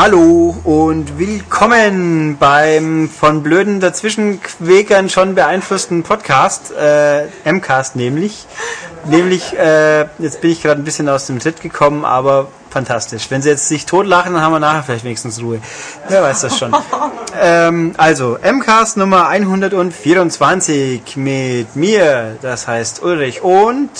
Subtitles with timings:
[0.00, 8.46] Hallo und willkommen beim von blöden Dazwischenquäkern schon beeinflussten Podcast, äh, MCast nämlich.
[9.06, 13.28] Nämlich, äh, jetzt bin ich gerade ein bisschen aus dem Tritt gekommen, aber fantastisch.
[13.28, 15.60] Wenn sie jetzt sich totlachen, dann haben wir nachher vielleicht wenigstens Ruhe.
[16.08, 16.72] Wer weiß das schon.
[17.42, 23.90] ähm, also, MCast Nummer 124 mit mir, das heißt Ulrich und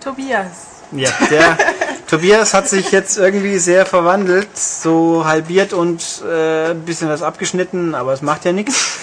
[0.00, 0.46] Tobias.
[0.90, 1.58] Ja, der
[2.08, 7.94] Tobias hat sich jetzt irgendwie sehr verwandelt, so halbiert und äh, ein bisschen was abgeschnitten,
[7.94, 8.98] aber es macht ja nichts.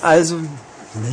[0.00, 0.38] Also,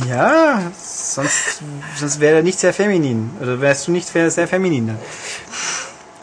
[0.08, 1.60] ja, sonst,
[1.96, 3.30] sonst wäre er nicht sehr feminin.
[3.40, 4.86] Oder wärst du nicht sehr feminin.
[4.86, 4.98] Ne?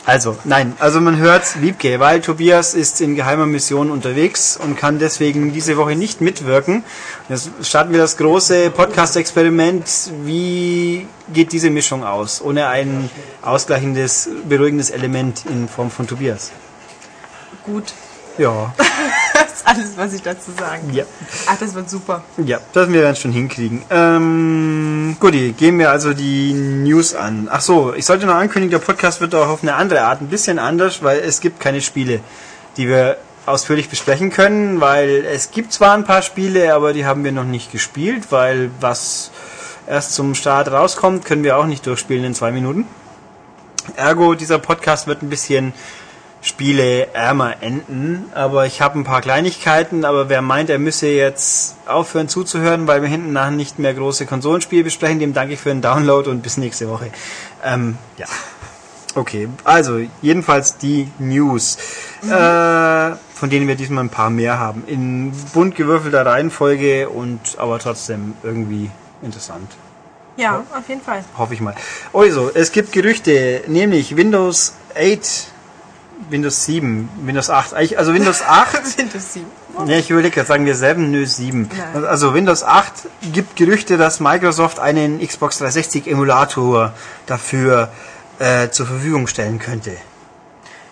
[0.06, 5.00] Also, nein, also man hört Wiebke, weil Tobias ist in geheimer Mission unterwegs und kann
[5.00, 6.84] deswegen diese Woche nicht mitwirken.
[7.30, 9.86] Jetzt starten wir das große Podcast-Experiment.
[10.26, 13.10] Wie geht diese Mischung aus, ohne ein
[13.42, 16.52] ausgleichendes, beruhigendes Element in Form von Tobias?
[17.64, 17.94] Gut.
[18.38, 18.74] Ja.
[19.64, 20.96] ist alles, was ich dazu sagen kann.
[20.96, 21.04] Ja.
[21.48, 22.24] Ach, das wird super.
[22.38, 23.84] Ja, das werden wir schon hinkriegen.
[23.90, 27.48] Ähm, gut, gehen wir also die News an.
[27.52, 30.28] Ach so, ich sollte noch ankündigen, der Podcast wird auch auf eine andere Art ein
[30.28, 32.20] bisschen anders, weil es gibt keine Spiele,
[32.78, 37.24] die wir ausführlich besprechen können, weil es gibt zwar ein paar Spiele, aber die haben
[37.24, 39.32] wir noch nicht gespielt, weil was
[39.88, 42.88] erst zum Start rauskommt, können wir auch nicht durchspielen in zwei Minuten.
[43.98, 45.74] Ergo, dieser Podcast wird ein bisschen
[46.44, 48.26] Spiele ärmer enden.
[48.36, 53.02] Aber ich habe ein paar Kleinigkeiten, aber wer meint, er müsse jetzt aufhören zuzuhören, weil
[53.02, 56.44] wir hinten nach nicht mehr große Konsolenspiele besprechen, dem danke ich für den Download und
[56.44, 57.10] bis nächste Woche.
[57.64, 58.28] Ähm, ja.
[59.16, 61.78] Okay, also jedenfalls die News,
[62.24, 62.32] mhm.
[62.32, 64.84] äh, von denen wir diesmal ein paar mehr haben.
[64.88, 68.90] In bunt gewürfelter Reihenfolge und aber trotzdem irgendwie
[69.22, 69.72] interessant.
[70.36, 71.24] Ja, auf jeden Fall.
[71.38, 71.76] Hoffe ich mal.
[72.12, 75.53] Also, es gibt Gerüchte, nämlich Windows 8
[76.30, 77.74] Windows 7, Windows 8.
[77.98, 78.98] Also Windows 8.
[78.98, 79.46] Windows 7.
[79.88, 81.70] Ja, ich überlege, jetzt sagen wir selben, nö, 7.
[81.94, 82.06] Nein.
[82.06, 82.94] Also Windows 8
[83.34, 86.94] gibt Gerüchte, dass Microsoft einen Xbox 360 Emulator
[87.26, 87.92] dafür
[88.40, 89.98] äh, zur Verfügung stellen könnte.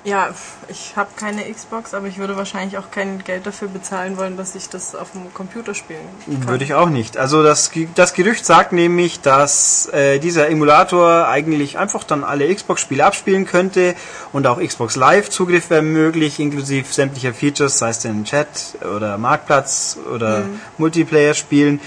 [0.04, 0.30] Ja,
[0.68, 4.56] ich habe keine Xbox, aber ich würde wahrscheinlich auch kein Geld dafür bezahlen wollen, dass
[4.56, 6.48] ich das auf dem Computer spielen kann.
[6.48, 7.18] Würde ich auch nicht.
[7.18, 13.06] Also das, das Gerücht sagt nämlich, dass äh, dieser Emulator eigentlich einfach dann alle Xbox-Spiele
[13.06, 13.94] abspielen könnte
[14.34, 18.48] und auch Xbox Live-Zugriff wäre möglich, inklusive sämtlicher Features, sei es den Chat
[18.96, 20.62] oder Marktplatz oder mhm.
[20.80, 21.80] Multiplayer-Spielen.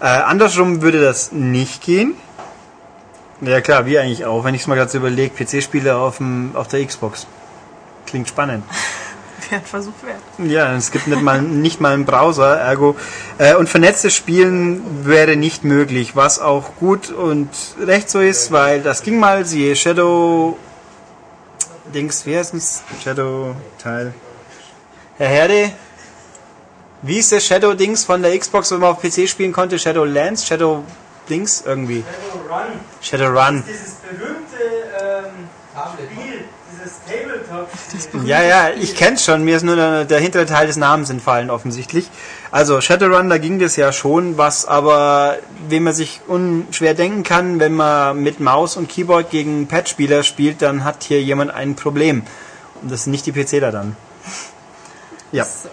[0.00, 2.14] Äh, andersrum würde das nicht gehen.
[3.42, 6.20] Ja klar, wie eigentlich auch, wenn ich es mal gerade so überlege, PC-Spiele auf,
[6.54, 7.28] auf der Xbox.
[8.10, 8.64] Klingt spannend.
[9.50, 10.50] Wäre ein Versuch wert.
[10.50, 12.96] Ja, es gibt nicht mal, nicht mal einen Browser, ergo.
[13.38, 17.48] Äh, und vernetztes Spielen wäre nicht möglich, was auch gut und
[17.80, 20.58] recht so ist, weil das ging mal, siehe Shadow.
[21.94, 22.82] Dings, wie heißt es?
[23.02, 24.12] Shadow Teil.
[25.18, 25.72] Herr Herde,
[27.02, 29.78] wie ist der Shadow Dings von der Xbox, wenn man auf PC spielen konnte?
[29.78, 30.84] Shadow Lands, Shadow
[31.28, 32.04] Dings irgendwie.
[32.04, 32.80] Shadow Run.
[33.00, 33.64] Shadow Run.
[33.66, 34.56] Das ist dieses berühmte
[35.00, 35.48] ähm,
[36.10, 36.44] Spiel
[37.92, 38.28] dieses Tabletop.
[38.28, 39.44] Ja, ja, ich kenn's schon.
[39.44, 42.10] Mir ist nur der, hintere Teil des Namens entfallen, offensichtlich.
[42.50, 45.38] Also Shadowrun, da ging das ja schon, was aber,
[45.68, 50.62] wenn man sich unschwer denken kann, wenn man mit Maus und Keyboard gegen Pad-Spieler spielt,
[50.62, 52.22] dann hat hier jemand ein Problem.
[52.82, 53.96] Und das sind nicht die PCler dann.
[55.32, 55.44] Ja.
[55.44, 55.68] Ist,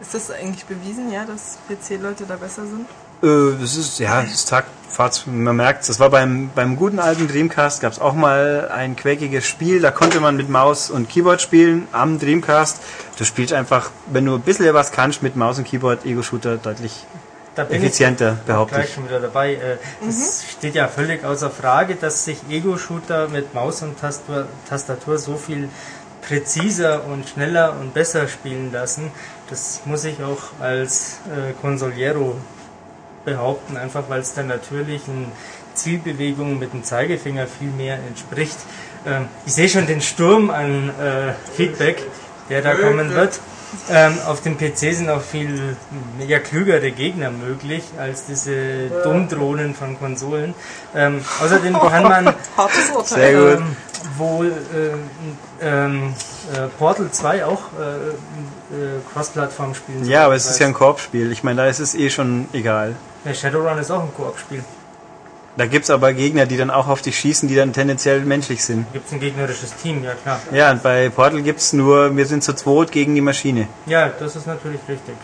[0.00, 2.86] ist das eigentlich bewiesen, ja, dass PC-Leute da besser sind?
[3.22, 4.66] Äh, das ist, ja, das Tag,
[5.26, 9.46] man merkt das war beim, beim guten alten Dreamcast, gab es auch mal ein quäkiges
[9.46, 12.80] Spiel, da konnte man mit Maus und Keyboard spielen am Dreamcast.
[13.16, 17.06] Du spielst einfach, wenn du ein bisschen was kannst, mit Maus und Keyboard Ego-Shooter deutlich
[17.56, 18.94] effizienter, behaupte ich.
[18.94, 19.54] schon wieder dabei.
[19.54, 20.08] Äh, mhm.
[20.08, 25.36] Es steht ja völlig außer Frage, dass sich Ego-Shooter mit Maus und Tastatur, Tastatur so
[25.36, 25.68] viel
[26.22, 29.10] präziser und schneller und besser spielen lassen.
[29.48, 32.36] Das muss ich auch als äh, Consoliero
[33.28, 35.32] behaupten, einfach weil es der natürlichen
[35.74, 38.58] Zielbewegung mit dem Zeigefinger viel mehr entspricht.
[39.06, 42.02] Ähm, ich sehe schon den Sturm an äh, Feedback,
[42.48, 43.40] der da kommen wird.
[43.90, 45.76] Ähm, auf dem PC sind auch viel
[46.18, 50.54] mega klügere Gegner möglich als diese Dummdrohnen von Konsolen.
[50.94, 52.26] Ähm, außerdem kann man
[53.16, 53.76] ähm,
[54.16, 56.14] wohl äh, ähm,
[56.54, 58.08] äh, Portal 2 auch äh,
[58.74, 60.04] äh, Cross-Plattform spielen.
[60.06, 61.30] Ja, aber es ist ja ein Koop-Spiel.
[61.30, 62.96] Ich meine, da ist es eh schon egal.
[63.28, 64.64] Ja, Shadowrun ist auch ein Koop-Spiel.
[65.58, 68.64] Da gibt es aber Gegner, die dann auch auf dich schießen, die dann tendenziell menschlich
[68.64, 68.90] sind.
[68.94, 70.40] Gibt es ein gegnerisches Team, ja klar.
[70.50, 73.68] Ja, und bei Portal gibt es nur, wir sind zu zweit gegen die Maschine.
[73.84, 75.14] Ja, das ist natürlich richtig.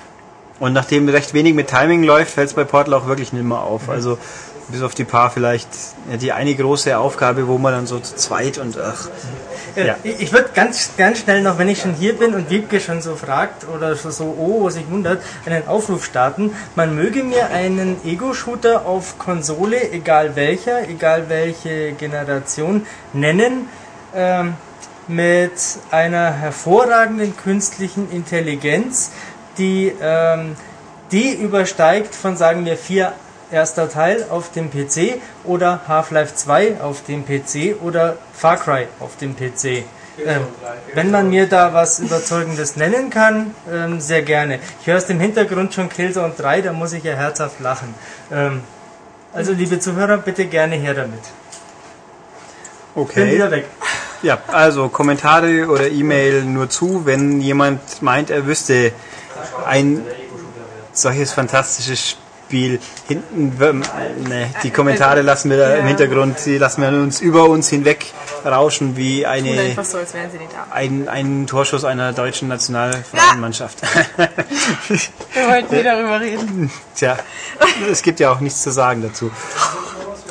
[0.60, 3.60] Und nachdem recht wenig mit Timing läuft, fällt es bei Portal auch wirklich nicht mehr
[3.60, 3.86] auf.
[3.86, 3.94] Mhm.
[3.94, 4.18] Also
[4.69, 5.69] Bis auf die paar vielleicht
[6.11, 9.08] ja, die eine große Aufgabe, wo man dann so zu zweit und ach.
[9.76, 9.96] Äh, Ja.
[10.05, 13.16] Ich, würde ganz, ganz schnell noch, wenn ich schon hier bin und Wiebke schon so
[13.16, 16.52] fragt oder so, so oh, sich wundert, einen Aufruf starten.
[16.76, 23.69] Man möge mir einen Ego-Shooter auf Konsole, egal welcher, egal welche Generation, nennen,
[24.14, 24.55] ähm,
[25.08, 25.52] mit
[25.90, 29.10] einer hervorragenden künstlichen Intelligenz,
[29.58, 30.56] die ähm,
[31.12, 33.12] die übersteigt von, sagen wir, vier
[33.54, 39.16] erster Teil auf dem PC oder Half-Life 2 auf dem PC oder Far Cry auf
[39.16, 39.84] dem PC.
[40.24, 40.42] Ähm,
[40.94, 44.60] wenn man mir da was Überzeugendes nennen kann, ähm, sehr gerne.
[44.80, 47.94] Ich höre aus dem Hintergrund schon Killzone 3, da muss ich ja herzhaft lachen.
[48.30, 48.60] Ähm,
[49.32, 51.22] also liebe Zuhörer, bitte gerne her damit.
[52.94, 53.34] Bin Okay.
[53.34, 53.66] wieder weg.
[54.22, 58.92] Ja, also Kommentare oder E-Mail nur zu, wenn jemand meint, er wüsste
[59.66, 60.02] ein
[60.92, 62.16] solches fantastisches
[62.46, 62.79] Spiel.
[63.08, 63.58] Hinten,
[64.29, 65.88] ne, die Kommentare lassen wir da im Ja.
[65.88, 68.06] Hintergrund, die lassen wir uns über uns hinweg
[68.44, 69.99] rauschen wie eine, so,
[70.70, 73.79] ein, ein Torschuss einer deutschen Nationalmannschaft.
[74.19, 76.70] Wir wollten wieder darüber reden.
[76.94, 77.17] Tja,
[77.91, 79.31] es gibt ja auch nichts zu sagen dazu.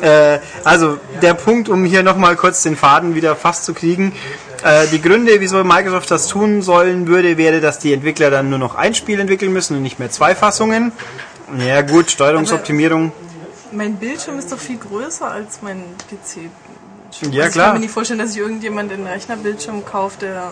[0.01, 4.13] Äh, also der Punkt, um hier nochmal kurz den Faden wieder fast zu kriegen.
[4.63, 8.59] Äh, die Gründe, wieso Microsoft das tun sollen würde, wäre, dass die Entwickler dann nur
[8.59, 10.91] noch ein Spiel entwickeln müssen und nicht mehr zwei Fassungen.
[11.57, 13.11] Ja gut, Steuerungsoptimierung.
[13.71, 16.49] Mein Bildschirm ist doch viel größer als mein PC.
[17.31, 17.65] Ja, also Ich klar.
[17.67, 20.51] kann mir nicht vorstellen, dass sich irgendjemand einen Rechnerbildschirm kauft, der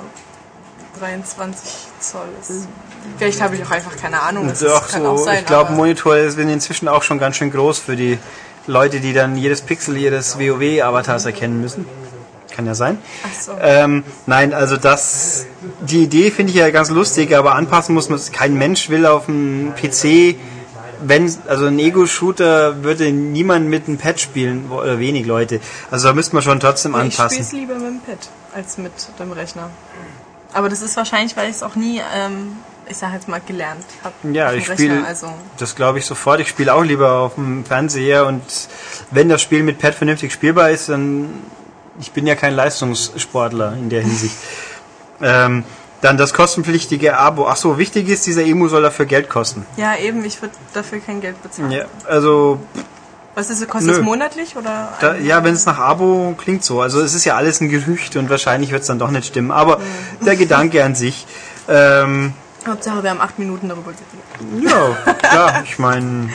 [1.00, 1.70] 23
[2.00, 2.68] Zoll ist.
[3.18, 4.48] Vielleicht habe ich auch einfach keine Ahnung.
[4.48, 5.40] Das Doch, kann auch so, sein.
[5.40, 8.20] ich glaube, Monitore sind inzwischen auch schon ganz schön groß für die
[8.68, 11.86] Leute, die dann jedes Pixel ihres WoW-Avatars erkennen müssen.
[12.52, 13.00] Kann ja sein.
[13.24, 13.54] Ach so.
[13.60, 15.46] Ähm, nein, also das,
[15.82, 18.32] die Idee finde ich ja ganz lustig, aber anpassen muss man es.
[18.32, 20.36] Kein Mensch will auf dem PC,
[21.04, 25.60] wenn, also ein Ego-Shooter würde niemand mit einem Pad spielen, oder wenig Leute.
[25.90, 27.60] Also da müsste man schon trotzdem Ich spiele es anpassen.
[27.60, 29.70] lieber mit dem Pad als mit dem Rechner.
[30.54, 32.58] Aber das ist wahrscheinlich, weil ich es auch nie, ähm,
[32.88, 34.34] ich sage jetzt mal, gelernt habe.
[34.34, 36.40] Ja, ich spiele, Also, das glaube ich sofort.
[36.42, 38.44] Ich spiele auch lieber auf dem Fernseher und
[39.12, 41.30] wenn das Spiel mit Pad vernünftig spielbar ist, dann,
[42.00, 44.36] ich bin ja kein Leistungssportler in der Hinsicht.
[45.22, 45.64] ähm,
[46.02, 47.48] dann das kostenpflichtige Abo.
[47.48, 49.66] Ach so, wichtig ist, dieser Emu soll dafür Geld kosten.
[49.78, 51.72] ja, eben, ich würde dafür kein Geld bezahlen.
[51.72, 52.60] Ja, also
[53.36, 54.94] Was ist, kostet es monatlich oder?
[55.00, 56.82] Da, ja, wenn es nach Abo klingt so.
[56.82, 59.52] Also es ist ja alles ein Gerücht und wahrscheinlich wird es dann doch nicht stimmen.
[59.52, 59.80] Aber
[60.26, 61.26] der Gedanke an sich.
[61.70, 62.34] Ähm,
[62.68, 64.70] Hauptsache, wir haben acht Minuten darüber geredet.
[65.06, 66.30] ja, klar, ich meine,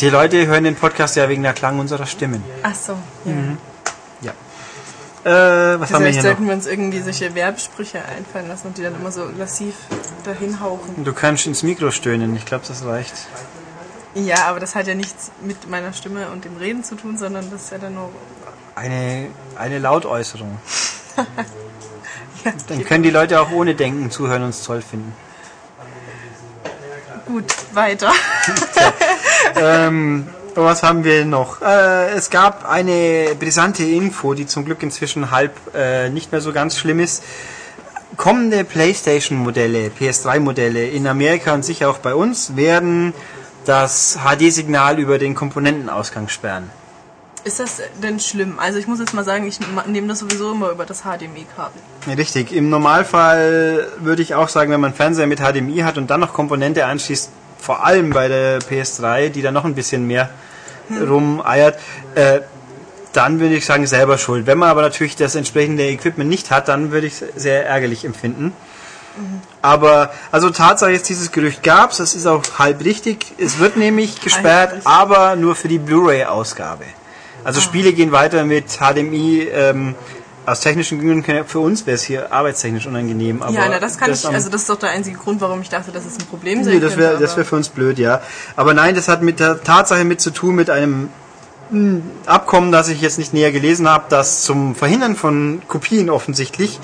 [0.00, 2.42] die Leute hören den Podcast ja wegen der Klang unserer Stimmen.
[2.62, 2.92] Ach so,
[3.24, 3.32] ja.
[3.32, 3.58] Mhm.
[5.28, 6.48] Äh, was haben wir Vielleicht hier sollten noch?
[6.50, 9.74] wir uns irgendwie solche Werbesprüche einfallen lassen und die dann immer so lassiv
[10.24, 11.04] dahin hauchen.
[11.04, 12.34] Du kannst ins Mikro stöhnen.
[12.36, 13.14] Ich glaube, das reicht.
[14.14, 17.50] Ja, aber das hat ja nichts mit meiner Stimme und dem Reden zu tun, sondern
[17.50, 18.10] das ist ja dann nur.
[18.74, 19.26] Eine,
[19.56, 20.58] eine Lautäußerung.
[22.44, 25.12] Ja, Dann können die Leute auch ohne Denken zuhören und es toll finden.
[27.26, 28.12] gut, weiter.
[29.56, 30.28] ähm,
[30.64, 31.62] was haben wir noch?
[31.62, 36.52] Äh, es gab eine brisante Info, die zum Glück inzwischen halb äh, nicht mehr so
[36.52, 37.22] ganz schlimm ist.
[38.16, 43.14] Kommende PlayStation-Modelle, PS3-Modelle in Amerika und sicher auch bei uns werden
[43.64, 46.70] das HD-Signal über den Komponentenausgang sperren.
[47.44, 48.58] Ist das denn schlimm?
[48.58, 51.80] Also ich muss jetzt mal sagen, ich nehme das sowieso immer über das HDMI-Kabel.
[52.16, 52.52] Richtig.
[52.52, 56.32] Im Normalfall würde ich auch sagen, wenn man Fernseher mit HDMI hat und dann noch
[56.32, 60.30] Komponente anschließt, vor allem bei der PS3, die da noch ein bisschen mehr
[60.90, 61.78] rumeiert,
[62.14, 62.40] äh,
[63.12, 64.46] dann würde ich sagen, selber schuld.
[64.46, 68.04] Wenn man aber natürlich das entsprechende Equipment nicht hat, dann würde ich es sehr ärgerlich
[68.04, 68.52] empfinden.
[69.62, 73.26] Aber, also Tatsache ist, dieses Gerücht gab es, das ist auch halb richtig.
[73.38, 76.84] Es wird nämlich gesperrt, aber nur für die Blu-ray-Ausgabe.
[77.44, 79.48] Also Spiele gehen weiter mit HDMI.
[79.52, 79.94] Ähm,
[80.50, 83.42] aus technischen Gründen für uns wäre es hier arbeitstechnisch unangenehm.
[83.42, 85.60] Aber ja, na, das kann ich, am- also das ist doch der einzige Grund, warum
[85.62, 87.68] ich dachte, dass es ein Problem sein Nee, das wäre das wär aber- für uns
[87.68, 88.20] blöd, ja.
[88.56, 91.10] Aber nein, das hat mit der Tatsache mit zu tun, mit einem
[91.70, 96.80] mh, Abkommen, das ich jetzt nicht näher gelesen habe, das zum Verhindern von Kopien offensichtlich,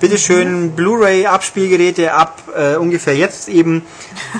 [0.00, 3.82] bitteschön Blu-ray-Abspielgeräte ab äh, ungefähr jetzt eben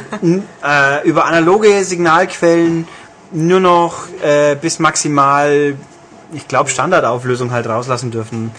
[0.23, 2.87] äh, über analoge Signalquellen
[3.31, 5.75] nur noch äh, bis maximal,
[6.33, 8.51] ich glaube, Standardauflösung halt rauslassen dürfen.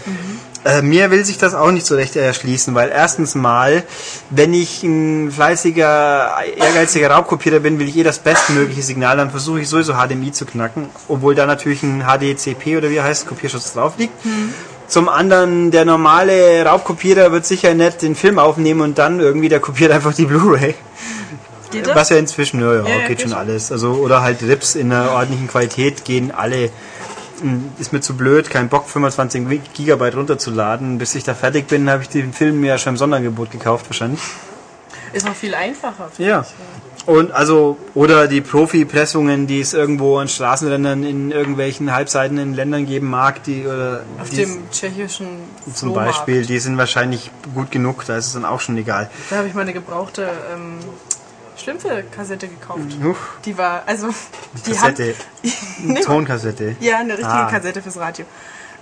[0.65, 3.83] Äh, mir will sich das auch nicht so recht erschließen, weil erstens mal,
[4.29, 9.61] wenn ich ein fleißiger, ehrgeiziger Raubkopierer bin, will ich eh das bestmögliche Signal, dann versuche
[9.61, 13.93] ich sowieso HDMI zu knacken, obwohl da natürlich ein HDCP oder wie heißt, Kopierschutz drauf
[13.97, 14.13] liegt.
[14.87, 19.59] Zum anderen, der normale Raubkopierer wird sicher nicht den Film aufnehmen und dann irgendwie, der
[19.59, 20.73] kopiert einfach die Blu-ray.
[21.71, 21.95] Geht das?
[21.95, 23.39] Was ja inzwischen, ja, ja, Ja, geht, geht schon schon.
[23.39, 23.71] alles.
[23.71, 26.71] Also, oder halt Rips in einer ordentlichen Qualität gehen alle.
[27.79, 30.97] Ist mir zu blöd, kein Bock 25 Gigabyte runterzuladen.
[30.97, 33.85] Bis ich da fertig bin, habe ich den Film mir ja schon im Sonderangebot gekauft
[33.89, 34.21] wahrscheinlich.
[35.13, 36.09] Ist noch viel einfacher.
[36.17, 36.41] Ja.
[36.41, 36.79] ich.
[37.09, 43.09] Und also, oder die Profi-Pressungen, die es irgendwo an Straßenrändern in irgendwelchen halbseitenden Ländern geben
[43.09, 45.27] mag, die oder Auf die dem tschechischen
[45.73, 45.93] zum.
[45.93, 49.09] Beispiel, die sind wahrscheinlich gut genug, da ist es dann auch schon egal.
[49.31, 50.77] Da habe ich mal eine gebrauchte ähm,
[51.59, 52.81] Schlümpfe-Kassette gekauft.
[53.03, 54.09] Huch, Die war, also,
[54.65, 55.15] die Kassette,
[55.83, 56.75] Nee, Tonkassette.
[56.79, 57.49] Ja, eine richtige Ah.
[57.49, 58.25] Kassette fürs Radio.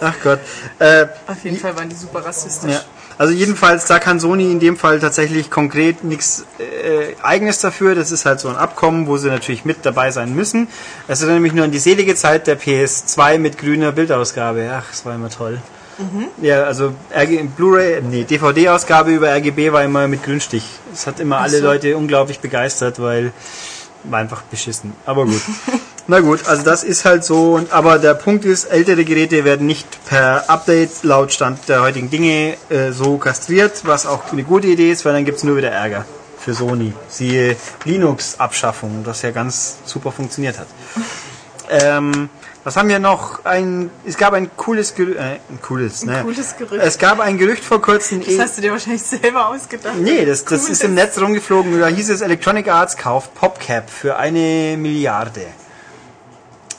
[0.00, 0.40] Ach Gott.
[0.78, 2.70] Äh, Auf jeden Fall waren die super rassistisch.
[2.72, 2.80] Ja.
[3.18, 7.94] Also jedenfalls, da kann Sony in dem Fall tatsächlich konkret nichts äh, Eigenes dafür.
[7.94, 10.66] Das ist halt so ein Abkommen, wo sie natürlich mit dabei sein müssen.
[11.08, 14.70] Es ist nämlich nur an die selige Zeit der PS2 mit grüner Bildausgabe.
[14.74, 15.60] Ach, das war immer toll.
[16.40, 16.94] Ja, also
[17.56, 20.64] Blu-ray, nee, DVD-Ausgabe über RGB war immer mit Grünstich.
[20.90, 21.64] Das hat immer alle so.
[21.64, 23.32] Leute unglaublich begeistert, weil
[24.04, 24.92] war einfach beschissen.
[25.06, 25.40] Aber gut.
[26.08, 27.54] Na gut, also das ist halt so.
[27.54, 32.10] Und, aber der Punkt ist, ältere Geräte werden nicht per Update laut Stand der heutigen
[32.10, 35.70] Dinge äh, so kastriert, was auch eine gute Idee ist, weil dann gibt's nur wieder
[35.70, 36.04] Ärger
[36.38, 36.92] für Sony.
[37.08, 40.66] Siehe Linux-Abschaffung, das ja ganz super funktioniert hat.
[41.70, 42.28] Ähm,
[42.64, 43.44] was haben wir noch?
[43.44, 46.22] Ein, es gab ein cooles Gerücht, äh, ein cooles, ne?
[46.22, 46.82] cooles Gerücht.
[46.82, 48.24] Es gab ein Gerücht vor kurzem.
[48.24, 49.96] Das hast du dir wahrscheinlich selber ausgedacht.
[49.98, 51.80] Nee, das, das ist im Netz rumgeflogen.
[51.80, 55.46] Da hieß es, Electronic Arts kauft PopCap für eine Milliarde.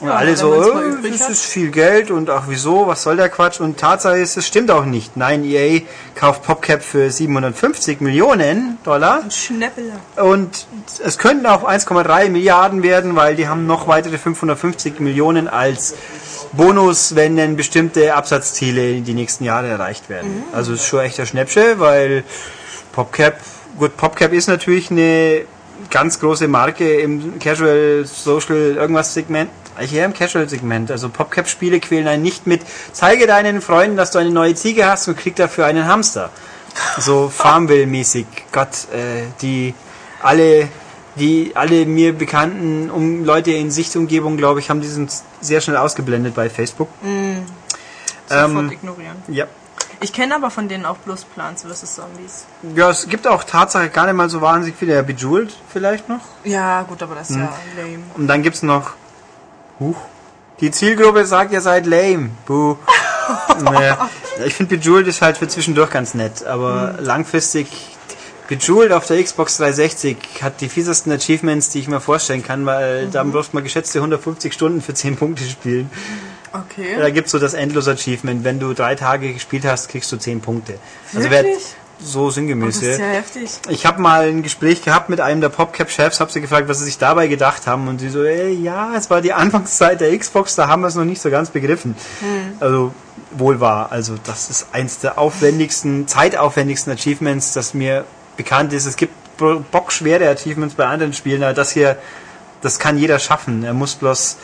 [0.04, 0.72] Und Ja, alle so, oh,
[1.08, 1.30] das hat.
[1.30, 3.58] ist viel Geld und ach wieso, was soll der Quatsch?
[3.58, 5.16] Und Tatsache ist, es stimmt auch nicht.
[5.16, 5.80] Nein, EA
[6.14, 9.94] kauft PopCap für 750 Millionen Dollar Schnäppeler.
[10.16, 10.66] und
[11.02, 15.94] es könnten auch 1,3 Milliarden werden, weil die haben noch weitere 550 Millionen als
[16.52, 20.44] Bonus, wenn denn bestimmte Absatzziele in die nächsten Jahre erreicht werden.
[20.52, 22.24] Also ist schon echter Schnäppsche, weil
[22.92, 23.38] PopCap,
[23.78, 25.46] gut, PopCap ist natürlich eine
[25.90, 29.48] ganz große Marke im Casual Social irgendwas Segment.
[29.78, 30.90] Eher im Casual-Segment.
[30.90, 32.62] Also PopCap-Spiele quälen einen nicht mit,
[32.92, 36.30] zeige deinen Freunden, dass du eine neue Ziege hast und krieg dafür einen Hamster.
[36.98, 38.26] So Farmville-mäßig.
[38.52, 39.74] Gott, äh, die
[40.22, 40.68] alle,
[41.16, 45.08] die alle mir bekannten um Leute in Sichtumgebung, glaube ich, haben diesen
[45.40, 46.88] sehr schnell ausgeblendet bei Facebook.
[48.26, 49.16] Sofort Ähm, ignorieren.
[49.28, 49.46] Ja.
[50.00, 51.94] Ich kenne aber von denen auch bloß Plants vs.
[51.94, 52.44] Zombies.
[52.74, 54.94] Ja, es gibt auch Tatsache gar nicht mal so wahnsinnig viele.
[54.94, 56.20] Ja, Bejeweled vielleicht noch.
[56.44, 58.02] Ja, gut, aber das ist ja lame.
[58.14, 58.92] Und dann gibt's noch.
[59.80, 59.96] Huch.
[60.60, 62.30] Die Zielgruppe sagt, ihr seid lame.
[62.46, 62.76] Buh.
[63.62, 64.10] naja.
[64.44, 67.68] Ich finde Bejeweled ist halt für zwischendurch ganz nett, aber langfristig.
[68.48, 73.08] Bejeweled auf der Xbox 360 hat die fiesesten Achievements, die ich mir vorstellen kann, weil
[73.08, 75.90] da brauchst man geschätzte 150 Stunden für 10 Punkte spielen.
[76.52, 76.96] Okay.
[76.98, 78.44] Da gibt's so das Endlos-Achievement.
[78.44, 80.78] Wenn du drei Tage gespielt hast, kriegst du 10 Punkte.
[81.14, 81.44] Also wer
[82.00, 82.82] So das sinngemäß.
[82.82, 83.06] ist ja.
[83.06, 83.50] heftig.
[83.68, 86.84] Ich habe mal ein Gespräch gehabt mit einem der PopCap-Chefs, habe sie gefragt, was sie
[86.84, 87.88] sich dabei gedacht haben.
[87.88, 90.94] Und sie so, ey, ja, es war die Anfangszeit der Xbox, da haben wir es
[90.94, 91.94] noch nicht so ganz begriffen.
[92.60, 92.92] Also
[93.32, 93.88] wohl wahr.
[93.90, 98.04] Also das ist eins der aufwendigsten, zeitaufwendigsten Achievements, das mir
[98.36, 98.86] bekannt ist.
[98.86, 101.96] Es gibt bo- bockschwere Achievements bei anderen Spielen, aber das hier,
[102.60, 103.64] das kann jeder schaffen.
[103.64, 104.36] Er muss bloß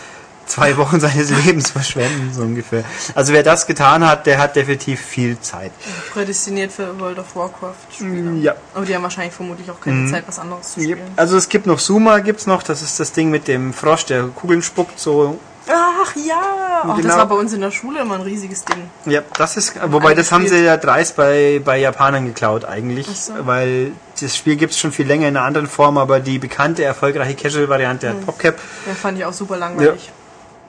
[0.51, 2.85] zwei Wochen seines Lebens verschwenden, so ungefähr.
[3.15, 5.73] Also wer das getan hat, der hat definitiv viel Zeit.
[6.13, 8.33] Prädestiniert für World of Warcraft Spieler.
[8.33, 8.55] Ja.
[8.75, 10.11] Aber die haben wahrscheinlich vermutlich auch keine Mhm.
[10.11, 11.01] Zeit, was anderes zu spielen.
[11.17, 14.25] Also es gibt noch Suma, gibt's noch, das ist das Ding mit dem Frosch, der
[14.25, 15.39] Kugeln spuckt, so.
[15.69, 16.83] Ach ja!
[16.83, 17.09] Ach, Genau.
[17.09, 18.79] Das war bei uns in der Schule immer ein riesiges Ding.
[19.05, 23.35] Ja, das ist, wobei das haben sie ja dreist bei, bei Japanern geklaut eigentlich, so.
[23.43, 27.35] weil das Spiel gibt's schon viel länger in einer anderen Form, aber die bekannte, erfolgreiche
[27.35, 28.11] Casual-Variante Mhm.
[28.17, 28.59] hat PopCap.
[28.87, 30.11] Ja, fand ich auch super langweilig.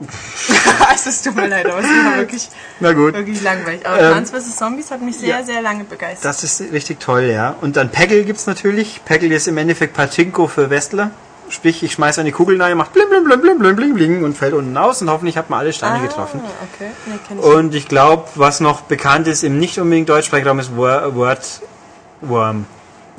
[0.90, 3.14] also, es tut mir leid, aber es war wirklich, Na gut.
[3.14, 3.86] wirklich langweilig.
[3.86, 4.56] Aber Ähm, Plants vs.
[4.58, 5.44] Zombies hat mich sehr, ja.
[5.44, 6.26] sehr lange begeistert.
[6.26, 7.56] Das ist richtig toll, ja.
[7.62, 9.02] Und dann Peggle gibt's natürlich.
[9.06, 11.12] Peggle ist im Endeffekt Pachinko für Westler.
[11.50, 14.38] Sprich, ich schmeiße eine Kugel rein, macht blim blim blim blim blim blim blim und
[14.38, 16.40] fällt unten aus und hoffentlich hat man alle Steine getroffen.
[16.42, 16.92] Ah, okay.
[17.06, 21.14] Nee, Und ich glaube, was noch bekannt ist im nicht unbedingt deutschsprachigen Raum ist Wor-
[21.14, 22.66] Wordworm.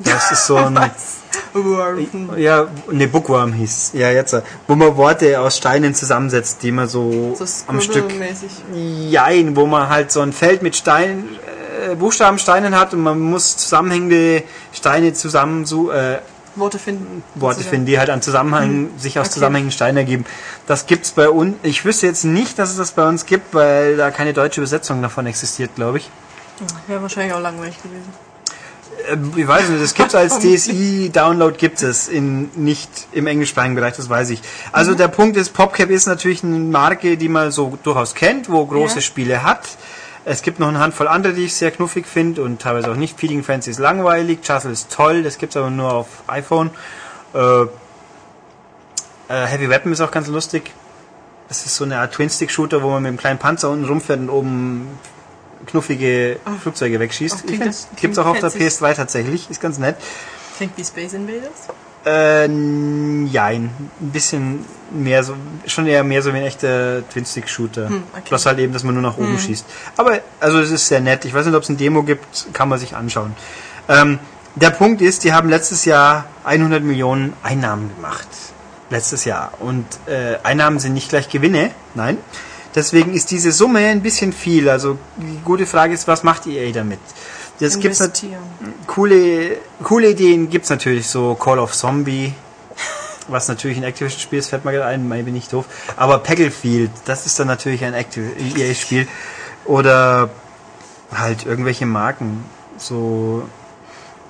[0.03, 0.79] Das ist so ein,
[2.37, 4.35] ja, ne, Bookworm hieß Ja, jetzt.
[4.67, 8.05] Wo man Worte aus Steinen zusammensetzt, die man so, So am Stück,
[8.73, 11.29] jein, wo man halt so ein Feld mit Steinen,
[11.91, 16.19] äh, Buchstabensteinen hat und man muss zusammenhängende Steine zusammen, so, äh,
[16.55, 17.23] Worte finden.
[17.33, 17.69] Worte sozusagen.
[17.71, 19.33] finden, die halt an Zusammenhang, sich aus Okay.
[19.35, 20.25] Zusammenhängen Steine ergeben.
[20.67, 21.55] Das gibt's bei uns.
[21.63, 25.01] Ich wüsste jetzt nicht, dass es das bei uns gibt, weil da keine deutsche Übersetzung
[25.01, 26.11] davon existiert, glaube ich.
[26.87, 28.13] Wäre wahrscheinlich auch langweilig gewesen.
[29.09, 33.95] Äh, Ich weiß nicht, das gibt's als DSI-Download gibt es in nicht im englischsprachigen Bereich,
[33.95, 34.41] das weiß ich.
[34.71, 34.97] Also Mhm.
[34.97, 38.95] der Punkt ist, PopCap ist natürlich eine Marke, die man so durchaus kennt, wo große
[38.95, 39.01] Ja.
[39.01, 39.61] Spiele hat.
[40.25, 43.19] Es gibt noch eine Handvoll andere, die ich sehr knuffig finde und teilweise auch nicht.
[43.19, 46.69] Feeding Fancy ist langweilig, Chuzzle ist toll, das gibt's aber nur auf iPhone.
[47.33, 47.67] Äh, äh,
[49.27, 50.71] Heavy Weapon ist auch ganz lustig.
[51.49, 54.29] Das ist so eine Art Twin-Stick-Shooter, wo man mit einem kleinen Panzer unten rumfährt und
[54.29, 54.87] oben
[55.65, 57.35] knuffige Flugzeuge wegschießt.
[57.37, 59.95] Ach, Ich klingt find's, das- gibt's auch auf der klingt PS2 tatsächlich, ist ganz nett.
[60.57, 61.67] Klingt wie Space Invaders.
[62.05, 62.47] Äh,
[63.27, 63.69] jein.
[64.01, 67.87] Ein bisschen mehr so, schon eher mehr so wie ein echter Twin-Stick-Shooter.
[67.89, 68.21] Hm, okay.
[68.25, 69.65] Plus halt eben, dass man nur nach oben schießt.
[69.97, 71.23] Aber, also es ist sehr nett.
[71.25, 73.33] Ich weiß nicht, ob es ein Demo gibt, kann man sich anschauen.
[73.87, 74.19] Ähm,
[74.55, 78.27] der Punkt ist, die haben letztes Jahr 100 Millionen Einnahmen gemacht.
[78.89, 79.53] Letztes Jahr.
[79.59, 81.71] Und äh, Einnahmen sind nicht gleich Gewinne.
[81.95, 82.17] Nein.
[82.75, 84.69] Deswegen ist diese Summe ein bisschen viel.
[84.69, 86.99] Also die gute Frage ist, was macht EA damit?
[87.59, 88.43] Das gibt's nat- Investieren.
[88.87, 92.33] coole, coole Ideen gibt's natürlich, so Call of Zombie,
[93.27, 95.65] was natürlich ein Activision-Spiel ist, fällt mir gerade ein, bin ich nicht doof.
[95.95, 99.07] Aber Pagglefield, das ist dann natürlich ein EA-Spiel.
[99.65, 100.29] Oder
[101.13, 102.43] halt irgendwelche Marken,
[102.77, 103.43] so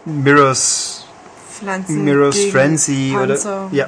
[0.06, 1.06] Mirrors,
[1.51, 2.03] Pflanzen.
[2.03, 3.63] Mirrors Frenzy Panzer.
[3.63, 3.88] oder ja.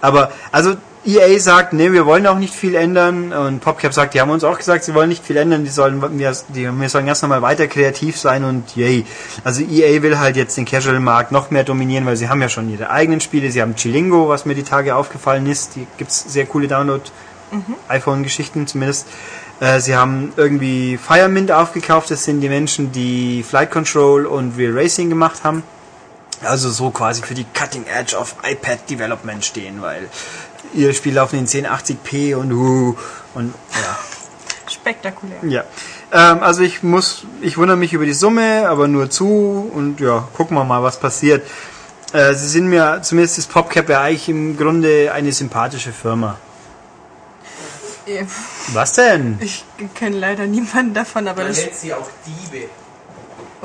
[0.00, 0.74] Aber also
[1.06, 3.32] EA sagt, nee, wir wollen auch nicht viel ändern.
[3.32, 6.00] Und PopCap sagt, die haben uns auch gesagt, sie wollen nicht viel ändern, die sollen
[6.18, 8.44] wir, die, wir sollen ganz normal weiter kreativ sein.
[8.44, 9.04] Und yay.
[9.44, 12.48] Also EA will halt jetzt den Casual Markt noch mehr dominieren, weil sie haben ja
[12.48, 16.24] schon ihre eigenen Spiele, sie haben Chilingo, was mir die Tage aufgefallen ist, die gibt's
[16.32, 17.02] sehr coole Download
[17.88, 19.06] iPhone Geschichten zumindest.
[19.60, 24.76] Äh, sie haben irgendwie Firemint aufgekauft, das sind die Menschen, die Flight Control und Real
[24.76, 25.62] Racing gemacht haben.
[26.42, 30.08] Also so quasi für die Cutting Edge of iPad Development stehen, weil
[30.74, 32.96] ihr Spiel laufen in 1080p und uh,
[33.34, 33.98] und ja.
[34.70, 35.38] Spektakulär.
[35.42, 35.64] ja.
[36.12, 40.28] Ähm, also ich muss, ich wundere mich über die Summe, aber nur zu und ja,
[40.36, 41.46] gucken wir mal, was passiert.
[42.12, 46.38] Äh, sie sind mir, zumindest ist PopCap ja eigentlich im Grunde eine sympathische Firma.
[48.72, 49.38] Was denn?
[49.40, 51.58] Ich kenne leider niemanden davon, aber Man das.
[51.58, 52.68] nennt sie auch Diebe.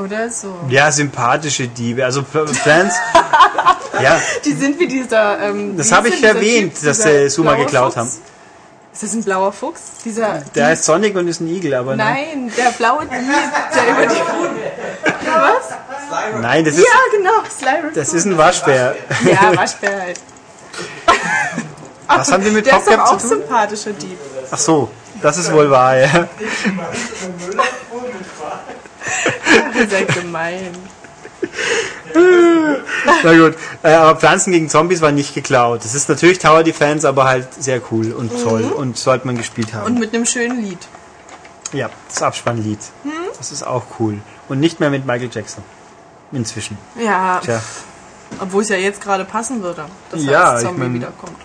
[0.03, 0.55] Oder so.
[0.69, 2.05] Ja, sympathische Diebe.
[2.05, 2.95] Also Pl- Plants.
[4.01, 5.39] ja, Die sind wie dieser.
[5.41, 7.97] Ähm, das habe ist ich erwähnt, Typ, dass sie Suma geklaut Fuchs?
[7.97, 8.11] haben.
[8.93, 9.81] Ist das ein blauer Fuchs?
[10.03, 10.41] Dieser.
[10.55, 12.03] Der heißt Sonic und ist ein Igel, aber ne?
[12.03, 14.21] Nein, der blaue Dieb, der über die.
[15.25, 16.41] Was?
[16.41, 17.91] Nein, das ist, Ja, genau, Slyra.
[17.93, 18.95] das ist ein Waschbär.
[19.25, 20.19] Ja, Waschbär halt.
[22.07, 23.37] Was haben wir mit Der ist doch PopCap auch zu tun?
[23.39, 24.17] sympathischer Dieb.
[24.49, 24.89] Ach so,
[25.21, 26.07] das ist wohl wahr, ja.
[29.79, 30.69] Ihr seid gemein.
[33.23, 35.83] Na gut, äh, aber Pflanzen gegen Zombies war nicht geklaut.
[35.83, 39.73] Das ist natürlich Tower Defense, aber halt sehr cool und toll und sollte man gespielt
[39.73, 39.85] haben.
[39.85, 40.79] Und mit einem schönen Lied.
[41.71, 42.79] ja, das Abspannlied.
[43.37, 44.19] Das ist auch cool.
[44.47, 45.63] Und nicht mehr mit Michael Jackson.
[46.31, 46.77] Inzwischen.
[46.99, 47.61] Ja, Tja.
[48.39, 51.37] obwohl es ja jetzt gerade passen würde, dass Ja, er als ich Zombie mein- wiederkommt.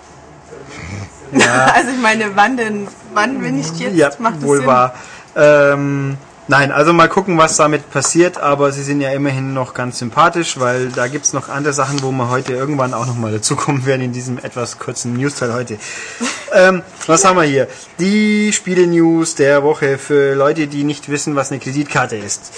[1.32, 1.66] Ja.
[1.74, 4.66] Also ich meine, wann denn, wann, wenn nicht jetzt, Ja, macht es wohl Sinn.
[4.66, 4.94] wahr.
[5.36, 6.16] Ähm,
[6.48, 10.58] nein, also mal gucken, was damit passiert, aber sie sind ja immerhin noch ganz sympathisch,
[10.58, 14.12] weil da gibt's noch andere Sachen, wo wir heute irgendwann auch nochmal dazukommen werden in
[14.12, 15.78] diesem etwas kurzen News-Teil heute.
[16.52, 17.68] ähm, was haben wir hier?
[17.98, 22.52] Die Spiele-News der Woche für Leute, die nicht wissen, was eine Kreditkarte ist.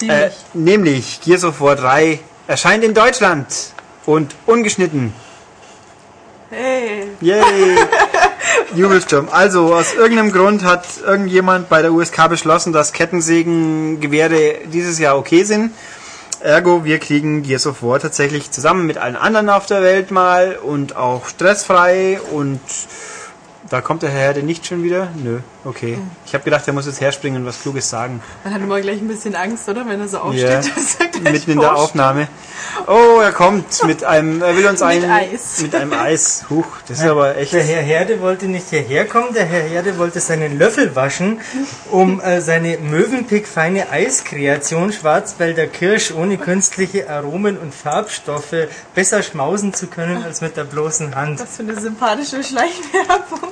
[0.00, 3.46] Die Äh, nämlich Gears of War 3 erscheint in Deutschland
[4.06, 5.14] und ungeschnitten.
[6.50, 7.42] Hey, Yay!
[8.76, 9.28] Jubelsturm.
[9.30, 15.44] Also, aus irgendeinem Grund hat irgendjemand bei der USK beschlossen, dass Kettensägengewehre dieses Jahr okay
[15.44, 15.72] sind.
[16.40, 20.56] Ergo, wir kriegen Gears of War tatsächlich zusammen mit allen anderen auf der Welt mal
[20.56, 22.60] und auch stressfrei und
[23.70, 25.08] da kommt der Herr der nicht schon wieder?
[25.22, 25.98] Nö, okay.
[26.26, 28.22] Ich habe gedacht, er muss jetzt herspringen und was Kluges sagen.
[28.44, 29.86] Man hat immer gleich ein bisschen Angst, oder?
[29.86, 31.74] Wenn er so Ja, aufsteht, dass er gleich mitten in der.
[31.76, 32.28] Aufnahme.
[32.86, 35.60] Oh, er kommt mit einem, er will uns Mit ein, Eis.
[35.62, 36.44] mit einem Eis.
[36.50, 37.52] Huch, das ist aber echt.
[37.52, 41.40] Der Herr Herde wollte nicht hierher kommen, der Herr Herde wollte seinen Löffel waschen,
[41.90, 48.54] um äh, seine Mövenpick feine Eiskreation Schwarzwälder Kirsch ohne künstliche Aromen und Farbstoffe
[48.94, 51.40] besser schmausen zu können als mit der bloßen Hand.
[51.40, 53.50] Was für eine sympathische Schleichwerbung.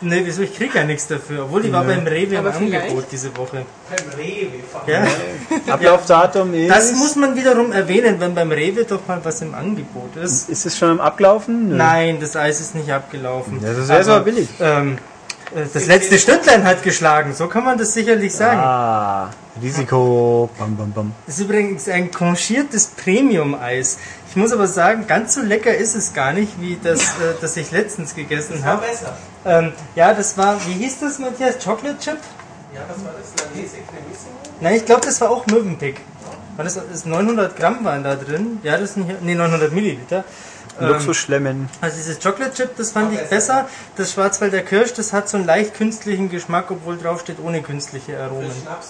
[0.00, 0.42] Ne, wieso?
[0.42, 1.44] Ich krieg ja nichts dafür.
[1.44, 2.46] Obwohl, die war beim Rewe im.
[2.46, 3.64] Angebot diese Woche.
[3.88, 4.60] Beim Rewe.
[4.86, 5.72] Ja.
[5.72, 6.70] Ablaufdatum ist.
[6.70, 10.50] Das muss man wiederum erwähnen, wenn beim Rewe doch mal was im Angebot ist.
[10.50, 11.70] ist es schon am Ablaufen?
[11.70, 11.76] Nö.
[11.76, 13.60] Nein, das Eis ist nicht abgelaufen.
[13.62, 14.48] Ja, das wäre aber billig.
[14.60, 14.98] Ähm,
[15.54, 18.60] äh, das letzte Stündlein hat geschlagen, so kann man das sicherlich sagen.
[18.60, 19.30] Ah,
[19.62, 20.50] Risiko.
[20.58, 21.12] Bam, bam, bam.
[21.26, 23.98] Das ist übrigens ein conchiertes Premium-Eis.
[24.36, 27.56] Ich muss aber sagen, ganz so lecker ist es gar nicht, wie das, äh, das
[27.56, 28.86] ich letztens gegessen War habe.
[28.86, 29.16] besser.
[29.46, 31.54] Ähm, ja, das war, wie hieß das, Matthias?
[31.64, 32.18] Chocolate Chip?
[32.74, 33.46] Ja, was war das?
[33.46, 34.36] Lanese Cremissimo?
[34.60, 36.02] Nein, ich glaube, das war auch Mövenpick.
[36.56, 38.60] War das, das 900 Gramm waren da drin?
[38.62, 40.22] Ja, das sind hier, nee, 900 Milliliter.
[40.78, 41.70] Ähm, Luxusschlemmen.
[41.80, 43.62] Also dieses Chocolate Chip, das fand War ich besser.
[43.62, 43.68] besser.
[43.96, 48.20] Das Schwarzwälder Kirsch, das hat so einen leicht künstlichen Geschmack, obwohl drauf steht ohne künstliche
[48.20, 48.50] Aromen.
[48.50, 48.88] Für Schnaps.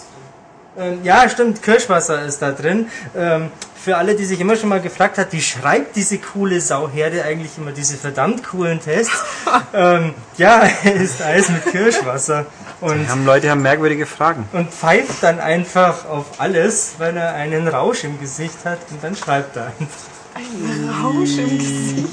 [0.78, 2.88] Ähm, ja, stimmt, Kirschwasser ist da drin.
[3.16, 3.50] Ähm,
[3.82, 7.52] für alle, die sich immer schon mal gefragt hat, wie schreibt diese coole Sauherde eigentlich
[7.56, 9.24] immer diese verdammt coolen Tests?
[9.72, 12.46] ähm, ja, ist Eis mit Kirschwasser.
[12.80, 14.46] Und, Die haben Leute haben merkwürdige Fragen.
[14.52, 19.16] und pfeift dann einfach auf alles, weil er einen Rausch im Gesicht hat und dann
[19.16, 21.02] schreibt er einfach.
[21.02, 22.08] Rausch im Gesicht.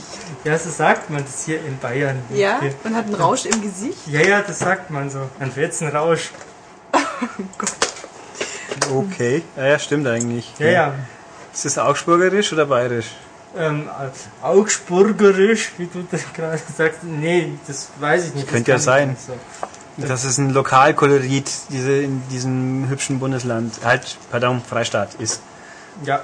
[0.46, 2.18] Ja, so sagt man das hier in Bayern.
[2.34, 4.08] Ja, man hat einen Rausch im Gesicht.
[4.08, 5.30] Ja, ja, das sagt man so.
[5.40, 6.32] Ein wird's ein Rausch.
[8.92, 9.44] Okay.
[9.56, 10.54] Ja, ja, stimmt eigentlich.
[10.60, 10.94] Ja, ja.
[11.54, 13.12] Ist das Augsburgerisch oder bayerisch?
[13.56, 13.88] Ähm,
[14.42, 17.04] Augsburgerisch, wie du das gerade sagst.
[17.04, 18.48] Nee, das weiß ich nicht.
[18.48, 19.16] könnte ja sein.
[19.20, 19.34] so.
[19.98, 25.42] Das ist ein Lokalkolorit diese, in diesem hübschen Bundesland, halt, pardon, Freistaat ist.
[26.04, 26.22] Ja,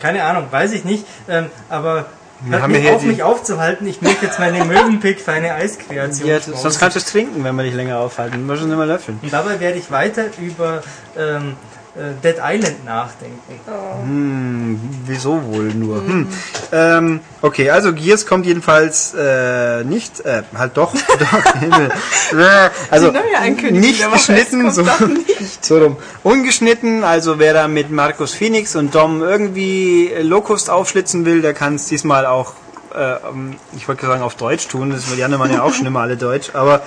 [0.00, 1.06] keine Ahnung, weiß ich nicht.
[1.28, 2.06] Ähm, aber
[2.40, 3.86] Wir hört haben mich auf, mich aufzuhalten.
[3.86, 7.54] Ich möchte jetzt meine Möwenpick für eine Eiskreation Ja, sonst kannst du es trinken, wenn
[7.54, 8.38] wir dich länger aufhalten.
[8.38, 9.20] Du musst es nicht mehr löffeln.
[9.22, 10.82] Und dabei werde ich weiter über
[11.16, 13.60] ähm, äh, Dead Island nachdenken.
[14.02, 15.96] Hm, wieso wohl nur?
[15.96, 16.28] Hm.
[16.72, 21.90] Ähm, okay, also Gears kommt jedenfalls äh, nicht, äh, halt doch, doch, Himmel.
[22.32, 23.12] Äh, also
[23.70, 24.82] nicht geschnitten, so,
[25.28, 25.62] nicht.
[25.62, 25.96] so rum.
[26.22, 31.74] Ungeschnitten, also wer da mit Markus Phoenix und Dom irgendwie Locust aufschlitzen will, der kann
[31.74, 32.54] es diesmal auch,
[32.94, 35.84] äh, ähm, ich wollte sagen auf Deutsch tun, das die anderen waren ja auch schon
[35.84, 36.80] immer alle Deutsch, aber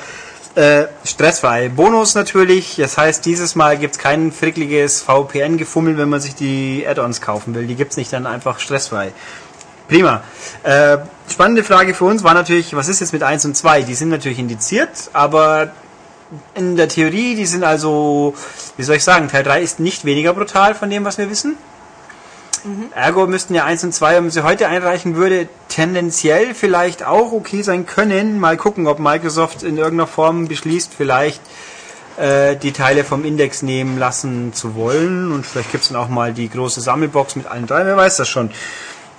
[0.55, 1.69] äh, stressfrei.
[1.69, 7.21] Bonus natürlich, das heißt, dieses Mal gibt's kein frickliges VPN-Gefummel, wenn man sich die Add-ons
[7.21, 7.67] kaufen will.
[7.67, 9.11] Die gibt's nicht dann einfach stressfrei.
[9.87, 10.23] Prima.
[10.63, 10.97] Äh,
[11.29, 13.83] spannende Frage für uns war natürlich, was ist jetzt mit 1 und 2?
[13.83, 15.71] Die sind natürlich indiziert, aber
[16.55, 18.33] in der Theorie, die sind also,
[18.77, 21.57] wie soll ich sagen, Teil 3 ist nicht weniger brutal von dem, was wir wissen.
[22.95, 27.31] Ergo müssten ja 1 und 2, wenn man sie heute einreichen würde, tendenziell vielleicht auch
[27.31, 28.39] okay sein können.
[28.39, 31.41] Mal gucken, ob Microsoft in irgendeiner Form beschließt, vielleicht
[32.17, 35.31] äh, die Teile vom Index nehmen lassen zu wollen.
[35.31, 38.29] Und vielleicht gibt's dann auch mal die große Sammelbox mit allen drei, wer weiß das
[38.29, 38.49] schon.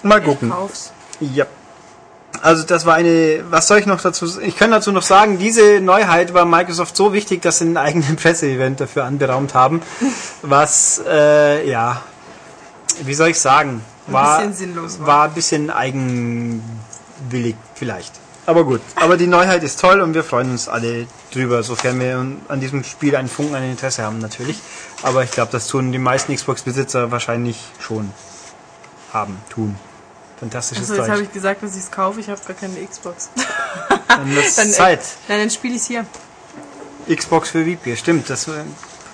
[0.02, 0.50] Mal gucken.
[0.50, 0.92] Kauf's.
[1.20, 1.46] Ja.
[2.42, 5.80] Also das war eine, was soll ich noch dazu, ich kann dazu noch sagen, diese
[5.80, 9.80] Neuheit war Microsoft so wichtig, dass sie einen eigenen Presseevent dafür anberaumt haben,
[10.42, 12.02] was, äh, ja,
[13.04, 15.06] wie soll ich sagen, war, bisschen sinnlos war.
[15.06, 18.12] war ein bisschen eigenwillig vielleicht.
[18.46, 22.24] Aber gut, aber die Neuheit ist toll und wir freuen uns alle drüber, sofern wir
[22.46, 24.58] an diesem Spiel einen Funken an Interesse haben natürlich.
[25.02, 28.12] Aber ich glaube, das tun die meisten Xbox-Besitzer wahrscheinlich schon
[29.12, 29.76] haben, tun.
[30.38, 32.20] Fantastisches Also jetzt habe ich gesagt, dass ich es kaufe.
[32.20, 33.30] Ich habe gar keine Xbox.
[34.08, 35.00] Dann Dann, äh, Zeit.
[35.28, 36.06] Nein, dann spiele ich es hier.
[37.12, 38.30] Xbox für Wiebke, stimmt.
[38.30, 38.62] Das, äh,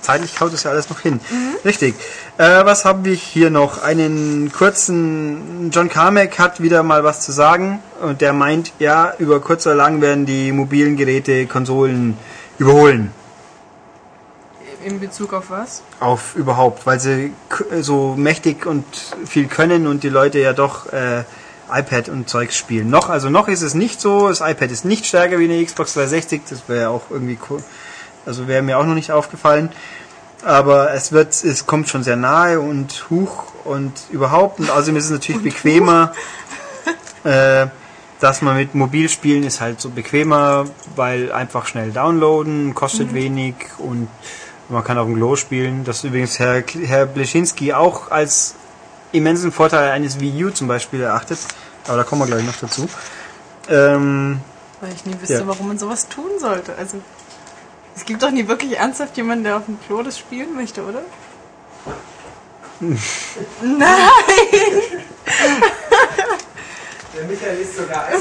[0.03, 1.15] zeitlich kaut es ja alles noch hin.
[1.15, 1.55] Mhm.
[1.65, 1.95] Richtig.
[2.37, 3.83] Äh, was haben wir hier noch?
[3.83, 5.71] Einen kurzen.
[5.73, 9.77] John Carmack hat wieder mal was zu sagen und der meint, ja, über kurz oder
[9.77, 12.19] lang werden die mobilen Geräte Konsolen
[12.59, 13.13] überholen.
[14.85, 15.83] In Bezug auf was?
[16.01, 17.33] Auf überhaupt, weil sie
[17.81, 18.85] so mächtig und
[19.25, 21.23] viel können und die Leute ja doch äh,
[21.71, 22.91] iPad und Zeugs spielen.
[22.91, 24.29] Noch, also noch ist es nicht so.
[24.29, 26.43] Das iPad ist nicht stärker wie eine Xbox 360.
[26.49, 27.63] Das wäre auch irgendwie cool.
[28.27, 29.71] Also wäre mir auch noch nicht aufgefallen.
[30.45, 34.59] Aber es wird, es kommt schon sehr nahe und huch und überhaupt.
[34.59, 36.13] Und außerdem ist es natürlich bequemer.
[37.25, 37.69] Äh,
[38.19, 40.65] dass man mit Mobilspielen ist halt so bequemer,
[40.97, 44.09] weil einfach schnell downloaden, kostet wenig und
[44.69, 45.85] man kann auf dem Klo spielen.
[45.85, 48.55] Das übrigens Herr, Herr Bleschinski auch als
[49.13, 51.39] immensen Vorteil eines Wii U zum Beispiel erachtet.
[51.87, 52.89] Aber da kommen wir gleich noch dazu.
[53.69, 54.41] Ähm,
[54.81, 55.47] Weil ich nie wüsste, Ja.
[55.47, 56.75] warum man sowas tun sollte.
[56.77, 56.99] Also,
[57.95, 61.03] es gibt doch nie wirklich ernsthaft jemanden, der auf dem Klo das spielen möchte, oder?
[63.63, 63.89] Nein,
[67.15, 68.21] Der Michael ist sogar Eis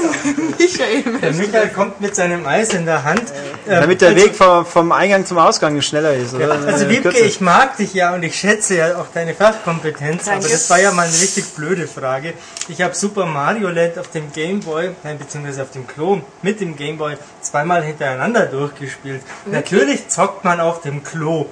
[1.22, 1.32] Der.
[1.32, 3.22] Michael kommt mit seinem Eis in der Hand.
[3.66, 6.52] Ähm, damit der Weg vom, vom Eingang zum Ausgang schneller ist, oder?
[6.52, 7.24] Also Äh, Wiebke, kürzer.
[7.24, 10.40] ich mag dich ja und ich schätze ja auch deine Fachkompetenz, Danke.
[10.44, 12.34] aber das war ja mal eine richtig blöde Frage.
[12.68, 16.60] Ich habe Super Mario Land auf dem Game Boy, nein, beziehungsweise auf dem Klo mit
[16.60, 19.22] dem Game Boy zweimal hintereinander durchgespielt.
[19.46, 21.46] Natürlich zockt man auf dem Klo.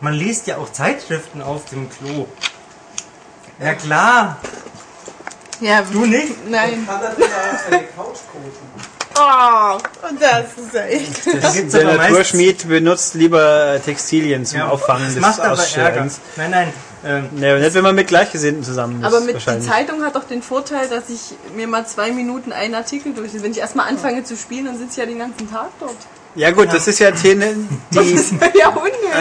[0.00, 2.26] Man liest ja auch Zeitschriften auf dem Klo.
[3.60, 4.36] Ja klar,
[5.60, 6.48] Ja, du nicht?
[6.48, 6.86] Nein.
[6.86, 7.24] Kann er dir
[7.70, 8.98] eine Couch coachen?
[9.20, 11.26] Oh, und das ist ja echt.
[11.42, 15.40] Da gibt's Der Naturschmied benutzt lieber Textilien zum Ja, Auffangen das des macht.
[15.40, 16.20] Ausscheidens.
[16.36, 16.72] Nein, nein.
[17.04, 19.06] Ähm, Nee, nicht wenn man mit Gleichgesinnten zusammen ist.
[19.06, 19.60] Aber mit die.
[19.60, 23.42] Zeitung hat doch den Vorteil, dass ich mir mal zwei Minuten einen Artikel durchlese.
[23.44, 25.96] Wenn ich erstmal anfange zu spielen, dann sitze ich ja den ganzen Tag dort.
[26.38, 27.28] Ja gut, das ist ja die,
[27.98, 28.72] ist ja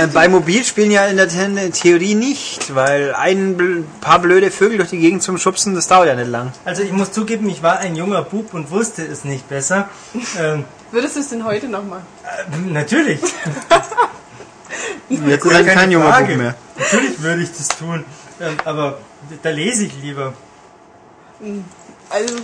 [0.04, 4.92] äh, bei Mobilspielen ja in der The- Theorie nicht, weil ein paar blöde Vögel durch
[4.92, 6.52] die Gegend zum Schubsen, das dauert ja nicht lang.
[6.64, 9.90] also ich muss zugeben, ich war ein junger Bub und wusste es nicht besser.
[10.40, 12.06] Ähm, Würdest du es denn heute noch machen?
[12.24, 13.20] äh, natürlich.
[15.10, 16.20] Jetzt ist dann kein keine junger.
[16.20, 16.56] Bub mehr.
[16.78, 18.06] Natürlich würde ich das tun.
[18.40, 19.00] Ähm, aber
[19.42, 20.34] da lese ich lieber.
[22.10, 22.36] Also,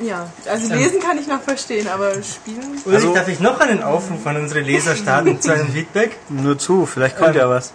[0.00, 2.80] ja, also lesen kann ich noch verstehen, aber spielen.
[2.84, 6.16] Ulrich, Also- darf ich noch einen Aufruf an unsere Leser starten zu einem Feedback?
[6.28, 7.72] Nur zu, vielleicht kommt Ähm, ja was.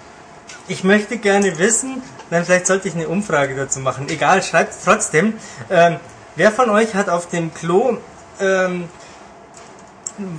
[0.67, 4.07] Ich möchte gerne wissen, dann vielleicht sollte ich eine Umfrage dazu machen.
[4.09, 5.33] Egal, schreibt trotzdem.
[5.69, 5.97] Ähm,
[6.36, 7.97] wer von euch hat auf dem Klo
[8.39, 8.86] ähm,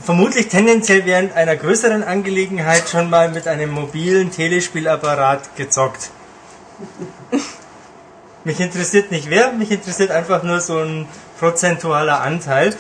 [0.02, 6.10] vermutlich tendenziell während einer größeren Angelegenheit schon mal mit einem mobilen Telespielapparat gezockt?
[8.44, 11.06] Mich interessiert nicht wer, mich interessiert einfach nur so ein
[11.38, 12.76] prozentualer Anteil.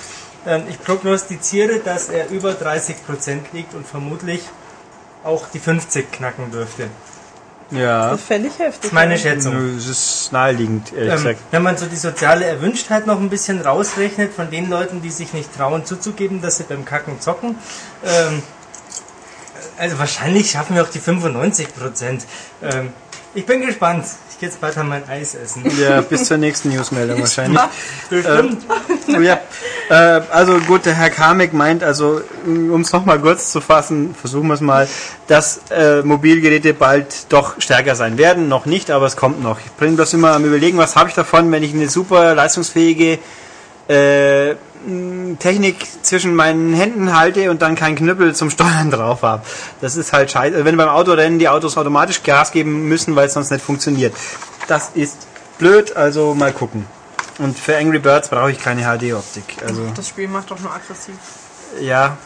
[0.46, 2.94] Ähm, ich prognostiziere, dass er über 30%
[3.52, 4.42] liegt und vermutlich
[5.24, 6.88] auch die 50 knacken dürfte.
[7.70, 8.10] Ja.
[8.10, 8.80] Das fände ich heftig.
[8.82, 9.76] Das ist meine Schätzung.
[9.78, 11.40] Es ist naheliegend, ehrlich Ähm, gesagt.
[11.50, 15.32] wenn man so die soziale Erwünschtheit noch ein bisschen rausrechnet von den Leuten, die sich
[15.32, 17.56] nicht trauen zuzugeben, dass sie beim Kacken zocken,
[18.04, 18.42] ähm,
[19.78, 22.26] also wahrscheinlich schaffen wir auch die 95 Prozent.
[22.62, 22.92] Ähm,
[23.34, 24.04] ich bin gespannt.
[24.34, 25.62] Ich gehe jetzt weiter mein Eis essen.
[25.80, 27.60] Ja, bis zur nächsten Newsmeldung wahrscheinlich.
[28.10, 28.64] Bestimmt.
[29.16, 29.38] Oh ja.
[29.88, 34.48] Äh, also gut, der Herr Kamek meint, also um es nochmal kurz zu fassen, versuchen
[34.48, 34.88] wir es mal,
[35.28, 38.48] dass äh, Mobilgeräte bald doch stärker sein werden.
[38.48, 39.60] Noch nicht, aber es kommt noch.
[39.60, 43.20] Ich bin bloß immer am überlegen, was habe ich davon, wenn ich eine super leistungsfähige
[43.88, 44.54] äh,
[45.38, 49.42] Technik zwischen meinen Händen halte und dann keinen Knüppel zum Steuern drauf habe.
[49.80, 50.64] Das ist halt scheiße.
[50.64, 54.14] Wenn beim Autorennen die Autos automatisch Gas geben müssen, weil es sonst nicht funktioniert.
[54.68, 55.26] Das ist
[55.58, 56.86] blöd, also mal gucken.
[57.38, 59.56] Und für Angry Birds brauche ich keine HD-Optik.
[59.66, 61.14] Also Das Spiel macht doch nur aggressiv.
[61.80, 62.16] ja,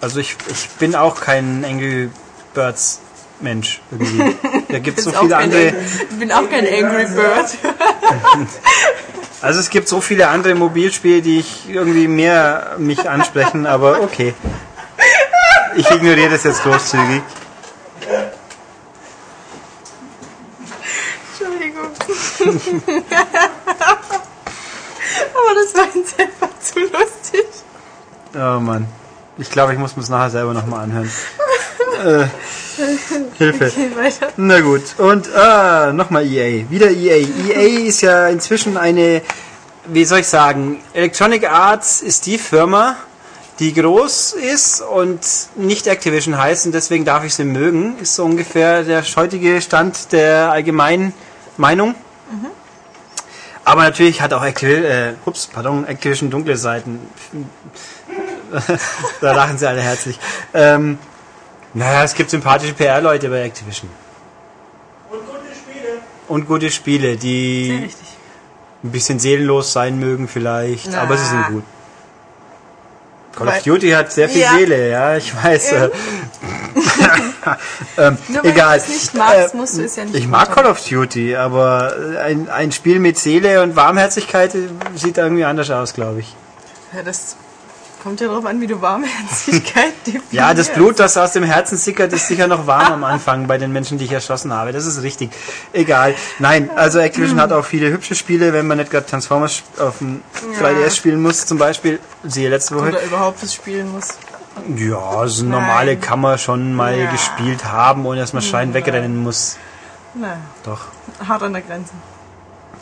[0.00, 2.10] also ich, ich bin auch kein Angry
[2.52, 3.00] Birds
[3.40, 4.36] Mensch irgendwie.
[4.68, 5.68] Da gibt es so viele andere.
[6.10, 7.46] Ich bin auch kein Angry Bird.
[9.44, 14.32] Also es gibt so viele andere Mobilspiele, die ich irgendwie mehr mich ansprechen, aber okay.
[15.76, 17.20] Ich ignoriere das jetzt großzügig.
[21.28, 21.90] Entschuldigung.
[25.34, 27.44] Aber das war jetzt einfach zu lustig.
[28.34, 28.88] Oh Mann.
[29.36, 31.10] Ich glaube, ich muss mir es nachher selber nochmal anhören.
[31.94, 32.26] Äh,
[33.38, 33.66] Hilfe.
[33.66, 34.28] Okay, weiter.
[34.36, 34.82] Na gut.
[34.98, 36.68] Und ah, nochmal EA.
[36.70, 37.26] Wieder EA.
[37.48, 39.22] EA ist ja inzwischen eine,
[39.86, 42.96] wie soll ich sagen, Electronic Arts ist die Firma,
[43.60, 45.20] die groß ist und
[45.56, 47.98] nicht Activision heißt und deswegen darf ich sie mögen.
[48.00, 51.12] Ist so ungefähr der heutige Stand der allgemeinen
[51.56, 51.94] Meinung.
[53.64, 57.00] Aber natürlich hat auch Activision, äh, ups, pardon, Activision dunkle Seiten.
[59.20, 60.18] da lachen sie alle herzlich.
[60.52, 60.98] Ähm,
[61.74, 63.90] naja, es gibt sympathische PR-Leute bei Activision.
[65.10, 65.88] Und gute Spiele.
[66.28, 67.90] Und gute Spiele, die
[68.82, 71.02] ein bisschen seelenlos sein mögen vielleicht, Na.
[71.02, 71.64] aber sie sind gut.
[73.36, 74.52] Call of Duty hat sehr viel Ja.
[74.54, 75.72] Seele, ja, ich weiß.
[75.72, 75.90] Äh,
[77.98, 78.78] ähm, Nur egal.
[78.78, 80.52] du es nicht magst, Äh, musst du es ja nicht Ich mag.
[80.54, 85.44] Call of Duty, aber äh, ein, ein Spiel mit Seele und Warmherzigkeit äh, sieht irgendwie
[85.44, 86.34] anders aus, glaube ich.
[86.94, 87.34] Ja, das
[88.04, 90.30] Kommt ja darauf an, wie du Warmherzigkeit definierst.
[90.32, 93.56] Ja, das Blut, das aus dem Herzen sickert, ist sicher noch warm am Anfang bei
[93.56, 94.72] den Menschen, die ich erschossen habe.
[94.72, 95.30] Das ist richtig.
[95.72, 96.14] Egal.
[96.38, 100.22] Nein, also Activision hat auch viele hübsche Spiele, wenn man nicht gerade Transformers auf dem
[100.60, 100.68] Ja.
[100.68, 101.98] 3DS spielen muss, zum Beispiel.
[102.24, 102.88] Siehe letzte Woche.
[102.88, 104.08] Oder überhaupt das spielen muss.
[104.76, 106.00] Ja, so normale Nein.
[106.02, 107.10] kann man schon mal Ja.
[107.10, 109.56] gespielt haben, ohne dass man schreien wegrennen muss.
[110.12, 110.80] Naja, Doch.
[111.26, 111.92] hart an der Grenze.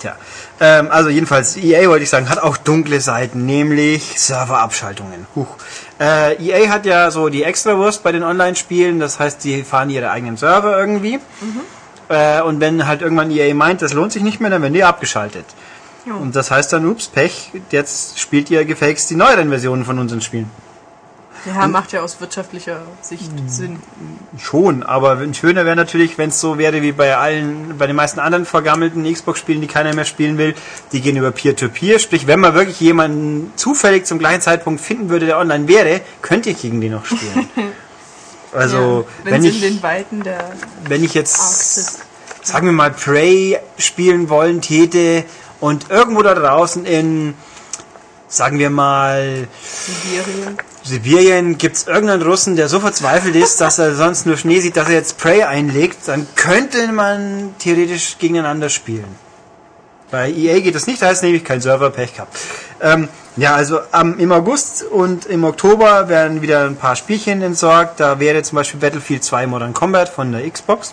[0.03, 0.17] Tja,
[0.59, 5.29] ähm, also jedenfalls, EA wollte ich sagen, hat auch dunkle Seiten, nämlich Serverabschaltungen.
[5.37, 5.57] Huch.
[6.01, 10.11] Äh, EA hat ja so die Extrawurst bei den Online-Spielen, das heißt, die fahren ihre
[10.11, 11.21] eigenen Server irgendwie.
[12.09, 14.83] Äh, und wenn halt irgendwann EA meint, das lohnt sich nicht mehr, dann werden die
[14.83, 15.47] abgeschaltet.
[16.05, 16.17] Jo.
[16.17, 20.21] Und das heißt dann, ups, Pech, jetzt spielt ihr gefälligst die neueren Versionen von unseren
[20.21, 20.51] Spielen.
[21.45, 23.49] Ja, macht ja aus wirtschaftlicher Sicht Mhm.
[23.49, 23.79] Sinn.
[24.39, 28.21] Schon, aber schöner wäre natürlich, wenn es so wäre wie bei allen, bei den meisten
[28.21, 30.55] anderen vergammelten Xbox-Spielen, die keiner mehr spielen will.
[30.93, 31.99] Die gehen über Peer-to-Peer.
[31.99, 36.47] Sprich, wenn man wirklich jemanden zufällig zum gleichen Zeitpunkt finden würde, der online wäre, könnt
[36.47, 37.49] ihr gegen den noch spielen.
[38.55, 40.53] Also, ja, wenn wenn in ich, den Weiten der
[40.87, 42.01] wenn ich jetzt, Arktis.
[42.43, 45.25] sagen wir mal, Prey spielen wollen täte
[45.59, 47.33] und irgendwo da draußen in,
[48.29, 50.59] sagen wir mal, Sibirien.
[50.85, 54.77] Sibirien gibt es irgendeinen Russen, der so verzweifelt ist, dass er sonst nur Schnee sieht,
[54.77, 59.17] dass er jetzt Prey einlegt, dann könnte man theoretisch gegeneinander spielen.
[60.11, 62.37] Bei EA geht das nicht, da ist nämlich kein Server, Pech gehabt.
[62.81, 67.99] Ähm, ja, also am, im August und im Oktober werden wieder ein paar Spielchen entsorgt.
[67.99, 70.93] Da wäre zum Beispiel Battlefield 2 Modern Combat von der Xbox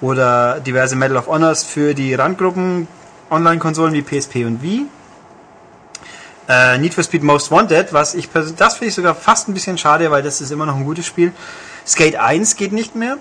[0.00, 2.88] oder diverse Medal of Honors für die Randgruppen
[3.30, 4.86] Online-Konsolen wie PSP und Wii.
[6.48, 9.54] Äh, Need for Speed Most Wanted, was ich pers- das finde ich sogar fast ein
[9.54, 11.32] bisschen schade, weil das ist immer noch ein gutes Spiel.
[11.86, 13.18] Skate 1 geht nicht mehr.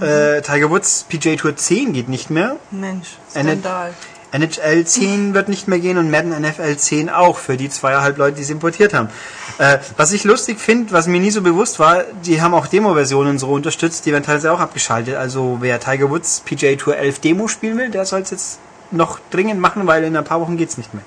[0.00, 2.56] Äh, Tiger Woods PJ Tour 10 geht nicht mehr.
[2.70, 3.92] Mensch, Skandal.
[4.34, 8.36] NHL 10 wird nicht mehr gehen und Madden NFL 10 auch für die zweieinhalb Leute,
[8.38, 9.10] die es importiert haben.
[9.58, 13.38] Äh, was ich lustig finde, was mir nie so bewusst war, die haben auch Demo-Versionen
[13.38, 15.16] so unterstützt, die werden teilweise auch abgeschaltet.
[15.16, 18.58] Also wer Tiger Woods PGA Tour 11 Demo spielen will, der soll es jetzt
[18.90, 21.02] noch dringend machen, weil in ein paar Wochen geht's nicht mehr.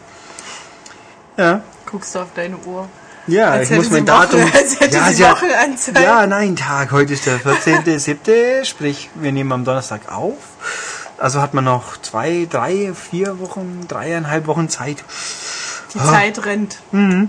[1.37, 1.61] Ja.
[1.85, 2.87] Guckst du auf deine Uhr.
[3.27, 4.41] Ja, Als ich muss mein Datum.
[4.53, 6.01] als hätte ja, sie Wochenanzeige.
[6.01, 6.91] ja, nein, Tag.
[6.91, 8.63] Heute ist der 14.07.
[8.65, 10.37] sprich, wir nehmen am Donnerstag auf.
[11.17, 15.03] Also hat man noch zwei, drei, vier Wochen, dreieinhalb Wochen Zeit.
[15.93, 16.77] Die Zeit rennt.
[16.91, 17.27] Äh,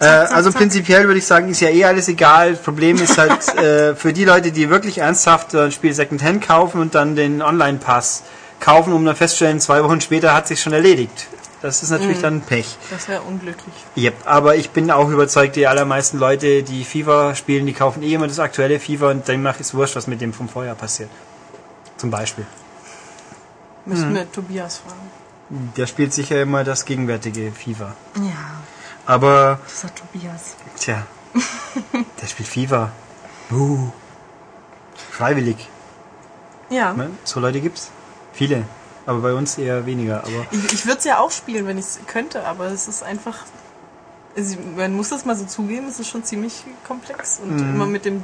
[0.00, 0.58] zack, also zack.
[0.58, 2.54] prinzipiell würde ich sagen, ist ja eh alles egal.
[2.54, 6.96] Problem ist halt äh, für die Leute, die wirklich ernsthaft ein Spiel Secondhand kaufen und
[6.96, 8.24] dann den Online-Pass
[8.58, 11.28] kaufen, um dann festzustellen, zwei Wochen später hat sich schon erledigt.
[11.60, 12.76] Das ist natürlich dann Pech.
[12.90, 13.74] Das wäre unglücklich.
[13.96, 18.14] Yep, aber ich bin auch überzeugt, die allermeisten Leute, die FIFA spielen, die kaufen eh
[18.14, 21.10] immer das aktuelle FIFA und demnach ist wurscht, was mit dem vom Vorjahr passiert.
[21.96, 22.46] Zum Beispiel.
[23.86, 24.14] Müssen Mhm.
[24.14, 25.10] wir Tobias fragen.
[25.76, 27.94] Der spielt sicher immer das gegenwärtige FIFA.
[28.16, 28.22] Ja,
[29.06, 30.54] Aber, dieser Tobias.
[30.78, 31.06] tja,
[32.20, 32.92] der spielt FIFA.
[33.50, 33.90] Uh,
[35.10, 35.56] freiwillig.
[36.70, 36.92] Ja.
[36.92, 37.10] Ne?
[37.24, 37.90] So Leute gibt's.
[38.32, 38.64] Viele.
[39.08, 40.18] Aber bei uns eher weniger.
[40.18, 43.02] Aber Ich, ich würde es ja auch spielen, wenn ich es könnte, aber es ist
[43.02, 43.38] einfach.
[44.36, 48.04] Also man muss das mal so zugeben, es ist schon ziemlich komplex und immer mit
[48.04, 48.20] dem äh,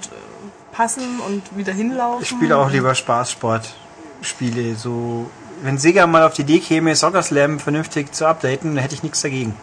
[0.73, 2.19] Passen und wieder hinlaufen.
[2.19, 2.23] Mhm.
[2.23, 4.75] ich spiele auch lieber Spaßsportspiele.
[4.75, 5.31] So,
[5.63, 9.03] wenn Sega mal auf die Idee käme, Soccer Slam vernünftig zu updaten, dann hätte ich
[9.03, 9.57] nichts dagegen.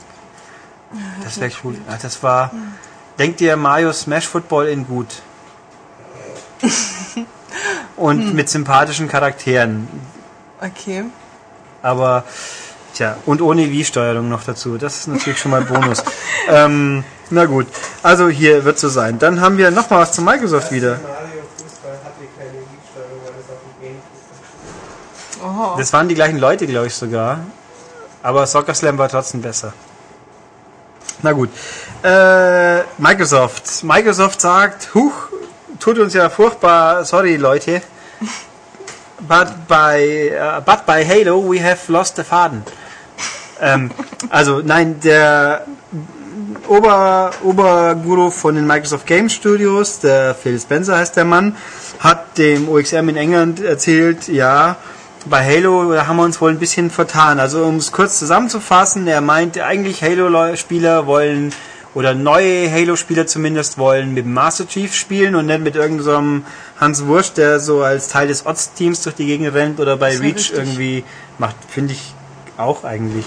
[1.24, 1.76] Das wäre cool.
[1.88, 2.50] Ja, das war.
[3.20, 5.22] Denkt ihr Mario Smash Football in gut?
[7.96, 9.88] Und mit sympathischen Charakteren.
[10.62, 11.06] Okay.
[11.82, 12.24] Aber,
[12.94, 14.78] tja, und ohne Wii-Steuerung noch dazu.
[14.78, 16.04] Das ist natürlich schon mal Bonus.
[16.50, 17.68] ähm, na gut,
[18.04, 19.18] also hier wird so sein.
[19.18, 21.00] Dann haben wir noch mal was zu Microsoft wieder.
[25.44, 25.76] Oho.
[25.78, 27.40] Das waren die gleichen Leute, glaube ich sogar.
[28.22, 29.74] Aber Soccer Slam war trotzdem besser.
[31.24, 31.50] Na gut.
[32.04, 33.84] Äh, Microsoft.
[33.84, 35.30] Microsoft sagt, huch,
[35.80, 37.82] tut uns ja furchtbar, sorry Leute.
[39.28, 42.64] But by, uh, but by Halo we have lost the Faden.
[43.62, 43.92] ähm,
[44.30, 45.66] also nein, der
[46.68, 51.56] Ober, Oberguru von den Microsoft Game Studios, der Phil Spencer heißt der Mann,
[52.00, 54.78] hat dem OXM in England erzählt, ja,
[55.26, 57.40] bei Halo haben wir uns wohl ein bisschen vertan.
[57.40, 61.54] Also um es kurz zusammenzufassen, er meinte eigentlich Halo-Spieler wollen
[61.94, 66.82] oder neue Halo-Spieler zumindest wollen mit dem Master Chief spielen und nicht mit irgendeinem so
[66.82, 70.36] Hans Wurst, der so als Teil des Odds-Teams durch die Gegend rennt oder bei Reach
[70.36, 70.58] richtig.
[70.58, 71.04] irgendwie
[71.38, 71.56] macht.
[71.70, 72.14] Finde ich
[72.58, 73.26] auch eigentlich.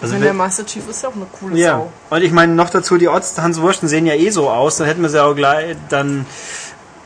[0.00, 1.92] Also der Master Chief ist ja auch eine coole ja, Sau.
[2.10, 4.86] und ich meine noch dazu, die Odds Hans Wursten sehen ja eh so aus, dann
[4.86, 6.26] hätten wir sie auch gleich dann,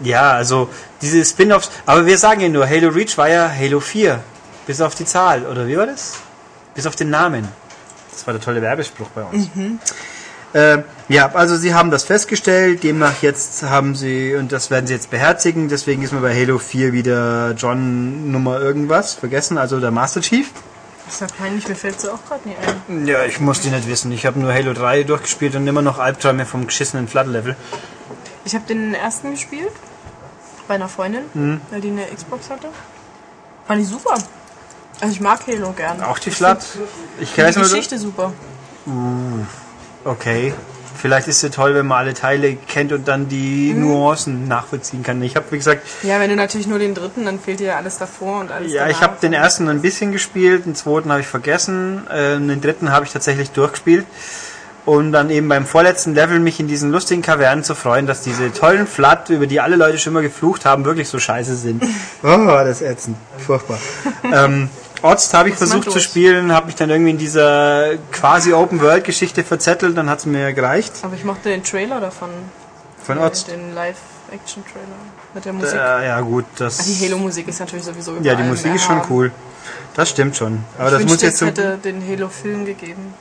[0.00, 0.68] ja, also
[1.00, 4.20] diese Spin-Offs, aber wir sagen ja nur, Halo Reach war ja Halo 4,
[4.66, 6.14] bis auf die Zahl, oder wie war das?
[6.74, 7.46] Bis auf den Namen.
[8.10, 9.48] Das war der tolle Werbespruch bei uns.
[10.54, 10.78] Äh,
[11.08, 15.10] ja, also sie haben das festgestellt, demnach jetzt haben sie, und das werden sie jetzt
[15.10, 20.20] beherzigen, deswegen ist mir bei Halo 4 wieder John Nummer irgendwas vergessen, also der Master
[20.22, 20.50] Chief.
[21.04, 22.54] Das ist ja peinlich, mir fällt sie auch gerade nie
[22.88, 23.06] ein.
[23.06, 24.12] Ja, ich muss die nicht wissen.
[24.12, 27.56] Ich habe nur Halo 3 durchgespielt und immer noch Albträume vom geschissenen Flood-Level.
[28.44, 29.72] Ich habe den ersten gespielt.
[30.66, 31.60] Bei einer Freundin, Mhm.
[31.70, 32.68] weil die eine Xbox hatte.
[33.66, 34.14] Fand ich super.
[35.00, 36.02] Also ich mag Halo gern.
[36.02, 36.58] Auch die Flood?
[37.20, 38.32] Ich Die weiß nur, Geschichte super.
[40.08, 40.52] Okay.
[41.00, 43.82] Vielleicht ist es toll, wenn man alle Teile kennt und dann die Mhm.
[43.82, 45.22] Nuancen nachvollziehen kann.
[45.22, 47.76] Ich habe, wie gesagt, Ja, wenn du natürlich nur den dritten, dann fehlt dir ja
[47.76, 48.96] alles davor und alles Ja, danach.
[48.96, 52.90] ich habe den ersten ein bisschen gespielt, den zweiten habe ich vergessen, äh, den dritten
[52.90, 54.06] habe ich tatsächlich durchgespielt.
[54.86, 58.50] Und dann eben beim vorletzten Level mich in diesen lustigen Kavernen zu freuen, dass diese
[58.52, 61.84] tollen Flat, über die alle Leute schon immer geflucht haben, wirklich so scheiße sind.
[62.24, 63.16] Oh, das ätzend.
[63.46, 63.78] Furchtbar.
[64.32, 64.68] ähm,
[65.02, 69.44] Orts habe ich ist versucht zu spielen, habe mich dann irgendwie in dieser quasi Open-World-Geschichte
[69.44, 70.92] verzettelt, dann hat es mir gereicht.
[71.02, 72.30] Aber ich mochte den Trailer davon.
[73.02, 73.46] Von Orts.
[73.46, 74.86] Den Live-Action-Trailer.
[75.34, 75.74] Mit der Musik.
[75.74, 76.80] Äh, ja gut, das...
[76.80, 79.30] Ah, die Halo-Musik ist natürlich sowieso ja, überall die Musik ist schon cool.
[79.94, 80.64] Das stimmt schon.
[80.78, 83.14] Aber Ich das muss jetzt hätte den Halo-Film gegeben.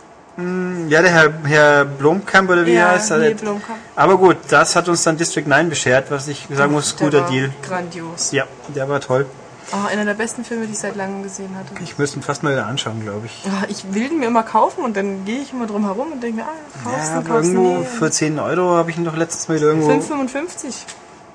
[0.87, 3.17] Ja, der Herr, Herr Blomkamp oder wie ja, heißt er?
[3.17, 3.79] nee, Blomkamp.
[3.95, 7.21] Aber gut, das hat uns dann District 9 beschert, was ich sagen muss, Der guter
[7.21, 7.49] war Deal.
[7.67, 8.31] Grandios.
[8.31, 9.25] Ja, der war toll.
[9.73, 11.83] Oh, einer der besten Filme, die ich seit langem gesehen hatte.
[11.83, 13.43] Ich müsste ihn fast mal wieder anschauen, glaube ich.
[13.67, 16.37] Ich will den mir immer kaufen und dann gehe ich immer drum herum und denke
[16.37, 17.85] mir, ah, kaufst Ja, du, aber kaufst irgendwo nie.
[17.85, 19.89] für 10 Euro habe ich ihn doch letztes Mal wieder irgendwo.
[19.91, 20.73] 5,55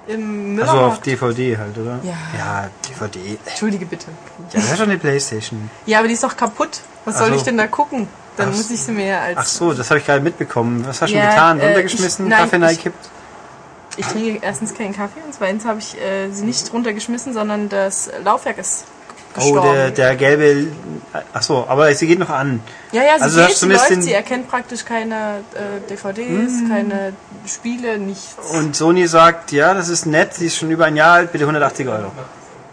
[0.08, 1.00] im Also auf.
[1.00, 1.98] DVD halt, oder?
[2.02, 2.14] Ja.
[2.38, 3.38] Ja, DVD.
[3.44, 4.06] Entschuldige bitte.
[4.08, 5.70] Ja, das ist schon eine Playstation.
[5.86, 6.80] Ja, aber die ist doch kaputt.
[7.04, 7.34] Was Ach soll so.
[7.36, 8.08] ich denn da gucken?
[8.38, 9.36] Dann muss ich sie mir als...
[9.36, 10.84] Ach so, das habe ich gerade mitbekommen.
[10.86, 11.60] Was hast du Ja, getan?
[11.60, 13.10] äh, Runtergeschmissen, ich- nein, Kaffee reingekippt?
[13.96, 18.10] Ich trinke erstens keinen Kaffee und zweitens habe ich äh, sie nicht runtergeschmissen, sondern das
[18.24, 18.84] Laufwerk ist
[19.34, 19.62] Oh, gestorben.
[19.72, 20.66] der, der gelbe.
[21.32, 22.60] Ach so, aber sie geht noch an.
[22.92, 27.14] ja, ja, sie Also geht, sie läuft, den- sie erkennt praktisch keine äh, DVDs, keine
[27.46, 28.36] Spiele, nichts.
[28.52, 31.44] Und Sony sagt, ja, das ist nett, sie ist schon über ein Jahr alt, bitte
[31.44, 32.12] 180 Euro.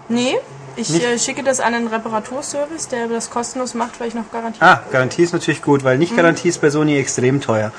[0.09, 0.36] Nee,
[0.76, 4.61] ich äh, schicke das an einen Reparaturservice, der das kostenlos macht, weil ich noch Garantie
[4.61, 5.99] Ah, Garantie ist natürlich gut, weil Mhm.
[5.99, 7.72] nicht Garantie ist bei Sony extrem teuer.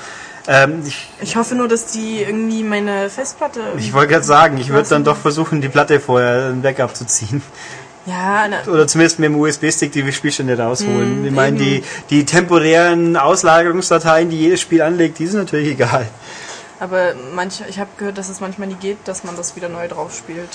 [0.47, 3.61] Ähm, ich Ich hoffe nur, dass die irgendwie meine Festplatte.
[3.77, 7.05] ich wollte gerade sagen, ich würde dann doch versuchen, die Platte vorher ein Backup zu
[7.05, 7.41] ziehen.
[8.05, 11.21] ja, na, Oder zumindest mit dem USB-Stick die Spielstände rausholen.
[11.21, 16.07] Mm, ich meine, die, die temporären Auslagerungsdateien, die jedes Spiel anlegt, die sind natürlich egal.
[16.79, 19.87] aber manch, ich habe gehört, dass es manchmal nie geht, dass man das wieder neu
[19.87, 20.49] drauf spielt.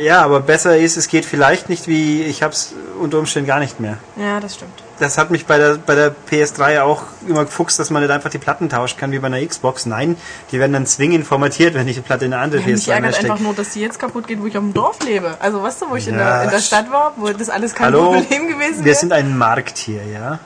[0.00, 3.80] Ja, aber besser ist, es geht vielleicht nicht wie, ich hab's unter Umständen gar nicht
[3.80, 3.98] mehr.
[4.16, 4.72] Ja, das stimmt.
[4.98, 8.30] Das hat mich bei der, bei der PS3 auch immer gefuchst, dass man nicht einfach
[8.30, 9.84] die Platten tauschen kann wie bei einer Xbox.
[9.86, 10.16] Nein,
[10.52, 12.92] die werden dann zwingend formatiert, wenn ich die Platte in eine andere Ja, mich PS3
[12.92, 13.32] ärgert stecke.
[13.32, 15.36] einfach nur, dass die jetzt kaputt geht, wo ich auf dem Dorf lebe.
[15.40, 17.74] Also weißt du, wo ich in, Ja, der, in der Stadt war, wo das alles
[17.74, 18.94] kein Hallo, Problem gewesen wir wäre.
[18.94, 20.38] sind ein Markt hier, ja.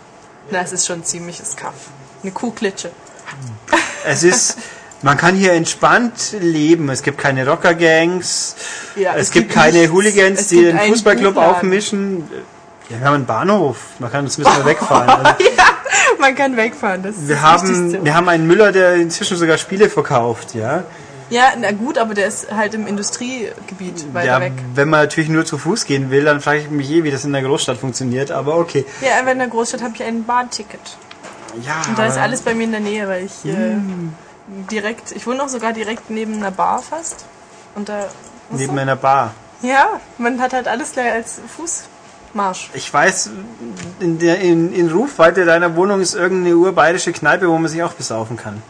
[0.51, 1.75] Na, es ist schon ziemliches Kaff.
[2.23, 2.91] Eine Kuhklitsche.
[4.05, 4.57] Es ist,
[5.03, 6.89] man kann hier entspannt leben.
[6.91, 8.57] Es gibt keine Rocker-Gangs.
[8.97, 9.93] Ja, es, gibt, keine nichts.
[9.93, 11.57] Hooligans, Es die gibt den Fußballclub Buchladen.
[11.57, 12.29] aufmischen.
[12.91, 13.77] Ja, wir haben einen Bahnhof.
[13.99, 15.27] Man kann uns müssen wir wegfahren.
[15.91, 17.03] Also, Man kann wegfahren.
[17.03, 18.05] Das wir das haben, Wichtigste.
[18.05, 20.85] wir haben einen Müller, der inzwischen sogar Spiele verkauft, ja.
[21.31, 24.53] Ja, na gut, aber der ist halt im Industriegebiet weiter Ja, weg.
[24.75, 27.25] wenn man natürlich nur zu Fuß gehen will, dann frage ich mich eh, wie das
[27.25, 28.31] in der Großstadt funktioniert.
[28.31, 28.85] Aber okay.
[29.03, 30.81] Ja, aber in der Großstadt habe ich ein Bahnticket.
[31.65, 33.77] Ja, Und da ist alles bei mir in der Nähe, weil ich äh,
[34.71, 37.25] direkt, ich wohne auch sogar direkt neben einer Bar fast.
[37.75, 38.07] Und da,
[38.51, 38.81] neben du?
[38.81, 39.35] einer Bar.
[39.63, 42.71] ja, man hat halt alles gleich als Fußmarsch.
[42.75, 43.31] Ich weiß,
[44.01, 47.93] in, der, in, in Rufweite deiner Wohnung ist irgendeine urbayerische Kneipe, wo man sich auch
[47.93, 48.63] besaufen kann.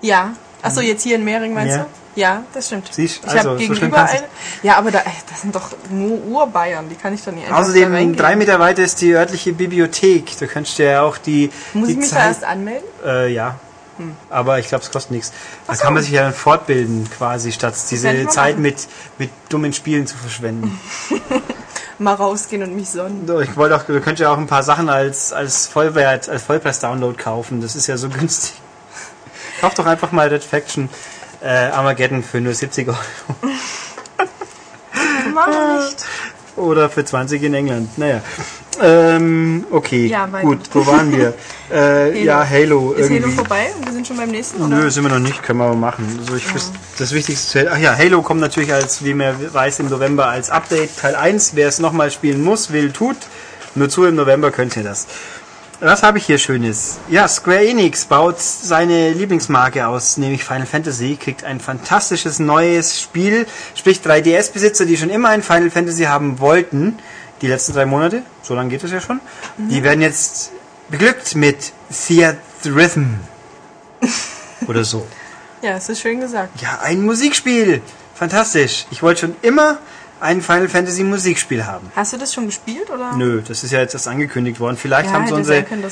[0.00, 0.30] Ja.
[0.62, 1.82] Achso, jetzt hier in Mehring meinst Ja.
[1.82, 1.86] du?
[2.14, 2.88] Ja, das stimmt.
[2.92, 4.24] Siehst, ich also, habe so gegenüber kann's eine.
[4.62, 5.00] Ja, aber da,
[5.30, 8.16] das sind doch nur Urbayern, die kann ich doch nicht einfach da Außerdem, reingehen.
[8.16, 10.38] drei Meter weiter ist die örtliche Bibliothek.
[10.38, 11.50] Da könntest du ja auch die.
[11.72, 12.84] Muss die ich mich da Zeit- erst anmelden?
[13.04, 13.54] Äh, ja.
[14.30, 15.32] Aber ich glaube, es kostet nichts.
[15.66, 15.82] Da so.
[15.82, 18.62] kann man sich ja dann fortbilden, quasi, statt diese Zeit machen.
[18.62, 18.88] mit,
[19.18, 20.78] mit dummen Spielen zu verschwenden.
[21.98, 23.26] Mal rausgehen und mich sonnen.
[23.26, 26.42] So, ich wollte auch, du könntest ja auch ein paar Sachen als, als Vollwert, als
[26.42, 27.60] Vollpreis-Download kaufen.
[27.60, 28.54] Das ist ja so günstig.
[29.60, 30.88] Kauf doch einfach mal Red Faction
[31.42, 32.98] äh, Armageddon für nur 70 Euro.
[35.32, 36.04] Mach nicht.
[36.56, 37.96] Oder für 20 in England.
[37.98, 38.20] Naja.
[38.80, 41.34] Ähm, okay, Ja, gut, wo waren wir?
[41.72, 42.92] Äh, ja, Halo.
[42.92, 43.22] Ist irgendwie.
[43.22, 44.76] Halo vorbei und wir sind schon beim nächsten, oder?
[44.76, 46.18] Nö, sind wir noch nicht, können wir aber machen.
[46.20, 49.88] Also ich wüs- das Wichtigste, ach ja, Halo kommt natürlich als, wie man weiß, im
[49.88, 51.52] November als Update Teil 1.
[51.54, 53.16] Wer es nochmal spielen muss, will, tut.
[53.74, 55.06] Nur zu im November könnt ihr das.
[55.84, 57.00] Was habe ich hier Schönes?
[57.08, 63.48] Ja, Square Enix baut seine Lieblingsmarke aus, nämlich Final Fantasy, kriegt ein fantastisches neues Spiel,
[63.74, 67.00] sprich 3DS-Besitzer, die schon immer ein Final Fantasy haben wollten,
[67.40, 69.18] die letzten drei Monate, so lange geht es ja schon,
[69.58, 70.52] die werden jetzt
[70.88, 73.18] beglückt mit Theatrhythm.
[74.68, 75.04] Oder so.
[75.62, 76.62] Ja, es ist schön gesagt.
[76.62, 77.82] Ja, ein Musikspiel.
[78.14, 78.86] Fantastisch.
[78.92, 79.78] Ich wollte schon immer
[80.22, 81.90] ein Final Fantasy Musikspiel haben.
[81.96, 83.16] Hast du das schon gespielt oder?
[83.16, 84.76] Nö, das ist ja jetzt erst angekündigt worden.
[84.76, 85.84] Vielleicht Ja, haben sie unsere können,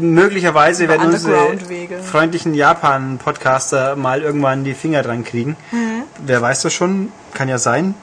[0.00, 1.56] möglicherweise werden unsere
[2.02, 5.56] freundlichen Japan-Podcaster mal irgendwann die Finger dran kriegen.
[5.70, 6.02] Mhm.
[6.24, 7.94] Wer weiß das schon, kann ja sein.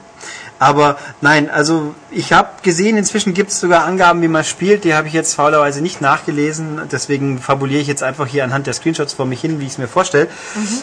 [0.62, 4.84] Aber nein, also ich habe gesehen, inzwischen gibt es sogar Angaben, wie man spielt.
[4.84, 6.82] Die habe ich jetzt faulerweise nicht nachgelesen.
[6.92, 9.78] Deswegen fabuliere ich jetzt einfach hier anhand der Screenshots vor mich hin, wie ich es
[9.78, 10.28] mir vorstelle.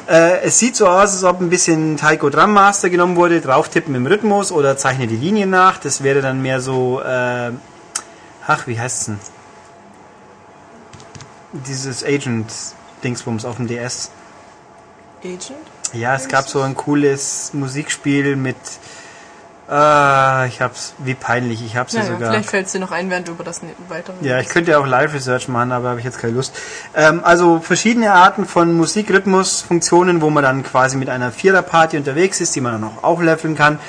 [0.09, 3.39] Äh, es sieht so aus, als ob ein bisschen Taiko Drum Master genommen wurde.
[3.39, 5.77] Drauf tippen im Rhythmus oder zeichne die Linien nach.
[5.77, 6.99] Das wäre dann mehr so...
[7.01, 7.51] Äh,
[8.47, 9.19] ach, wie heißt es denn?
[11.53, 14.11] Dieses Agent-Dingsbums auf dem DS.
[15.23, 15.53] Agent?
[15.93, 18.57] Ja, es gab so ein cooles Musikspiel mit.
[19.71, 22.31] Äh, ich hab's, wie peinlich, ich hab's ja, Naja, sogar.
[22.31, 24.71] vielleicht fällt es dir noch ein, während du über das ne- weitere Ja, ich könnte
[24.71, 26.55] ja auch Live-Research machen, aber habe ich jetzt keine Lust.
[26.95, 32.55] Ähm, also verschiedene Arten von Musikrhythmusfunktionen, wo man dann quasi mit einer Vierer-Party unterwegs ist,
[32.55, 33.79] die man dann auch, auch leveln kann.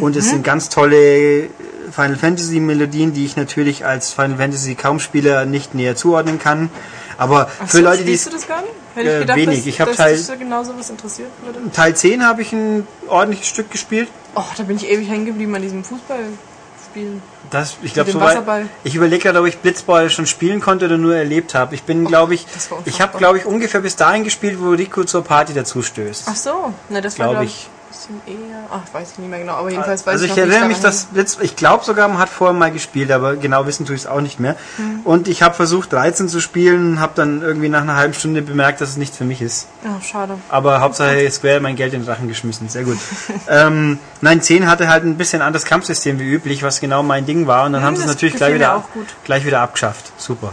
[0.00, 0.18] Und Mhm.
[0.20, 1.48] es sind ganz tolle
[1.90, 6.70] Final Fantasy-Melodien, die ich natürlich als Final Fantasy Kaum-Spieler nicht näher zuordnen kann.
[7.16, 8.72] Aber Ach für so, Leute, die du das gar nicht?
[8.94, 9.58] Hätte Äh, ich gedacht, wenig.
[9.58, 11.70] dass, Ich hab dass halt- dich so genau sowas interessiert würde.
[11.72, 14.08] Teil 10 habe ich ein ordentliches Stück gespielt.
[14.34, 17.20] Oh, da bin ich ewig hängen geblieben an diesem Fußballspiel.
[17.50, 20.98] Das, ich glaube, so weit, ich überlege gerade, ob ich Blitzball schon spielen konnte oder
[20.98, 21.74] nur erlebt habe.
[21.74, 25.02] Ich bin, glaube ich, war ich habe, glaube ich, ungefähr bis dahin gespielt, wo Rico
[25.04, 26.24] zur Party dazu stößt.
[26.30, 27.68] Ach so, ne, das war Glaub glaube ich.
[28.00, 28.64] Ich bisschen eher.
[28.70, 30.68] Ach, weiß ich nicht mehr genau, aber jedenfalls weiß also ich ich noch, wie erinnere
[30.68, 33.94] mich, dass Blitz, ich glaube sogar, man hat vorher mal gespielt, aber genau wissen tue
[33.94, 34.56] ich es auch nicht mehr.
[34.76, 35.00] Hm.
[35.04, 38.80] Und ich habe versucht, 13 zu spielen, habe dann irgendwie nach einer halben Stunde bemerkt,
[38.80, 39.68] dass es nichts für mich ist.
[39.84, 40.34] Oh, schade.
[40.48, 42.68] Aber Hauptsache Square mein Geld in den Drachen geschmissen.
[42.68, 42.98] Sehr gut.
[43.48, 47.46] ähm, nein, 10 hatte halt ein bisschen anderes Kampfsystem wie üblich, was genau mein Ding
[47.46, 47.66] war.
[47.66, 48.84] Und dann Hm, haben sie es natürlich gleich wieder,
[49.24, 50.12] gleich wieder abgeschafft.
[50.16, 50.52] Super.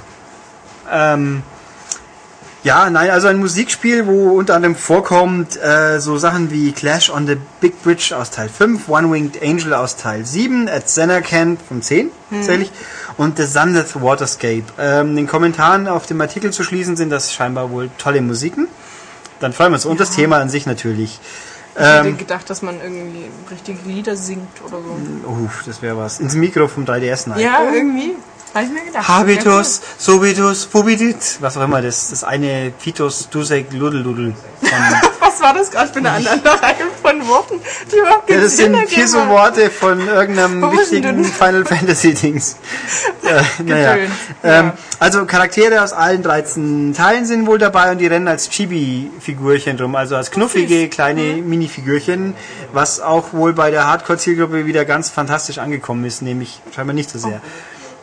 [0.91, 1.43] Ähm,
[2.67, 7.25] ja, nein, also ein Musikspiel, wo unter anderem vorkommt äh, so Sachen wie Clash on
[7.25, 10.83] the Big Bridge aus Teil 5, One Winged Angel aus Teil 7, At
[11.23, 12.69] Camp von 10 tatsächlich
[13.15, 14.63] und The Sundeath Waterscape.
[14.77, 18.67] Ähm, den Kommentaren auf dem Artikel zu schließen sind das scheinbar wohl tolle Musiken.
[19.39, 19.85] Dann freuen wir uns.
[19.85, 21.21] Und das Thema an sich natürlich.
[21.75, 25.29] Ich hätte Ähm, gedacht, dass man irgendwie richtige Lieder singt oder so.
[25.29, 26.19] uff, das wäre was.
[26.19, 27.39] Ins Mikro vom 3DS nein.
[27.39, 28.15] Ja, irgendwie.
[28.53, 29.07] Habe ich mir gedacht.
[29.07, 34.33] Habitus, Subitus, Fubidit, was auch immer das, das eine Fitus, Dusek, Ludeldudel.
[34.61, 34.69] Von,
[35.19, 37.59] Was war das gerade für eine Aneinanderreihe von Worten,
[37.91, 39.27] die überhaupt ja, das Sinn sind vier so?
[39.27, 41.23] Worte von irgendeinem Wo wichtigen?
[41.25, 42.55] Final Fantasy Dings.
[43.23, 43.95] äh, naja.
[43.97, 44.07] Ähm,
[44.43, 44.73] ja.
[44.99, 49.95] also Charaktere aus allen 13 Teilen sind wohl dabei und die rennen als Chibi-Figürchen rum,
[49.95, 51.49] also als knuffige kleine Mhm.
[51.49, 52.33] Minifigürchen,
[52.73, 57.19] was auch wohl bei der Hardcore-Zielgruppe wieder ganz fantastisch angekommen ist, nämlich scheinbar nicht so
[57.19, 57.41] sehr.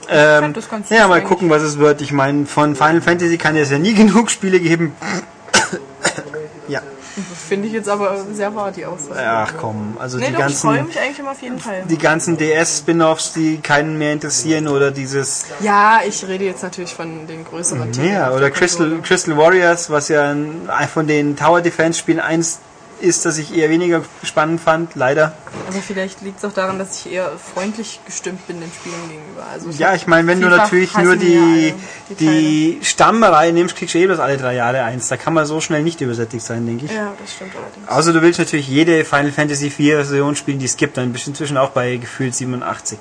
[0.09, 2.01] Ähm, fand das ganz ja, mal gucken, was es wird.
[2.01, 4.95] Ich meine, von Final Fantasy kann es ja nie genug Spiele geben.
[6.69, 6.83] ja,
[7.49, 9.21] Finde ich jetzt aber sehr wahr, die Aussage.
[9.25, 11.85] ach komm, also nee, die doch, ich freue ganzen, mich eigentlich immer auf jeden Fall.
[11.89, 17.27] die ganzen DS-Spin-offs, die keinen mehr interessieren oder dieses, Ja, ich rede jetzt natürlich von
[17.29, 18.13] den größeren Titeln.
[18.13, 18.99] ja, oder der Crystal.
[19.03, 22.59] Crystal Warriors, was ja ein, von den Tower Defense Spielen eins
[23.05, 25.37] ist, das ich eher weniger spannend fand, leider.
[25.69, 29.47] Aber vielleicht liegt es auch daran, dass ich eher freundlich gestimmt bin den Spielen gegenüber.
[29.53, 31.75] Also Ja, ich meine, wenn du natürlich nur die,
[32.09, 35.09] die die Stammreihe nimmst, kriegst du eh bloß alle drei Jahre eins.
[35.09, 36.93] Da kann man so schnell nicht übersättigt sein, denke ich.
[36.93, 37.89] Ja, das stimmt allerdings.
[37.89, 41.27] Außer du willst natürlich jede Final Fantasy 4 Version spielen, die es gibt, dann bist
[41.27, 42.99] du inzwischen auch bei gefühlt 87.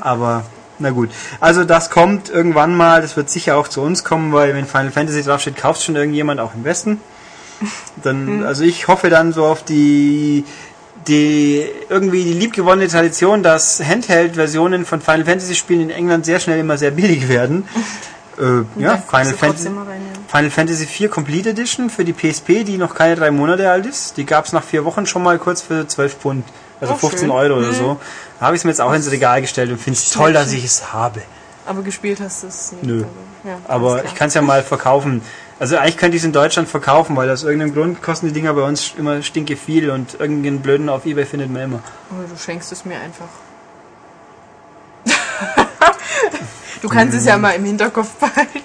[0.00, 0.44] Aber
[0.78, 1.10] na gut.
[1.40, 4.90] Also das kommt irgendwann mal, das wird sicher auch zu uns kommen, weil wenn Final
[4.90, 7.00] Fantasy draufsteht, kauft schon irgendjemand auch im Westen.
[8.02, 10.44] Dann, also ich hoffe dann so auf die
[11.06, 16.58] die irgendwie die liebgewonnene Tradition, dass Handheld-Versionen von Final Fantasy Spielen in England sehr schnell
[16.58, 17.66] immer sehr billig werden.
[18.40, 20.20] Äh, ja, Final Fantasy, rein, ja.
[20.28, 24.16] Final Fantasy 4 Complete Edition für die PSP, die noch keine drei Monate alt ist.
[24.16, 26.44] Die gab es nach vier Wochen schon mal kurz für 12 Pfund.
[26.80, 27.30] Also Oh, 15 schön.
[27.32, 27.74] Euro oder Mhm.
[27.74, 28.00] so.
[28.38, 30.52] Da habe ich es mir jetzt auch ins Regal gestellt und finde es toll, dass
[30.52, 31.20] ich es habe.
[31.66, 32.84] Aber gespielt hast du es nicht.
[32.84, 32.98] Nö.
[32.98, 33.08] Also,
[33.42, 35.20] ja, Aber ich kann es ja mal verkaufen.
[35.60, 38.54] Also eigentlich könnte ich es in Deutschland verkaufen, weil aus irgendeinem Grund kosten die Dinger
[38.54, 41.80] bei uns immer stinke viel und irgendeinen Blöden auf Ebay findet man immer.
[42.16, 43.26] Oder du schenkst es mir einfach.
[46.82, 48.60] du kannst es ja mal im Hinterkopf behalten.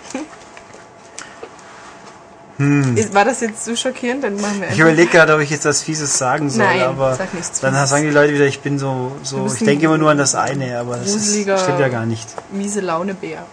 [2.95, 4.23] Ist- War das jetzt zu schockierend?
[4.23, 7.15] Dann machen wir Ich überlege gerade, ob ich jetzt was Fieses sagen soll, Nein, aber
[7.15, 7.89] sag nichts dann Fieses.
[7.89, 10.77] sagen die Leute wieder, ich bin so, so ich denke immer nur an das eine,
[10.79, 12.29] aber das ist, stimmt ja gar nicht.
[12.51, 13.43] miese Laune Bär.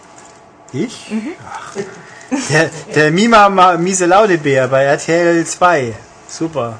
[0.71, 1.09] Ich?
[1.09, 1.29] Mhm.
[1.51, 1.73] Ach.
[2.49, 5.93] Der, der Mima Ma- Miese Laudebär bei RTL 2.
[6.29, 6.79] Super.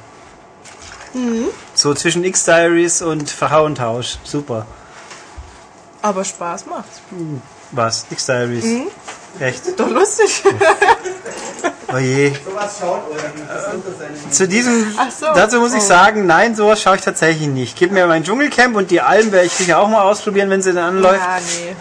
[1.14, 1.47] Mhm.
[1.74, 4.18] So zwischen X-Diaries und Frauentausch.
[4.24, 4.66] Super.
[6.02, 7.02] Aber Spaß macht's.
[7.72, 8.06] Was?
[8.10, 8.64] X-Diaries.
[8.66, 8.88] Mhm.
[9.39, 9.78] Echt?
[9.80, 10.43] Doch lustig.
[11.93, 12.32] Oh je.
[12.45, 15.26] Sowas schaut Ulrich, das ist seine Zu diesem, so.
[15.36, 15.86] dazu muss ich Oh.
[15.86, 17.78] sagen, nein, sowas schaue ich tatsächlich nicht.
[17.78, 20.72] Gib mir mein Dschungelcamp und die Alben werde ich sicher auch mal ausprobieren, wenn sie
[20.74, 21.20] dann anläuft.
[21.20, 21.76] Ja, nee.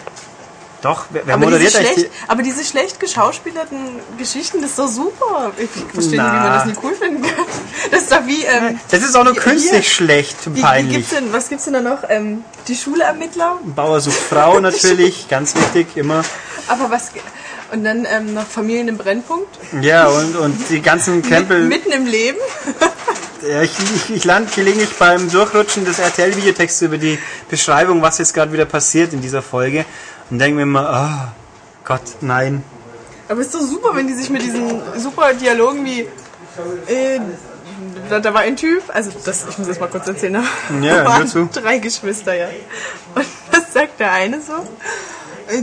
[0.81, 3.77] Doch, wer, wer Aber diese, moderiert eigentlich schlecht, aber diese schlecht geschauspielerten
[4.17, 5.51] Geschichten, das ist doch super.
[5.57, 6.55] Ich verstehe nicht, wie man Na.
[6.57, 7.45] das nicht cool finden kann.
[7.91, 8.79] Das ist doch wie, ähm, die?
[8.89, 9.83] Das ist auch nur künstlich hier.
[9.83, 10.95] schlecht und wie, wie peinlich.
[10.97, 11.99] gibt's denn, was gibt's denn da noch?
[12.09, 16.23] Ähm, die Schulermittler, Bauer sucht Frau natürlich, ganz wichtig, immer.
[16.67, 17.11] aber was,
[17.71, 19.47] und dann ähm, noch Familien im Brennpunkt,
[19.81, 21.65] Ja, und, und die ganzen Krempel.
[21.65, 22.39] mitten im Leben.
[23.47, 27.17] Ja, ich, ich, ich lande gelegentlich beim Durchrutschen des RTL-Videotexts über die
[27.49, 29.83] Beschreibung, was jetzt gerade wieder passiert in dieser Folge
[30.31, 31.33] und denke mir immer, ah,
[31.83, 32.63] Gott, nein.
[33.29, 36.01] Aber ist doch super, wenn die sich mit diesen super Dialogen wie,
[36.87, 37.19] äh,
[38.09, 40.33] da, da war ein Typ, also das, ich muss das mal kurz erzählen,
[40.69, 41.49] da Ja, waren hör zu.
[41.53, 42.47] drei Geschwister, ja.
[43.15, 44.53] Und was sagt der eine so?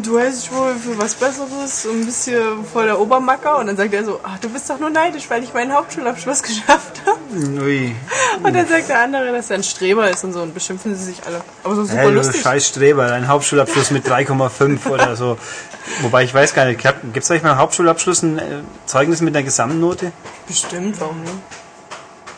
[0.03, 3.57] Du hältst dich wohl für was Besseres, so ein bisschen voll der Obermacker.
[3.59, 6.43] Und dann sagt er so, ach, du bist doch nur neidisch, weil ich meinen Hauptschulabschluss
[6.45, 7.19] geschafft habe.
[7.63, 7.95] Ui.
[8.43, 11.05] Und dann sagt der andere, dass er ein Streber ist und so und beschimpfen sie
[11.05, 11.41] sich alle.
[11.65, 12.43] Aber so super Hey, du lustig.
[12.43, 15.39] scheiß Streber, dein Hauptschulabschluss mit 3,5 oder so.
[16.03, 18.43] Wobei ich weiß gar nicht, gibt es eigentlich mal einen Hauptschulabschluss ein äh,
[18.85, 20.13] Zeugnis mit einer Gesamtnote?
[20.47, 21.33] Bestimmt, warum nicht?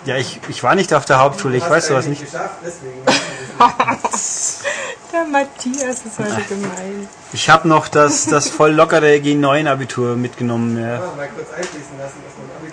[0.04, 2.24] Ja, ich, ich war nicht auf der Hauptschule, ich weiß sowas nicht.
[2.24, 3.02] geschafft, deswegen.
[5.12, 7.08] Der Matthias ist heute gemein.
[7.32, 10.78] Ich habe noch das, das voll lockere G9-Abitur mitgenommen.
[10.78, 12.14] Ja, Ja, mal kurz einfließen lassen,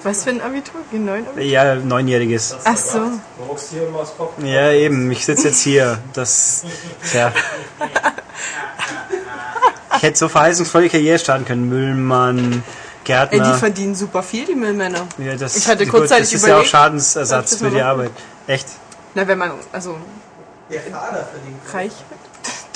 [0.03, 0.81] Was für ein Abitur?
[0.93, 1.41] G9 Abitur?
[1.43, 2.55] ja neunjähriges.
[2.63, 2.99] Ach so.
[4.45, 5.11] Ja, eben.
[5.11, 5.97] Ich sitze jetzt hier.
[6.13, 6.63] Das,
[7.09, 7.31] tja.
[9.95, 11.67] Ich hätte so verheißungsvolle Karriere starten können.
[11.69, 13.53] Müllmann, Ey, die Gärtner.
[13.55, 15.07] verdienen super viel, die Müllmänner.
[15.17, 17.81] Ja, das, Ich hatte gut, kurzzeitig Das ist ja auch überlegt, Schadensersatz für die.
[17.81, 18.11] Arbeit.
[18.45, 18.67] Echt?
[19.15, 19.97] Na, wenn man also
[20.69, 21.73] Der Vater verdient.
[21.73, 22.19] reich wird.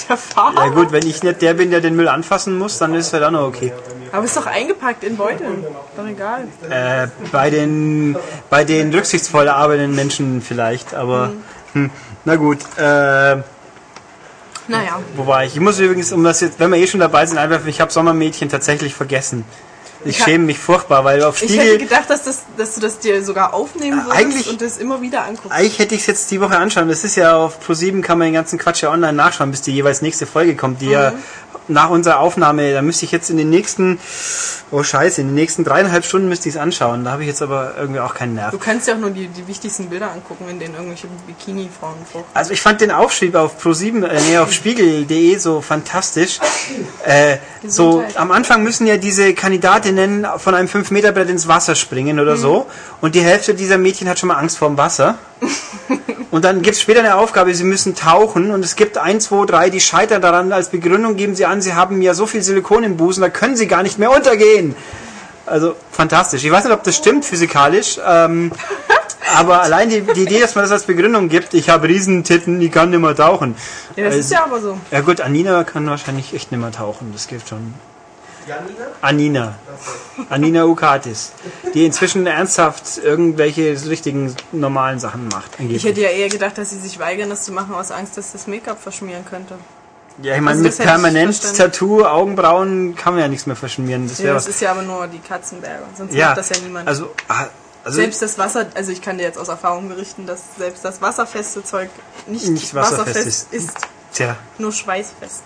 [0.07, 0.65] Der Fahrer.
[0.65, 3.13] Ja gut, wenn ich nicht der bin, der den Müll anfassen muss, dann ist es
[3.13, 3.71] halt auch noch okay.
[4.11, 5.65] Aber ist doch eingepackt in Beuteln.
[5.95, 6.47] Doch egal.
[6.69, 8.15] Äh, bei den
[8.49, 11.43] bei den rücksichtsvoll arbeitenden Menschen vielleicht, aber Mhm.
[11.73, 11.89] hm,
[12.25, 12.59] na gut.
[12.77, 13.37] Äh,
[14.67, 14.99] Naja.
[15.15, 15.55] wo war ich?
[15.55, 17.91] Ich muss übrigens, um das jetzt, wenn wir eh schon dabei sind, einwerfen, ich habe
[17.91, 19.43] Sommermädchen tatsächlich vergessen.
[20.05, 22.99] Ich schäme mich furchtbar, weil auf Ich hätte Spiegel gedacht, dass, das, dass du das
[22.99, 25.51] dir sogar aufnehmen würdest Eigentlich- und das immer wieder anguckst.
[25.51, 26.87] Eigentlich hätte ich es jetzt die Woche anschauen.
[26.89, 29.71] Das ist ja auf Pro7 kann man den ganzen Quatsch ja online nachschauen, bis die
[29.71, 31.13] jeweils nächste Folge kommt, die ja
[31.67, 33.99] nach unserer Aufnahme, da müsste ich jetzt in den nächsten,
[34.71, 37.03] oh scheiße, in den nächsten dreieinhalb Stunden müsste ich es anschauen.
[37.03, 38.51] Da habe ich jetzt aber irgendwie auch keinen Nerv.
[38.51, 42.25] Du kannst ja auch nur die, die wichtigsten Bilder angucken, in denen irgendwelche Bikini-Frauen vor.
[42.33, 46.39] Also ich fand den Aufschrieb auf Pro7, äh, nee, auf Spiegel.de so fantastisch.
[47.05, 49.33] Äh, so am Anfang müssen ja diese
[49.95, 52.67] Kandidatinnen von einem 5-Meter-Brett ins Wasser springen oder so.
[53.01, 55.17] Und die Hälfte dieser Mädchen hat schon mal Angst vorm Wasser.
[56.31, 59.45] Und dann gibt es später eine Aufgabe, sie müssen tauchen und es gibt ein, zwei,
[59.45, 60.53] drei, die scheitern daran.
[60.53, 63.57] Als Begründung geben sie an, sie haben ja so viel Silikon im Busen, da können
[63.57, 64.73] sie gar nicht mehr untergehen.
[65.45, 66.45] Also fantastisch.
[66.45, 68.53] Ich weiß nicht, ob das stimmt physikalisch, ähm,
[69.37, 72.71] aber allein die, die Idee, dass man das als Begründung gibt, ich habe Riesentitten, ich
[72.71, 73.55] kann nicht mehr tauchen.
[73.97, 74.77] Ja, das ist Also- ja aber so.
[74.89, 77.73] Ja gut, Anina kann wahrscheinlich echt nicht mehr tauchen, das gibt schon.
[78.47, 78.85] Janina?
[79.01, 79.55] Anina.
[80.29, 81.31] Anina Ukatis.
[81.73, 85.51] Die inzwischen ernsthaft irgendwelche richtigen normalen Sachen macht.
[85.53, 85.83] Ich angeblich.
[85.85, 88.47] hätte ja eher gedacht, dass sie sich weigern, das zu machen, aus Angst, dass das
[88.47, 89.55] Make-up verschmieren könnte.
[90.21, 91.57] Ja, ich meine, Also mit ich permanent.
[91.57, 94.07] Tattoo, Augenbrauen kann man ja nichts mehr verschmieren.
[94.07, 95.83] Das Ja, wäre das ist ja aber nur die Katzenberge.
[95.97, 96.87] Sonst ja, macht das ja niemand.
[96.87, 97.45] Also, ah,
[97.83, 101.01] also selbst das Wasser, also ich kann dir jetzt aus Erfahrung berichten, dass selbst das
[101.01, 101.89] wasserfeste Zeug
[102.27, 103.71] nicht, Nicht wasserfest wasserfest ist.
[104.13, 105.43] tja, Nur schweißfest.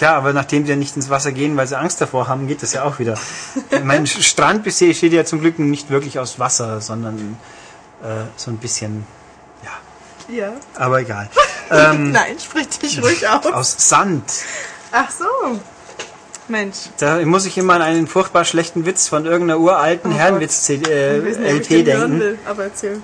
[0.00, 2.62] Tja, aber nachdem sie ja nicht ins Wasser gehen, weil sie Angst davor haben, geht
[2.62, 3.18] das ja auch wieder.
[3.84, 7.36] mein Strand bisher steht ja zum Glück nicht wirklich aus Wasser, sondern
[8.02, 9.04] äh, so ein bisschen,
[9.62, 10.52] ja, Ja.
[10.76, 11.28] aber egal.
[11.70, 13.44] ähm, Nein, sprich dich ruhig aus.
[13.44, 14.24] aus Sand.
[14.90, 15.26] Ach so.
[16.48, 16.78] Mensch.
[16.96, 20.80] Da muss ich immer an einen furchtbar schlechten Witz von irgendeiner uralten Oh Herrenwitz Ich
[20.80, 22.20] weiß nicht, ob ich LP den hören denken.
[22.20, 23.02] will, aber erzähl.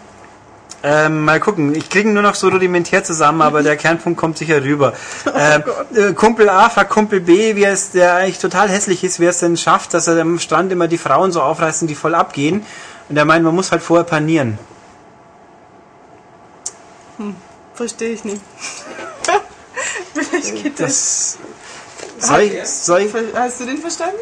[0.89, 1.75] Ähm, mal gucken.
[1.75, 4.93] Ich kriege ihn nur noch so rudimentär zusammen, aber der Kernpunkt kommt sicher rüber.
[5.27, 5.65] Oh Ähm,
[5.97, 9.31] äh, Kumpel A fragt Kumpel B, wie es, der eigentlich total hässlich ist, wie er
[9.31, 12.15] es denn schafft, dass er am Strand immer die Frauen so aufreißt und die voll
[12.15, 12.65] abgehen.
[13.09, 14.61] Und er meint, man muss halt vorher panieren.
[17.75, 18.41] Verstehe ich nicht.
[20.15, 21.39] Vielleicht geht das.
[22.21, 24.19] Das soll ich, soll ich, Hast du den verstanden?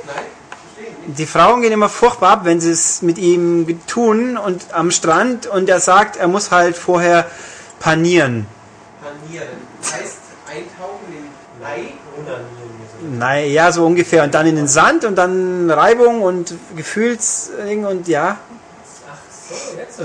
[1.07, 5.47] Die Frauen gehen immer furchtbar ab, wenn sie es mit ihm tun und am Strand
[5.47, 7.27] und er sagt, er muss halt vorher
[7.81, 8.47] panieren.
[9.03, 9.49] Panieren.
[9.83, 11.93] Heißt eintauchen in Blei
[12.23, 12.41] oder.
[13.17, 14.25] Nein, ja, so ungefähr.
[14.25, 18.39] Und dann in den Sand und dann Reibung und Gefühlsding und ja.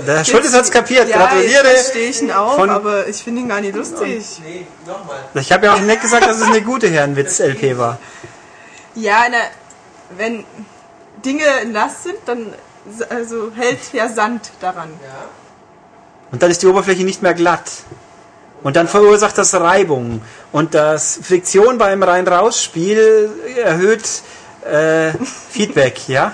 [0.06, 1.08] Der Schultes hat's kapiert.
[1.08, 1.66] Ja, Gratuliere.
[1.68, 4.24] jetzt verstehe ich ihn auch, Von- aber ich finde ihn gar nicht lustig.
[4.44, 5.16] Nee, nochmal.
[5.34, 7.98] Ich habe ja auch nicht gesagt, dass es eine gute Herrenwitz-LP war.
[8.94, 9.38] Ja, na,
[10.16, 10.44] wenn
[11.24, 12.54] Dinge nass sind, dann
[13.08, 14.90] also hält ja Sand daran.
[15.02, 15.28] Ja.
[16.32, 17.70] Und dann ist die Oberfläche nicht mehr glatt.
[18.62, 20.22] Und dann verursacht das Reibung.
[20.52, 24.04] Und das Friktion beim Rein-Raus-Spiel erhöht
[24.70, 25.12] äh,
[25.50, 26.32] Feedback, ja?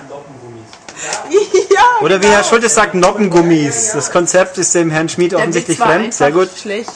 [1.31, 3.93] ja, Oder wie Herr Schultes sagt, Noppengummis.
[3.93, 6.15] Das Konzept ist dem Herrn Schmid der offensichtlich war fremd.
[6.15, 6.51] Sehr gut.
[6.57, 6.91] schlecht.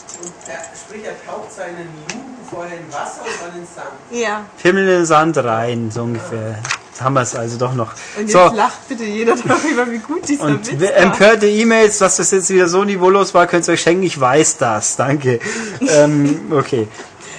[0.47, 3.87] Er, sprich, er taucht seinen Juden vorher in Wasser und dann in Sand.
[4.11, 4.45] Ja.
[4.57, 6.57] Himmel in den Sand rein, so ungefähr.
[7.01, 7.93] Jetzt haben wir es also doch noch.
[8.15, 10.97] Und jetzt So, lacht bitte jeder darüber, wie gut dieser und Witz war.
[10.97, 14.03] empörte E-Mails, dass das jetzt wieder so niveaulos war, könnt ihr euch schenken.
[14.03, 14.97] Ich weiß das.
[14.97, 15.39] Danke.
[15.87, 16.87] ähm, okay.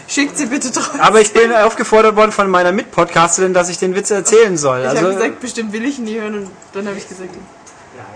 [0.08, 1.00] Schickt sie bitte trotzdem.
[1.00, 4.80] Aber ich bin aufgefordert worden von meiner Mitpodcasterin, dass ich den Witz erzählen soll.
[4.80, 7.30] Ich Also, habe gesagt, bestimmt will ich ihn nie hören und dann habe ich gesagt,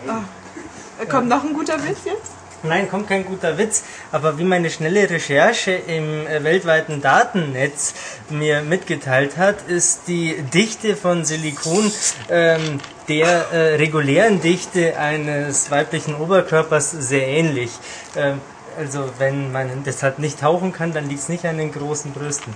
[0.09, 2.33] ah, kommt noch ein guter Witz jetzt?
[2.69, 7.95] Nein, kommt kein guter Witz, aber wie meine schnelle Recherche im äh, weltweiten Datennetz
[8.29, 11.93] mir mitgeteilt hat, ist die Dichte von Silikon
[12.29, 17.71] ähm, der äh, regulären Dichte eines weiblichen Oberkörpers sehr ähnlich.
[18.17, 18.41] Ähm,
[18.77, 22.53] also wenn man deshalb nicht tauchen kann, dann liegt es nicht an den großen Brüsten.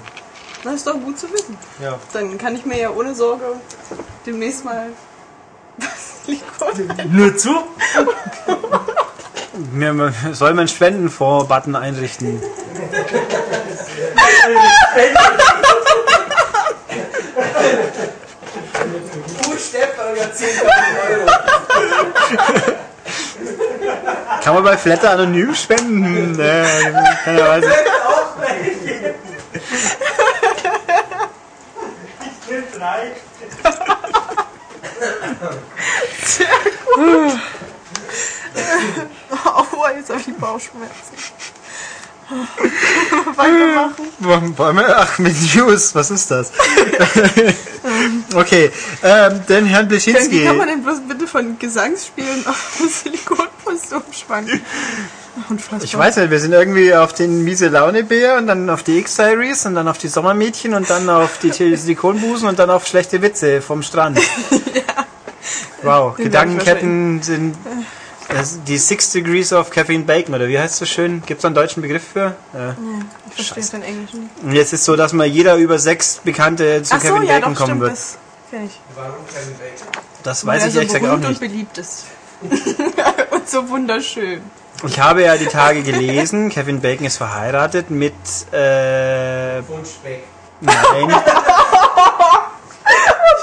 [0.65, 1.57] Das ist doch gut zu wissen.
[1.83, 1.99] Ja.
[2.13, 3.45] Dann kann ich mir ja ohne Sorge
[4.27, 4.89] demnächst mal
[6.27, 7.11] Silikon.
[7.11, 7.51] Nur zu?
[9.73, 12.41] mir soll man Spendenfonds-Button einrichten.
[19.45, 20.63] Gut, Stefan, über 10.000
[21.11, 21.27] Euro.
[24.43, 26.33] Kann man bei Flatter anonym spenden?
[26.33, 26.65] Nee,
[27.25, 27.73] keiner weiß es.
[32.77, 33.13] Drei.
[39.45, 41.15] Aua, jetzt habe ich Bauchschmerzen.
[43.37, 44.07] Weitermachen.
[44.21, 44.99] Wollen wir?
[44.99, 46.53] Ach, mit News, was ist das?
[48.35, 48.71] okay,
[49.03, 50.45] ähm, den Herrn Wie Bleschinski.
[50.45, 54.61] kann man denn bloß bitte von Gesangsspielen auf Silikonbrust umschwanken?
[55.49, 55.83] Unfassbar.
[55.83, 58.99] Ich weiß nicht, wir sind irgendwie auf den miese Laune Bär und dann auf die
[58.99, 63.23] X-Diaries und dann auf die Sommermädchen und dann auf die Silikonbusen und dann auf schlechte
[63.23, 64.21] Witze vom Strand.
[65.83, 67.57] Wow, Den Gedankenketten sind
[68.67, 71.23] die Six Degrees of Caffeine Bacon oder wie heißt das schön?
[71.27, 72.35] Gibt es einen deutschen Begriff für?
[72.55, 72.77] Ja.
[73.37, 74.29] Ich verstehe den Englisch nicht.
[74.43, 77.35] Und jetzt ist so, dass mal jeder über sechs Bekannte zu Ach so, Kevin ja,
[77.39, 77.93] Bacon doch, kommen stimmt, wird.
[77.93, 78.19] das
[78.51, 78.81] kenn ich.
[78.95, 79.89] Warum Kevin Bacon?
[80.23, 81.43] Das weiß ich so ehrlich gesagt auch berühmt nicht.
[81.43, 82.05] und beliebt ist.
[83.31, 84.41] und so wunderschön.
[84.87, 88.15] Ich habe ja die Tage gelesen, Kevin Bacon ist verheiratet mit
[88.53, 90.25] äh, Und Speck.
[90.61, 90.75] nein,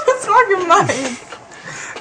[0.06, 1.16] Das war gemein.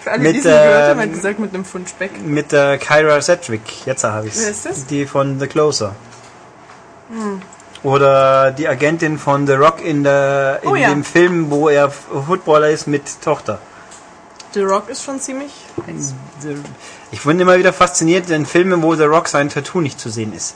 [0.08, 2.22] Für alle, Mit, die es nicht gehört haben, ähm, hat gesagt mit einem Pfund Speck.
[2.24, 3.86] mit der Kyra Sedgwick.
[3.86, 4.40] Jetzt habe ich's.
[4.42, 4.86] Wer ist das?
[4.86, 5.96] Die von The Closer.
[7.84, 10.90] Oder die Agentin von The Rock in, der, in Oh ja.
[10.90, 13.60] dem Film, wo er Footballer ist mit Tochter.
[14.54, 15.52] The Rock ist schon ziemlich.
[17.12, 20.34] Ich bin immer wieder fasziniert in Filmen, wo The Rock sein Tattoo nicht zu sehen
[20.34, 20.56] ist.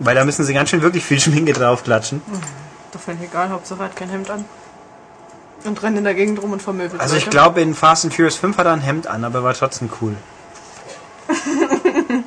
[0.00, 2.20] Weil da müssen sie ganz schön wirklich viel Schminke draufklatschen.
[2.92, 4.44] Doch völlig egal, Hauptsache hat kein Hemd an.
[5.64, 7.00] Und rennt in der Gegend rum und vermöbelt.
[7.00, 7.36] Also ich Leute.
[7.36, 10.14] glaube, in Fast and Furious 5 hat er ein Hemd an, aber war trotzdem cool.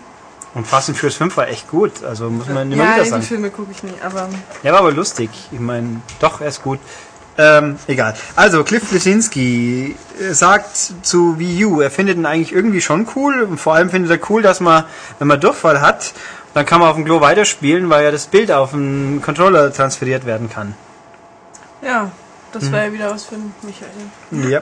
[0.53, 3.09] Und Fast and Furious 5 war echt gut, also muss man immer Ja, wieder die
[3.09, 3.21] sagen.
[3.23, 4.27] Filme gucke ich nie, aber.
[4.63, 5.29] Ja, war aber lustig.
[5.51, 6.79] Ich meine, doch, er ist gut.
[7.37, 8.15] Ähm, egal.
[8.35, 13.43] Also, Cliff Lesinski äh, sagt zu Wii U, er findet ihn eigentlich irgendwie schon cool.
[13.43, 14.85] Und vor allem findet er cool, dass man,
[15.19, 16.13] wenn man Durchfall hat,
[16.55, 20.25] dann kann man auf dem Klo weiterspielen, weil ja das Bild auf den Controller transferiert
[20.25, 20.73] werden kann.
[21.83, 22.09] Ja,
[22.59, 22.73] das Mhm.
[22.73, 24.51] wäre ja wieder was für Michael.
[24.51, 24.61] Ja.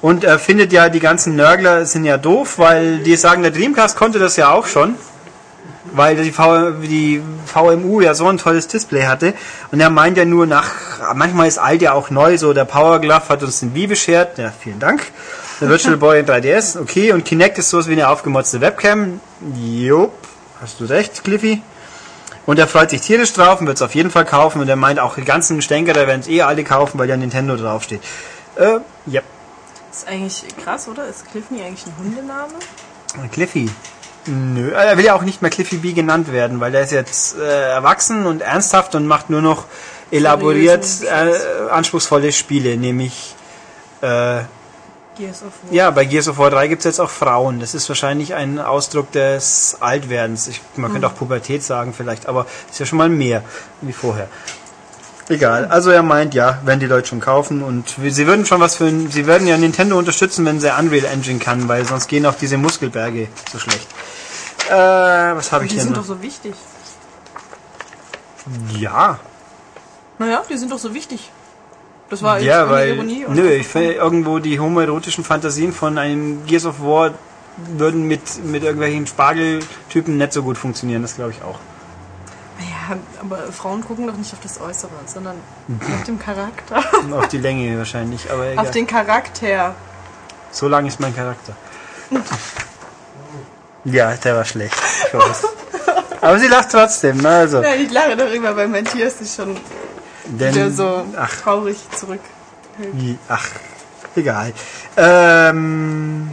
[0.00, 3.96] Und er findet ja, die ganzen Nörgler sind ja doof, weil die sagen, der Dreamcast
[3.96, 4.96] konnte das ja auch schon.
[5.92, 9.34] Weil die, v die VMU ja so ein tolles Display hatte.
[9.70, 10.70] Und er meint ja nur nach,
[11.14, 14.38] manchmal ist alt ja auch neu, so der Power Glove hat uns den Wii beschert.
[14.38, 15.02] Ja, vielen Dank.
[15.60, 17.12] Der Virtual Boy in 3DS, okay.
[17.12, 19.20] Und Kinect ist sowas wie eine aufgemotzte Webcam.
[19.56, 20.14] Jupp,
[20.60, 21.62] hast du recht, Cliffy.
[22.46, 24.60] Und er freut sich tierisch drauf und wird es auf jeden Fall kaufen.
[24.60, 27.16] Und er meint auch, die ganzen Stänker, da werden es eh alle kaufen, weil ja
[27.16, 28.02] Nintendo draufsteht.
[28.56, 29.22] Äh, ja.
[29.90, 31.06] ist eigentlich krass, oder?
[31.06, 32.52] Ist Cliffney eigentlich ein Hundename?
[33.32, 33.70] Cliffy.
[34.26, 37.36] Nö, er will ja auch nicht mehr Cliffy B genannt werden, weil er ist jetzt
[37.38, 39.66] äh, erwachsen und ernsthaft und macht nur noch
[40.10, 43.34] elaboriert äh, anspruchsvolle Spiele, nämlich
[44.00, 44.40] äh,
[45.16, 45.72] Gears of War.
[45.72, 47.60] ja, bei Gears of War 3 gibt es jetzt auch Frauen.
[47.60, 50.48] Das ist wahrscheinlich ein Ausdruck des Altwerdens.
[50.48, 53.42] Ich, man könnte auch Pubertät sagen vielleicht, aber ist ja schon mal mehr
[53.80, 54.28] wie vorher.
[55.28, 55.64] Egal.
[55.66, 58.90] Also er meint, ja, werden die Leute schon kaufen und sie würden schon was für
[59.08, 62.58] sie würden ja Nintendo unterstützen, wenn sie Unreal Engine kann, weil sonst gehen auch diese
[62.58, 63.88] Muskelberge so schlecht.
[64.68, 66.02] Äh, was habe ich Die denn sind noch?
[66.02, 66.54] doch so wichtig.
[68.78, 69.18] Ja,
[70.18, 71.30] Naja, die sind doch so wichtig.
[72.10, 73.24] Das war jetzt Ja, irgendeine weil, Ironie.
[73.40, 77.12] nö, ich finde irgendwo die homoerotischen Fantasien von einem Gears of War
[77.56, 81.58] würden mit, mit irgendwelchen Spargeltypen nicht so gut funktionieren, das glaube ich auch.
[82.60, 85.36] Ja, aber Frauen gucken doch nicht auf das Äußere, sondern
[85.94, 86.82] auf den Charakter.
[87.00, 88.64] Und auf die Länge wahrscheinlich, aber egal.
[88.64, 89.74] auf den Charakter.
[90.50, 91.54] So lang ist mein Charakter.
[93.84, 94.74] Ja, der war schlecht.
[96.20, 97.28] Aber sie lacht trotzdem, ne?
[97.28, 99.56] Also, Ja, ich lache darüber, weil Matthias sich schon
[100.26, 102.20] wieder denn, so ach, traurig zurück.
[103.28, 103.48] ach,
[104.16, 104.52] egal.
[104.96, 106.30] Ähm,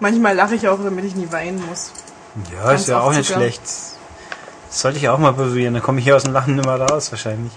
[0.00, 1.92] Manchmal lache ich auch, damit ich nie weinen muss.
[2.54, 3.62] ja, Ganz ist ja auch nicht schlecht.
[4.70, 7.10] Das sollte ich auch mal probieren, dann komme ich hier aus dem Lachen mehr raus,
[7.10, 7.52] wahrscheinlich.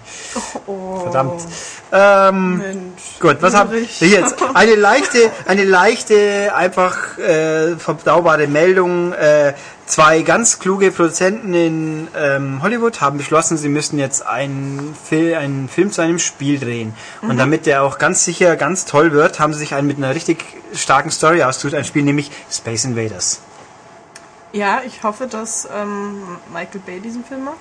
[0.65, 1.43] Oh, Verdammt.
[1.91, 3.19] Ähm, Mensch.
[3.19, 4.35] Gut, was haben wir jetzt?
[4.55, 9.13] Eine leichte, eine leichte, einfach äh, verdaubare Meldung.
[9.13, 9.53] Äh,
[9.85, 15.69] zwei ganz kluge Produzenten in ähm, Hollywood haben beschlossen, sie müssen jetzt einen, Fil einen
[15.69, 16.95] Film zu einem Spiel drehen.
[17.21, 20.15] Und damit der auch ganz sicher ganz toll wird, haben sie sich einen mit einer
[20.15, 20.43] richtig
[20.73, 23.39] starken Story ausgesucht, ein Spiel nämlich Space Invaders.
[24.53, 27.57] Ja, ich hoffe, dass ähm, Michael Bay diesen Film macht.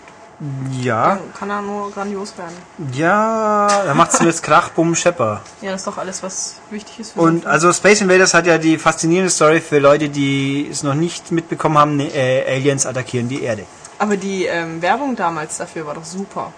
[0.80, 2.56] Ja, Dann kann er nur grandios werden.
[2.94, 5.40] ja, da macht's jetzt Krach, Bumm, Schepper.
[5.60, 8.58] Ja, das ist doch alles, was wichtig ist für Und also Space Invaders hat ja
[8.58, 13.28] die faszinierende Story für Leute, die es noch nicht mitbekommen haben, ne, äh, Aliens attackieren
[13.28, 13.64] die Erde.
[14.00, 16.52] Aber die ähm, Werbung damals dafür war doch super.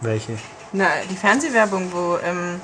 [0.00, 0.36] Welche?
[0.72, 2.60] Na, die Fernsehwerbung, wo ähm,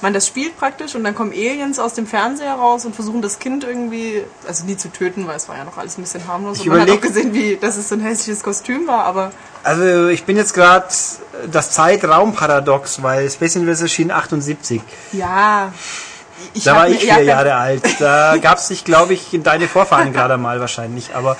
[0.00, 3.38] man das spielt praktisch und dann kommen Aliens aus dem Fernseher raus und versuchen das
[3.38, 6.58] Kind irgendwie, also nie zu töten, weil es war ja noch alles ein bisschen harmlos.
[6.58, 9.32] Ich und man hat auch gesehen, wie, dass es so ein hässliches Kostüm war, aber
[9.64, 10.86] Also ich bin jetzt gerade
[11.50, 14.80] das Zeitraumparadox, weil Space Invaders erschien 78.
[15.12, 15.72] ja.
[16.54, 17.82] Ich Da war ich vier ja, Jahre alt.
[17.98, 21.14] Da gab es sich, glaube ich, deine Vorfahren gerade mal wahrscheinlich.
[21.14, 21.36] Aber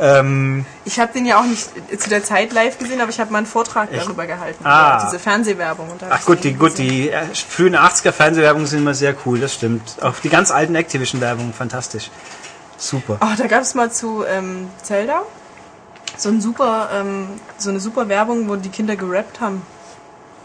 [0.00, 1.68] ähm, Ich habe den ja auch nicht
[2.00, 4.04] zu der Zeit live gesehen, aber ich habe mal einen Vortrag Echt?
[4.04, 4.64] darüber gehalten.
[4.64, 4.96] Ah.
[4.96, 5.88] über Diese Fernsehwerbung.
[6.08, 9.96] Ach gut, die gut, die äh, frühen 80er Fernsehwerbungen sind immer sehr cool, das stimmt.
[10.00, 12.10] Auch die ganz alten Activision-Werbungen, fantastisch.
[12.78, 13.18] Super.
[13.20, 15.22] Oh, da gab es mal zu ähm, Zelda
[16.16, 17.28] so, ein super, ähm,
[17.58, 19.62] so eine super Werbung, wo die Kinder gerappt haben.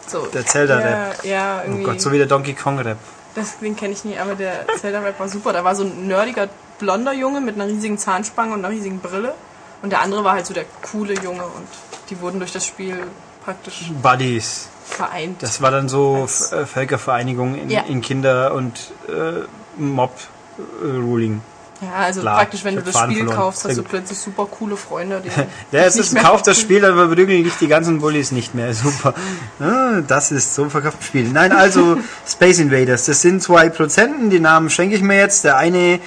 [0.07, 1.23] So, Der Zelda-Rap.
[1.23, 1.83] Ja, ja, Oh irgendwie.
[1.83, 2.97] Gott, so wie der Donkey Kong-Rap.
[3.33, 5.51] Das, den kenne ich nie, aber der Zelda-Rap war super.
[5.51, 6.47] Da war so ein nerdiger,
[6.79, 9.33] blonder Junge mit einer riesigen Zahnspange und einer riesigen Brille.
[9.81, 11.67] Und der andere war halt so der coole Junge und
[12.09, 12.97] die wurden durch das Spiel
[13.43, 14.67] praktisch Buddies.
[14.85, 15.41] vereint.
[15.43, 17.81] Das war dann so äh, Völkervereinigung in, Ja.
[17.87, 18.73] in Kinder- und
[19.07, 19.43] äh,
[19.79, 21.41] Mob-Ruling.
[21.81, 23.37] ja, also Klar, praktisch, wenn du das Faden Spiel verloren.
[23.45, 25.21] kaufst, hast du plötzlich super coole Freunde.
[25.23, 25.29] Die
[25.75, 26.59] Ja, es nicht ist, kauft das.
[26.59, 28.73] Spiel, aber verprügeln dich die ganzen Bullies nicht mehr.
[28.73, 29.13] Super.
[29.59, 31.29] Ah, Das ist so verkauft Spiel.
[31.29, 31.97] Nein, also
[32.27, 33.05] Space Invaders.
[33.05, 35.43] Das sind zwei Produzenten, die Namen schenke ich mir jetzt.
[35.43, 35.99] Der eine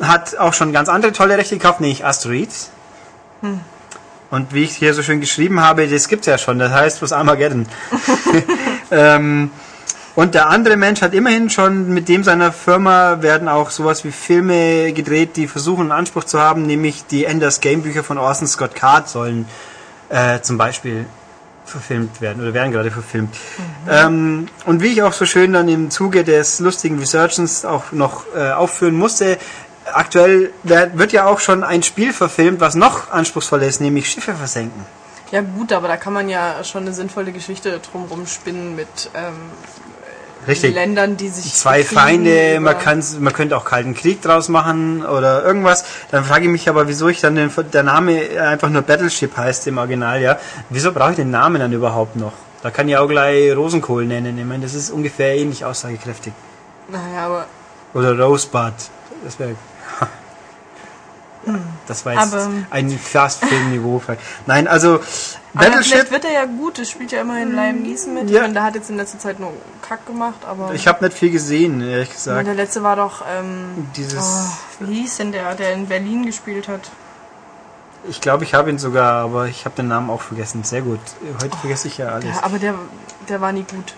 [0.00, 2.70] hat auch schon ganz andere tolle Rechte gekauft, nämlich Asteroids.
[4.30, 6.58] Und wie ich hier so schön geschrieben habe, das gibt's ja schon.
[6.58, 7.66] Das heißt, was Armageddon.
[8.90, 9.50] ähm,
[10.14, 14.10] und der andere Mensch hat immerhin schon mit dem seiner Firma werden auch sowas wie
[14.10, 18.46] Filme gedreht, die versuchen einen Anspruch zu haben, nämlich die Enders Game Bücher von Orson
[18.46, 19.46] Scott Card sollen
[20.08, 21.06] äh, zum Beispiel
[21.64, 23.34] verfilmt werden oder werden gerade verfilmt.
[23.88, 28.24] Ähm, und wie ich auch so schön dann im Zuge des lustigen Researchens auch noch
[28.36, 29.38] äh, aufführen musste,
[29.94, 34.84] aktuell wird ja auch schon ein Spiel verfilmt, was noch anspruchsvoller ist, nämlich Schiffe versenken.
[35.30, 39.34] Ja gut, aber da kann man ja schon eine sinnvolle Geschichte drumrum spinnen mit ähm,
[40.46, 40.74] Richtig.
[40.74, 45.44] Ländern, die sich zwei Feinde, man, kann's, man könnte auch Kalten Krieg draus machen oder
[45.44, 45.84] irgendwas.
[46.10, 49.66] Dann frage ich mich aber, wieso ich dann den, der Name einfach nur Battleship heißt
[49.66, 50.38] im Original, ja.
[50.70, 52.32] Wieso brauche ich den Namen dann überhaupt noch?
[52.62, 54.38] Da kann ich auch gleich Rosenkohl nennen.
[54.38, 56.32] Ich meine, das ist ungefähr ähnlich aussagekräftig.
[56.88, 57.46] Naja, aber,
[57.94, 58.72] Oder Rosebud.
[59.24, 59.54] Das wäre.
[61.86, 64.02] Das war jetzt Aber- ein Fast-Film-Niveau.
[64.46, 65.00] Nein, also aber
[65.54, 65.84] Battleship.
[65.92, 66.78] vielleicht wird er ja gut.
[66.78, 68.28] Es spielt ja immerhin Liam Neeson mit.
[68.30, 68.36] Ja.
[68.36, 71.16] Ich meine, der hat jetzt in letzter Zeit nur Kack gemacht, aber Ich habe nicht
[71.16, 72.46] viel gesehen, ehrlich Und gesagt.
[72.46, 74.22] der letzte war doch, ähm, Dieses.
[74.80, 76.90] oh, wie hieß denn der, der in Berlin gespielt hat?
[78.08, 80.62] Ich glaube, ich habe ihn sogar, aber ich habe den Namen auch vergessen.
[80.62, 81.00] Sehr gut.
[81.42, 82.24] Heute vergesse ich ja alles.
[82.36, 82.74] Ja, aber der,
[83.28, 83.94] der war nie gut.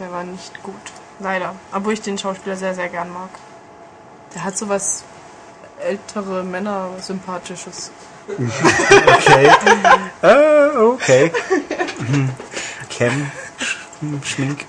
[0.00, 0.74] Der war nicht gut.
[1.18, 1.54] Leider.
[1.72, 3.28] Obwohl ich den Schauspieler sehr, sehr gern mag.
[4.34, 5.02] Der hat sowas
[5.82, 7.90] ältere Männer sympathisches.
[8.28, 9.50] Okay.
[10.22, 11.32] äh, okay.
[11.98, 12.30] Hm.
[12.96, 13.30] Cam.
[13.58, 14.64] Sch- Schmink.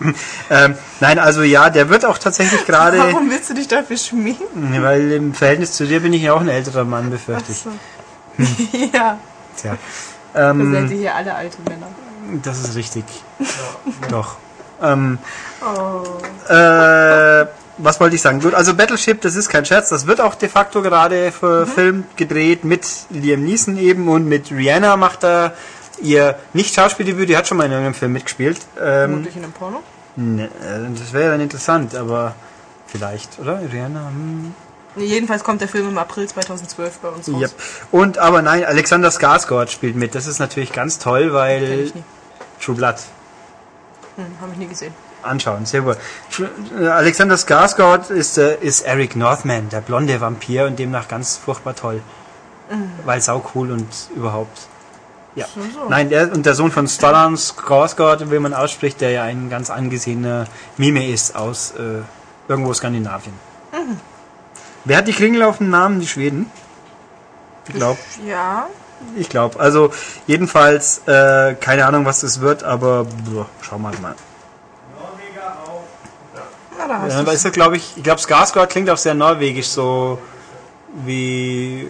[0.49, 4.75] Ähm, nein, also ja, der wird auch tatsächlich gerade, Warum willst du dich dafür schminken?
[4.81, 7.59] weil im Verhältnis zu dir bin ich ja auch ein älterer Mann, befürchte ich.
[7.59, 8.77] Achso.
[8.93, 9.17] ja,
[9.57, 9.77] Tja.
[10.33, 11.87] seid Ähm, ihr hier alle alte Männer.
[12.43, 13.03] das ist richtig.
[14.09, 14.37] Doch.
[14.81, 15.19] Ähm,
[15.61, 16.03] Oh.
[16.51, 17.45] äh,
[17.83, 18.39] was wollte ich sagen?
[18.39, 22.63] Gut, also Battleship, das ist kein Scherz, das wird auch de facto gerade verfilmt, gedreht
[22.63, 25.53] mit Liam Neeson eben und mit Rihanna macht er
[26.01, 28.59] ihr Nicht-Schauspieldebüt, die hat schon mal in irgendeinem Film mitgespielt.
[28.79, 29.83] Ähm, Vermutlich in einem Porno.
[30.15, 32.35] ne, äh, das wäre dann interessant, aber
[32.87, 33.59] vielleicht, oder?
[33.71, 34.07] Rihanna?
[34.09, 34.53] Hm.
[34.97, 37.41] Jedenfalls kommt der Film im April 2012 bei uns raus.
[37.41, 37.51] Yep.
[37.91, 40.15] Und aber nein, Alexander Skarsgård spielt mit.
[40.15, 42.03] Das ist natürlich ganz toll, weil ich nie.
[42.61, 42.95] True Blood
[44.17, 44.93] Hm, Habe ich nie gesehen.
[45.23, 45.97] Anschauen, sehr gut.
[46.79, 52.01] Alexander Skarsgård ist, äh, ist Eric Northman, der blonde Vampir und demnach ganz furchtbar toll.
[53.05, 54.57] Weil sau cool und überhaupt.
[55.35, 55.45] Ja.
[55.53, 55.89] So, so.
[55.89, 59.69] Nein, der, und der Sohn von Stellan Skarsgård, wie man ausspricht, der ja ein ganz
[59.69, 60.45] angesehener
[60.77, 62.01] Mime ist aus äh,
[62.47, 63.33] irgendwo Skandinavien.
[64.85, 65.99] Wer hat die Klingel auf dem Namen?
[65.99, 66.49] Die Schweden?
[67.67, 67.99] Ich glaube.
[68.27, 68.67] Ja,
[69.17, 69.59] Ich glaube.
[69.59, 69.91] Also
[70.27, 74.15] jedenfalls, äh, keine Ahnung, was das wird, aber boah, schauen wir mal.
[76.87, 77.27] Da hast Ja, du's.
[77.27, 80.17] weißt du, glaube ich, ich glaube, Skarsgård klingt auch sehr norwegisch, so
[81.05, 81.89] wie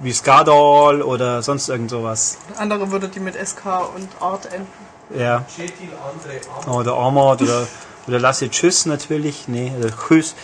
[0.00, 2.36] wie Skardal oder sonst irgend sowas.
[2.58, 3.64] Andere würde die mit SK
[3.94, 4.66] und Art enden.
[5.16, 5.44] Ja.
[6.66, 7.66] Oder Armord oder
[8.06, 9.48] oder Lasse Tschüss natürlich.
[9.48, 10.34] Nee, oder Tschüss.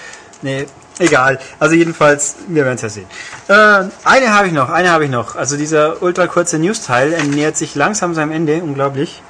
[0.43, 0.67] Nee,
[0.99, 1.39] egal.
[1.61, 3.07] Also jedenfalls, wir werden es ja sehen.
[3.49, 5.37] Äh, eine habe ich noch, eine habe ich noch.
[5.37, 9.23] Also dieser ultra kurze News-Teil er nähert sich langsam seinem Ende, unglaublich.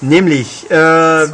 [0.00, 1.26] Nämlich, äh,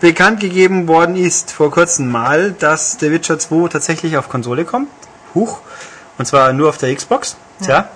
[0.00, 4.88] bekannt gegeben worden ist vor kurzem mal, dass The Witcher 2 tatsächlich auf Konsole kommt.
[5.34, 5.60] Huch.
[6.18, 7.36] Und zwar nur auf der Xbox.
[7.62, 7.88] Tja.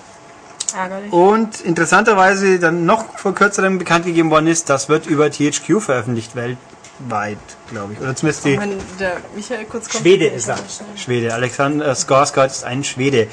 [0.74, 1.12] Ärgerlich.
[1.12, 6.34] Und interessanterweise dann noch vor kürzerem bekannt gegeben worden ist, das wird über THQ veröffentlicht
[6.34, 7.38] weltweit,
[7.70, 8.00] glaube ich.
[8.00, 10.02] Oder zumindest die Wenn der Michael kurz kommt.
[10.02, 10.58] Schwede ist er.
[10.96, 11.34] Schwede.
[11.34, 13.26] Alexander Skarsgård ist ein Schwede.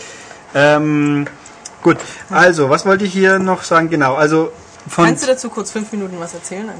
[0.55, 1.27] Ähm,
[1.83, 1.97] gut,
[2.29, 3.89] also, was wollte ich hier noch sagen?
[3.89, 4.51] Genau, also.
[4.95, 6.67] Kannst du dazu kurz fünf Minuten was erzählen?
[6.67, 6.75] Dann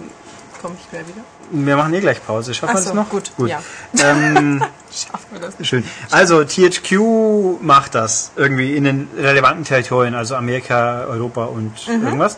[0.62, 1.22] komme ich gleich wieder.
[1.52, 2.54] Wir machen eh gleich Pause.
[2.54, 3.10] Schaffen wir so, das noch?
[3.10, 3.62] gut, ja.
[4.04, 5.68] Ähm, Schaffen wir das.
[5.68, 5.84] Schön.
[6.12, 12.38] Also THQ macht das irgendwie in den relevanten Territorien, also Amerika, Europa und irgendwas.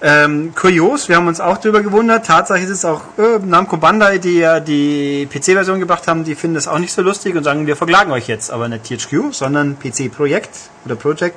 [0.00, 2.24] Ähm, kurios, wir haben uns auch darüber gewundert.
[2.24, 6.54] Tatsache ist es auch äh, Namco Bandai, die ja die PC-Version gebracht haben, die finden
[6.54, 8.52] das auch nicht so lustig und sagen, wir verklagen euch jetzt.
[8.52, 10.50] Aber nicht THQ, sondern PC Projekt
[10.84, 11.36] oder Project.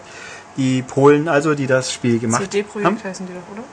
[0.57, 2.51] Die Polen also, die das Spiel gemacht haben.
[2.51, 3.63] CD-Projekt heißen die doch, oder?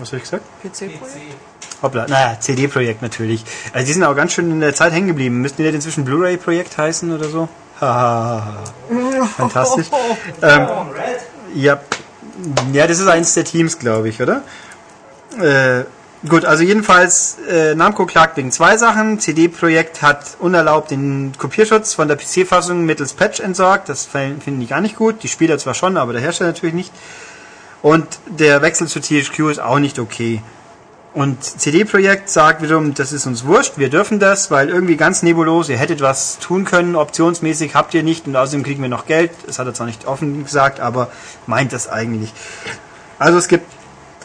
[0.00, 0.44] Was habe ich gesagt?
[0.62, 1.00] PC-Projekt?
[1.00, 1.82] PC.
[1.82, 3.44] Hoppla, naja, CD-Projekt natürlich.
[3.72, 5.40] Also die sind auch ganz schön in der Zeit hängen geblieben.
[5.40, 7.48] Müssten die nicht inzwischen Blu-ray-Projekt heißen oder so?
[7.80, 8.64] Hahaha.
[9.36, 9.86] Fantastisch.
[10.42, 11.20] ähm, Red.
[11.54, 11.80] ja.
[12.72, 14.42] ja, das ist eins der Teams, glaube ich, oder?
[15.40, 15.84] Äh,
[16.28, 19.20] gut, also jedenfalls, äh, Namco klagt wegen zwei Sachen.
[19.20, 23.88] CD-Projekt hat unerlaubt den Kopierschutz von der PC-Fassung mittels Patch entsorgt.
[23.88, 25.22] Das finden die gar nicht gut.
[25.22, 26.92] Die Spieler zwar schon, aber der Hersteller natürlich nicht.
[27.82, 30.42] Und der Wechsel zu THQ ist auch nicht okay.
[31.12, 35.68] Und CD-Projekt sagt wiederum, das ist uns wurscht, wir dürfen das, weil irgendwie ganz nebulos,
[35.68, 39.32] ihr hättet was tun können, optionsmäßig habt ihr nicht und außerdem kriegen wir noch Geld.
[39.46, 41.10] Das hat er zwar nicht offen gesagt, aber
[41.46, 42.32] meint das eigentlich.
[43.18, 43.66] Also es gibt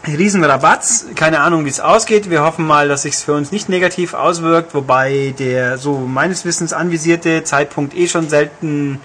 [0.07, 2.29] riesen Rabatz, keine Ahnung wie es ausgeht.
[2.29, 6.73] Wir hoffen mal, dass sich für uns nicht negativ auswirkt, wobei der so meines Wissens
[6.73, 9.01] anvisierte Zeitpunkt eh schon selten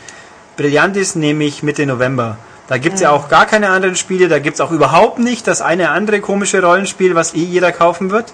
[0.56, 2.38] brillant ist, nämlich Mitte November.
[2.68, 5.90] Da gibt's ja auch gar keine anderen Spiele, da gibt's auch überhaupt nicht das eine
[5.90, 8.32] andere komische Rollenspiel, was eh jeder kaufen wird.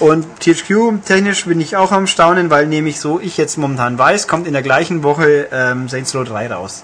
[0.00, 4.28] Und THQ technisch bin ich auch am Staunen, weil nämlich so ich jetzt momentan weiß,
[4.28, 6.82] kommt in der gleichen Woche ähm, Saints Row 3 raus.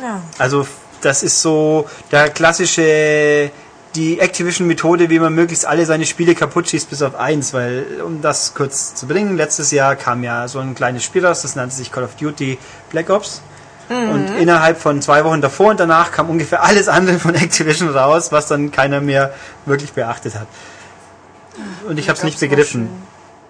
[0.00, 0.20] Ja.
[0.38, 0.66] Also
[1.00, 3.50] das ist so der klassische,
[3.94, 8.20] die Activision-Methode, wie man möglichst alle seine Spiele kaputt schießt, bis auf eins, weil, um
[8.22, 11.74] das kurz zu bringen, letztes Jahr kam ja so ein kleines Spiel raus, das nannte
[11.74, 12.58] sich Call of Duty
[12.90, 13.42] Black Ops.
[13.88, 18.32] Und innerhalb von zwei Wochen davor und danach kam ungefähr alles andere von Activision raus,
[18.32, 19.34] was dann keiner mehr
[19.66, 20.46] wirklich beachtet hat.
[21.86, 22.88] Und ich habe es nicht begriffen.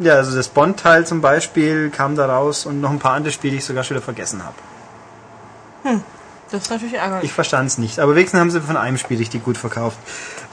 [0.00, 3.52] Ja, also das Bond-Teil zum Beispiel kam da raus und noch ein paar andere Spiele,
[3.52, 4.56] die ich sogar schon wieder vergessen habe.
[6.54, 7.24] Das ist natürlich ärgerlich.
[7.24, 9.98] Ich verstand es nicht, aber wenigstens haben sie von einem Spiel richtig gut verkauft.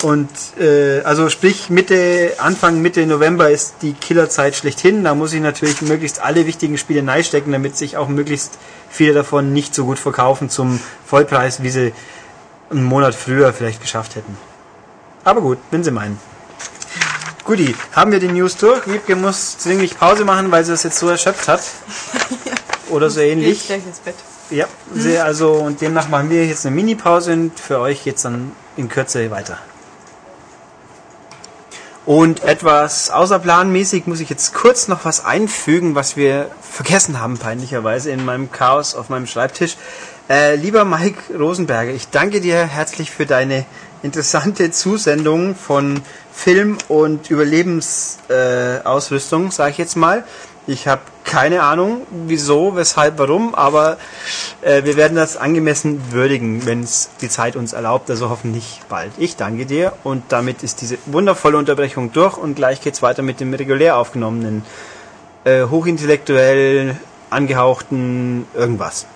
[0.02, 0.30] Und
[0.60, 5.04] äh, also sprich Mitte, Anfang Mitte November ist die Killerzeit schlechthin.
[5.04, 8.58] Da muss ich natürlich möglichst alle wichtigen Spiele neistecken, damit sich auch möglichst
[8.90, 11.94] viele davon nicht so gut verkaufen zum Vollpreis, wie sie
[12.72, 14.36] einen Monat früher vielleicht geschafft hätten.
[15.24, 16.20] Aber gut, wenn sie meinen.
[17.44, 18.88] Guti, haben wir die News durch?
[18.88, 21.62] Wiebke muss dringlich Pause machen, weil sie das jetzt so erschöpft hat.
[22.90, 23.60] Oder so Gehe ähnlich.
[23.60, 24.16] ich gleich ins Bett.
[24.52, 28.52] Ja, sehr, also und demnach machen wir jetzt eine Mini-Pause und für euch geht's dann
[28.76, 29.58] in Kürze weiter.
[32.06, 38.12] Und etwas außerplanmäßig muss ich jetzt kurz noch was einfügen, was wir vergessen haben, peinlicherweise,
[38.12, 39.78] in meinem Chaos auf meinem Schreibtisch.
[40.30, 43.66] Äh, lieber Mike Rosenberger, ich danke dir herzlich für deine
[44.04, 46.02] interessante Zusendung von
[46.34, 50.26] Film- und Überlebensausrüstung, äh, sage ich jetzt mal.
[50.68, 53.98] Ich habe keine Ahnung, wieso, weshalb, warum, aber
[54.62, 59.12] äh, wir werden das angemessen würdigen, wenn es die Zeit uns erlaubt, also hoffentlich bald.
[59.18, 63.40] Ich danke dir und damit ist diese wundervolle Unterbrechung durch und gleich geht's weiter mit
[63.40, 64.64] dem regulär aufgenommenen,
[65.46, 66.96] äh, hochintellektuell
[67.30, 69.08] angehauchten irgendwas.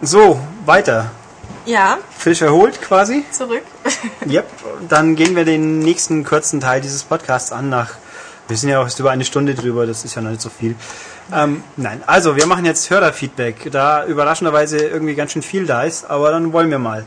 [0.00, 1.12] So, weiter.
[1.64, 3.24] Ja, Frisch erholt quasi.
[3.30, 3.62] zurück.
[4.28, 4.48] Yep,
[4.88, 7.94] dann gehen wir den nächsten kurzen Teil dieses Podcasts an nach.
[8.48, 10.50] Wir sind ja auch erst über eine Stunde drüber, das ist ja noch nicht so
[10.50, 10.74] viel.
[11.32, 16.08] Ähm, nein, also wir machen jetzt Hörerfeedback, da überraschenderweise irgendwie ganz schön viel da ist,
[16.10, 17.04] aber dann wollen wir mal.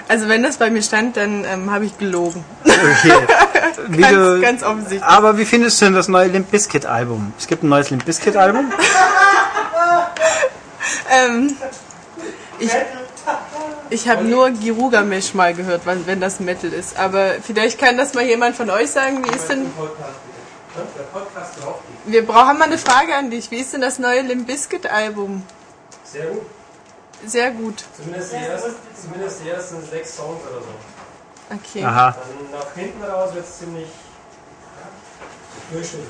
[0.07, 2.43] Also wenn das bei mir stand, dann ähm, habe ich gelogen.
[2.65, 3.13] Okay.
[3.89, 5.03] Wie Ganz, du, ganz offensichtlich.
[5.03, 7.33] aber wie findest du denn das neue Limp Bizkit Album?
[7.37, 8.71] Es gibt ein neues Limp Bizkit Album.
[11.09, 11.55] Ähm,
[12.59, 12.71] ich
[13.89, 16.97] ich habe nur Girugamesh mal gehört, wenn das Metal ist.
[16.97, 19.65] Aber vielleicht kann das mal jemand von euch sagen, wie ist denn...
[20.75, 21.75] Der Podcast drauf.
[22.05, 23.51] Wir brauchen mal eine Frage an dich.
[23.51, 25.43] Wie ist denn das neue Limp Bizkit Album?
[26.13, 26.45] Sehr gut.
[27.25, 27.83] Sehr gut.
[27.97, 31.55] Zumindest die, ersten, zumindest die ersten sechs Songs oder so.
[31.55, 31.83] Okay.
[31.83, 32.11] Aha.
[32.11, 33.87] Dann nach hinten raus wird es ziemlich
[35.71, 36.07] durchschnittlich.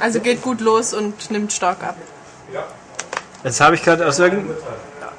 [0.00, 1.96] Also geht gut los und nimmt stark ab.
[2.52, 2.64] Ja.
[3.44, 4.56] Jetzt habe ich gerade aus irgendeinem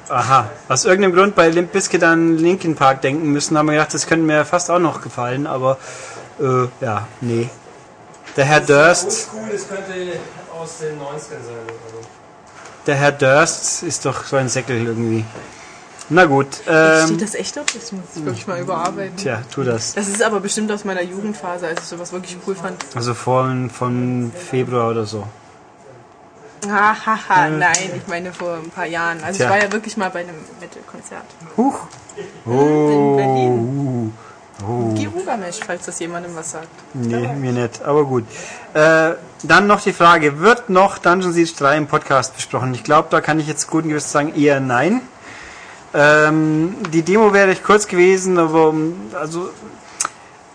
[0.08, 0.50] Aha.
[0.68, 4.06] Aus irgendeinem Grund bei Limp Bizkit an Linkin Park denken müssen, haben wir gedacht, das
[4.06, 5.78] könnte mir fast auch noch gefallen, aber
[6.38, 7.48] äh, ja, nee.
[8.36, 9.92] Der Herr Durst, Oldschool, das könnte
[10.54, 11.64] aus den 90ern sein.
[11.86, 12.23] Also.
[12.86, 15.24] Der Herr Durst ist doch so ein Säckel irgendwie.
[16.10, 17.64] Na gut, Steht ähm, das echt drauf?
[17.72, 19.16] Das muss ich wirklich mal überarbeiten.
[19.16, 19.94] tja, tu das.
[19.94, 22.84] Das ist aber bestimmt aus meiner Jugendphase, als ich sowas wirklich cool fand.
[22.94, 25.26] Also von, von Februar oder so.
[26.68, 29.22] Hahaha, nein, ich meine vor ein paar Jahren.
[29.22, 29.46] Also Tja.
[29.46, 31.24] ich war ja wirklich mal bei einem Metal-Konzert.
[31.56, 31.80] Huch.
[32.46, 34.14] In Berlin.
[34.62, 34.94] Oh.
[34.94, 36.68] Girugamesh, falls das jemandem was sagt.
[36.94, 38.24] Nee, mir nicht, aber gut.
[38.72, 42.72] Äh, dann noch die Frage, wird noch Dungeon Siege 3 im Podcast besprochen?
[42.72, 45.02] Ich glaube, da kann ich jetzt guten Gewissens sagen, eher nein.
[45.92, 48.74] Ähm, die Demo wäre recht kurz gewesen, aber
[49.20, 49.50] also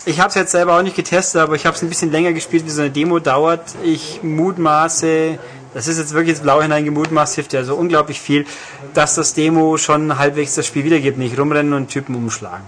[0.05, 2.33] ich habe es jetzt selber auch nicht getestet, aber ich habe es ein bisschen länger
[2.33, 3.63] gespielt, wie so eine Demo dauert.
[3.83, 5.37] Ich mutmaße,
[5.73, 8.45] das ist jetzt wirklich ins Blaue hineingemutmaßt, hilft ja so unglaublich viel,
[8.93, 12.65] dass das Demo schon halbwegs das Spiel wiedergibt, nicht rumrennen und Typen umschlagen.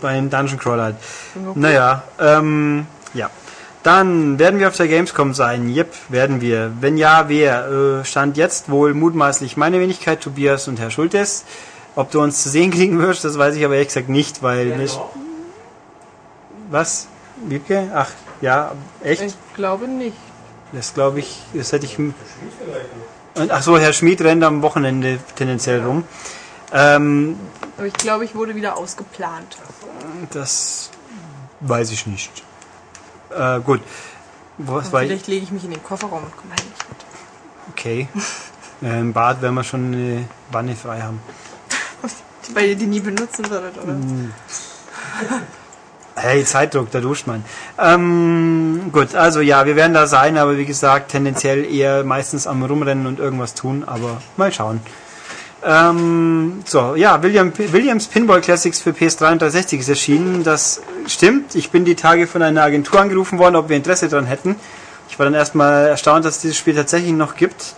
[0.00, 0.96] Bei einem Dungeon Crawler halt.
[1.54, 3.30] Naja, ähm, ja.
[3.82, 5.68] Dann werden wir auf der Gamescom sein.
[5.68, 6.72] Jep, werden wir.
[6.80, 8.00] Wenn ja, wer?
[8.00, 11.44] Äh, stand jetzt wohl mutmaßlich meine Wenigkeit, Tobias und Herr Schultes.
[11.94, 14.70] Ob du uns zu sehen kriegen wirst, das weiß ich aber ehrlich gesagt nicht, weil...
[14.70, 15.10] Ja, doch.
[16.68, 17.06] was?
[17.46, 17.90] Wiebke?
[17.94, 18.10] Ach,
[18.40, 19.22] ja, echt?
[19.22, 20.16] Ich glaube nicht.
[20.72, 21.96] Das glaube ich, das hätte ich...
[21.98, 22.14] Nicht.
[23.34, 26.04] Und, ach so, Herr Schmid rennt am Wochenende tendenziell rum.
[26.72, 27.38] Ähm,
[27.76, 29.56] Aber ich glaube, ich wurde wieder ausgeplant.
[30.30, 30.90] das
[31.60, 32.42] weiß ich nicht.
[33.30, 33.80] Äh, gut.
[34.58, 35.08] Was war ich?
[35.08, 36.66] Vielleicht lege ich mich in den Kofferraum und komme heim.
[37.72, 38.08] Okay.
[38.82, 41.20] Äh, Im Bad werden wir schon eine Wanne frei haben.
[42.54, 43.96] Weil ihr die nie benutzen würdet, oder?
[46.14, 47.44] Hey, Zeitdruck, da duscht man.
[47.78, 52.62] Ähm, gut, also ja, wir werden da sein, aber wie gesagt, tendenziell eher meistens am
[52.62, 54.80] Rumrennen und irgendwas tun, aber mal schauen.
[55.64, 60.44] Ähm, so, ja, William, Williams Pinball Classics für PS3 und 360 ist erschienen.
[60.44, 61.54] Das stimmt.
[61.54, 64.56] Ich bin die Tage von einer Agentur angerufen worden, ob wir Interesse daran hätten.
[65.08, 67.74] Ich war dann erstmal erstaunt, dass es dieses Spiel tatsächlich noch gibt.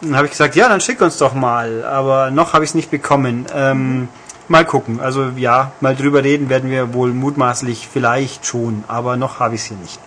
[0.00, 1.84] Dann habe ich gesagt, ja, dann schick uns doch mal.
[1.84, 3.46] Aber noch habe ich es nicht bekommen.
[3.54, 4.08] Ähm,
[4.48, 5.00] mal gucken.
[5.00, 8.84] Also ja, mal drüber reden werden wir wohl mutmaßlich vielleicht schon.
[8.88, 10.00] Aber noch habe ich es hier nicht.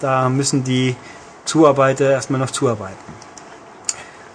[0.00, 0.96] Da müssen die
[1.44, 3.29] Zuarbeiter erstmal noch zuarbeiten.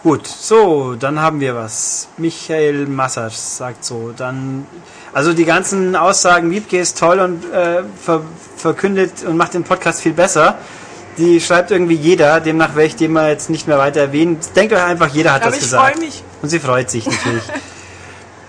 [0.05, 2.09] Gut, so, dann haben wir was.
[2.17, 4.13] Michael Massers sagt so.
[4.15, 4.67] Dann,
[5.13, 8.21] also die ganzen Aussagen, Wiebke ist toll und äh, ver
[8.55, 10.59] verkündet und macht den Podcast viel besser.
[11.17, 14.37] Die schreibt irgendwie jeder, demnach werde ich den mal jetzt nicht mehr weiter erwähnen.
[14.55, 15.95] Denkt euch einfach, jeder hat Aber das ich gesagt.
[15.95, 16.21] freue mich.
[16.43, 17.43] Und sie freut sich natürlich.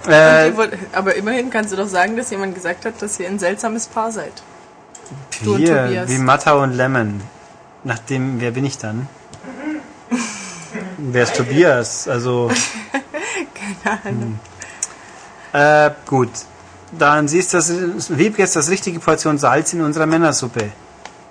[0.09, 3.27] Äh, die wurde- aber immerhin kannst du doch sagen, dass jemand gesagt hat, dass ihr
[3.27, 4.33] ein seltsames Paar seid.
[5.43, 7.21] wir, wie Matta und Lemon.
[7.83, 9.09] Nachdem, wer bin ich dann?
[10.99, 12.09] Wer ist Tobias?
[12.09, 12.51] Also,
[13.83, 14.39] Keine Ahnung.
[15.53, 16.31] äh, gut.
[16.97, 20.71] Dann siehst du, das Wiebke ist das richtige Portion Salz in unserer Männersuppe.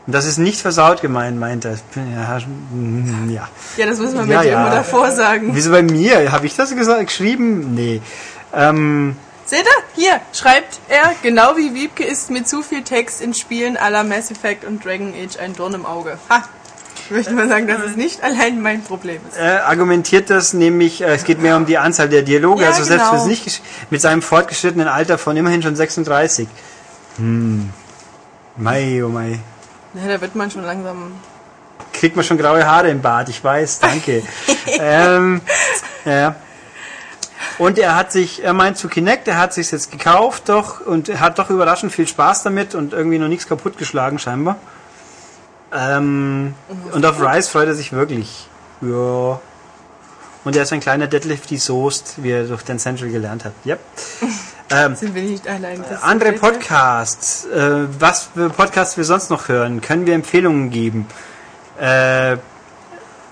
[0.06, 1.78] Und das ist nicht versaut gemeint, meint er.
[1.96, 2.40] Ja,
[2.72, 3.48] mm, ja.
[3.78, 4.62] Ja, das muss man Ja, mit dir ja.
[4.68, 5.50] immer davor sagen.
[5.54, 6.32] Wieso bei mir?
[6.32, 7.74] Habe ich das gesagt, geschrieben?
[7.74, 8.02] Nee.
[8.54, 9.16] Ähm,
[9.46, 9.84] Seht ihr?
[10.04, 14.30] Hier schreibt er, genau wie Wiebke ist mit zu viel Text in Spielen aller Mass
[14.30, 16.18] Effect und Dragon Age ein Dorn im Auge.
[16.30, 16.44] Ha!
[17.06, 19.38] Ich möchte mal sagen, dass es nicht allein mein Problem ist.
[19.38, 22.84] äh, argumentiert das nämlich, äh, es geht mehr um die Anzahl der Dialoge, Ja, also
[22.84, 23.28] selbst genau.
[23.28, 23.62] nicht
[23.92, 26.48] mit seinem fortgeschrittenen Alter von immerhin schon 36.
[27.18, 27.70] Hm.
[28.58, 29.40] Mei, oh mei.
[29.94, 31.14] Ja, da wird man schon langsam.
[31.94, 34.24] Kriegt man schon graue Haare im Bart, ich weiß, danke.
[34.80, 35.42] ähm,
[36.06, 36.36] ja.
[37.58, 41.20] Und er hat sich, er meint zu Kinect, er hat sich jetzt gekauft doch und
[41.20, 44.58] hat doch überraschend viel Spaß damit und irgendwie noch nichts kaputtgeschlagen scheinbar.
[45.74, 46.54] Ähm,
[46.92, 48.48] und auf Rise freut er sich wirklich.
[48.82, 49.40] Ja.
[50.44, 53.54] Und er ist ein kleiner Deadlift die Soest, wie er durch den Central gelernt hat.
[53.66, 53.80] Yep.
[54.72, 55.84] Ähm, Sind wir nicht allein.
[56.02, 56.32] Andere.
[56.34, 61.06] Podcasts, äh, was für Podcasts wir sonst noch hören, können wir Empfehlungen geben.
[61.80, 62.38] Äh,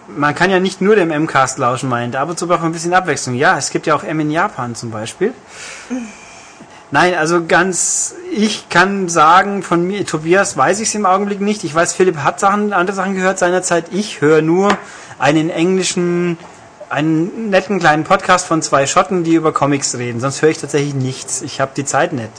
[0.07, 2.73] man kann ja nicht nur dem M-Cast lauschen, meint, ab und zu braucht man ein
[2.73, 3.35] bisschen Abwechslung.
[3.35, 5.34] Ja, es gibt ja auch M in Japan zum Beispiel.
[6.93, 11.63] Nein, also ganz, ich kann sagen, von mir, Tobias weiß ich es im Augenblick nicht.
[11.63, 13.85] Ich weiß, Philipp hat Sachen, andere Sachen gehört seinerzeit.
[13.91, 14.77] Ich höre nur
[15.17, 16.37] einen englischen,
[16.91, 20.19] einen netten kleinen Podcast von zwei Schotten, die über Comics reden.
[20.19, 21.41] Sonst höre ich tatsächlich nichts.
[21.41, 22.29] Ich habe die Zeit nicht.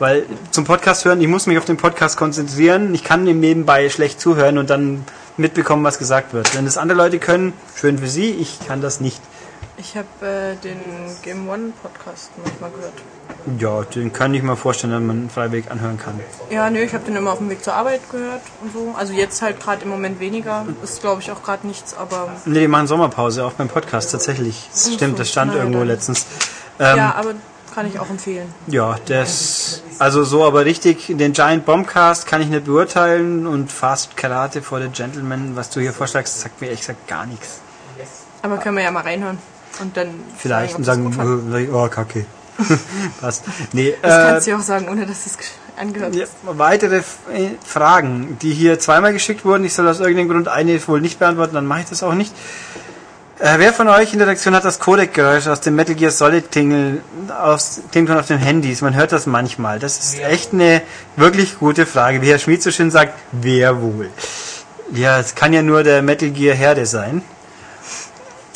[0.00, 2.92] Weil zum Podcast hören, ich muss mich auf den Podcast konzentrieren.
[2.96, 5.04] Ich kann ihm nebenbei schlecht zuhören und dann
[5.36, 6.52] mitbekommen, was gesagt wird.
[6.56, 8.30] Wenn das andere Leute können, schön für sie.
[8.30, 9.20] Ich kann das nicht.
[9.80, 10.78] Ich habe äh, den
[11.22, 12.92] Game One Podcast manchmal gehört.
[13.58, 16.20] Ja, den kann ich mir vorstellen, dass man freiwillig anhören kann.
[16.50, 18.94] Ja, nö, ich habe den immer auf dem Weg zur Arbeit gehört und so.
[18.98, 20.66] Also jetzt halt gerade im Moment weniger.
[20.82, 24.68] Ist glaube ich auch gerade nichts, aber Nee, die machen Sommerpause, auch beim Podcast tatsächlich.
[24.70, 26.26] Das stimmt, das stand ja, irgendwo letztens.
[26.78, 27.32] Ähm, ja, aber
[27.74, 28.52] kann ich auch empfehlen.
[28.66, 34.14] Ja, das, also so, aber richtig, den Giant Bombcast kann ich nicht beurteilen und Fast
[34.14, 37.60] Karate for the Gentleman, was du hier vorschlagst, sagt mir ehrlich gesagt gar nichts.
[38.42, 39.38] Aber können wir ja mal reinhören
[39.80, 40.08] und dann
[40.38, 41.48] Vielleicht und sagen, sagen, ob du's gut fand.
[41.48, 42.26] äh, sag ich, oh, kacke.
[43.20, 43.44] Passt.
[43.72, 45.38] Nee, Das äh, kannst du ja auch sagen, ohne dass es
[45.78, 46.32] angehört ja, ist.
[46.44, 50.86] weitere F- äh, Fragen, die hier zweimal geschickt wurden, ich soll aus irgendeinem Grund eine
[50.86, 52.34] wohl nicht beantworten, dann mache ich das auch nicht.
[53.38, 56.52] Äh, wer von euch in der Redaktion hat das Codec-Geräusch aus dem Metal Gear Solid
[56.52, 57.00] Klingel
[57.42, 58.82] aus Klingelton auf den Handys?
[58.82, 59.78] Man hört das manchmal.
[59.78, 60.82] Das ist echt eine
[61.16, 62.20] wirklich gute Frage.
[62.20, 64.10] Wie Herr Schmid so schön sagt, wer wohl?
[64.92, 67.22] Ja, es kann ja nur der Metal Gear Herde sein.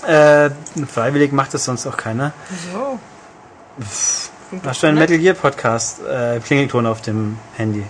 [0.06, 0.50] Äh,
[0.86, 2.32] freiwillig macht das sonst auch keiner.
[2.72, 2.98] So.
[4.64, 7.84] Hast du einen Metal Gear Podcast äh, Klingelton auf dem Handy?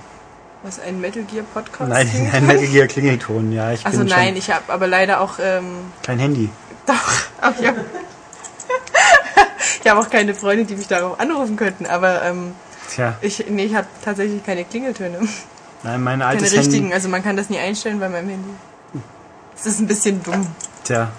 [0.62, 1.90] Was, ein Metal Gear Podcast?
[1.90, 3.72] Nein, ein Metal Gear Klingelton, ja.
[3.72, 6.48] Ich Also nein, ich habe aber leider auch, ähm, kein Handy.
[6.86, 7.74] doch, ja.
[9.82, 12.52] ich habe auch keine Freunde, die mich darauf anrufen könnten, aber ähm,
[12.90, 15.18] Tja, ich, nee, ich habe tatsächlich keine Klingeltöne.
[15.82, 16.94] nein, mein Keine altes richtigen, Handy.
[16.94, 18.50] also man kann das nie einstellen bei meinem Handy.
[19.54, 20.46] Das ist ein bisschen dumm.
[20.84, 21.10] Tja,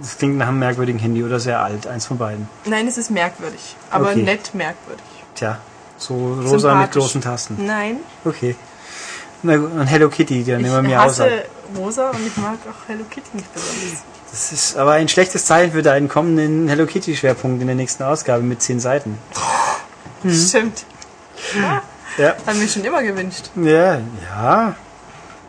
[0.00, 2.48] das klingt nach einem merkwürdigen Handy oder sehr alt, eins von beiden.
[2.64, 4.22] Nein, es ist merkwürdig, aber Okay.
[4.22, 5.04] nett merkwürdig.
[5.34, 5.58] Tja,
[5.98, 6.14] so
[6.44, 7.64] rosa mit großen Tasten.
[7.66, 8.56] Nein, Okay.
[9.46, 11.20] Na gut, und Hello Kitty, die ich nehmen wir mir aus.
[11.20, 11.44] hasse
[11.76, 14.02] rosa und ich mag auch Hello Kitty nicht besonders.
[14.30, 18.02] Das ist aber ein schlechtes Zeichen für deinen kommenden Hello Kitty Schwerpunkt in der nächsten
[18.04, 19.18] Ausgabe mit zehn Seiten.
[20.22, 20.32] Mhm.
[20.34, 20.84] Stimmt.
[22.16, 22.34] Ja.
[22.46, 23.50] Haben wir schon immer gewünscht.
[23.56, 23.98] Ja,
[24.34, 24.74] ja.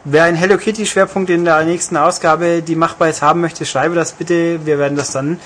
[0.08, 3.96] Wer einen Hello Kitty Schwerpunkt in der nächsten Ausgabe, die machbar jetzt haben möchte, schreibe
[3.96, 4.64] das bitte.
[4.64, 5.40] Wir werden das dann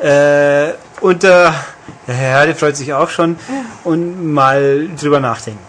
[0.00, 1.54] äh, unter
[2.08, 3.36] der Herr Herde freut sich auch schon
[3.84, 5.60] und mal drüber nachdenken.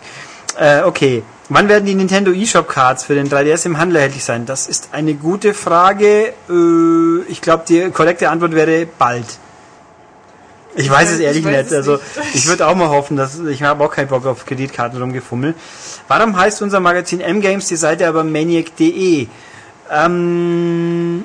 [0.60, 1.22] Äh, okay.
[1.50, 4.48] Wann werden die Nintendo eShop Cards für den 3DS im Handel erhältlich sein?
[4.48, 6.34] Das ist eine gute Frage.
[6.50, 9.28] Äh, ich glaube, die korrekte Antwort wäre bald.
[10.78, 11.72] Ich weiß es ehrlich Ich weiß nicht.
[11.72, 12.36] es Also nicht.
[12.36, 15.56] ich würde auch mal hoffen, dass ich habe auch keinen Bock auf Kreditkarten rumgefummelt.
[16.08, 19.28] Warum heißt unser Magazin M-Games die Seite aber maniac.de?
[19.92, 21.24] Ähm,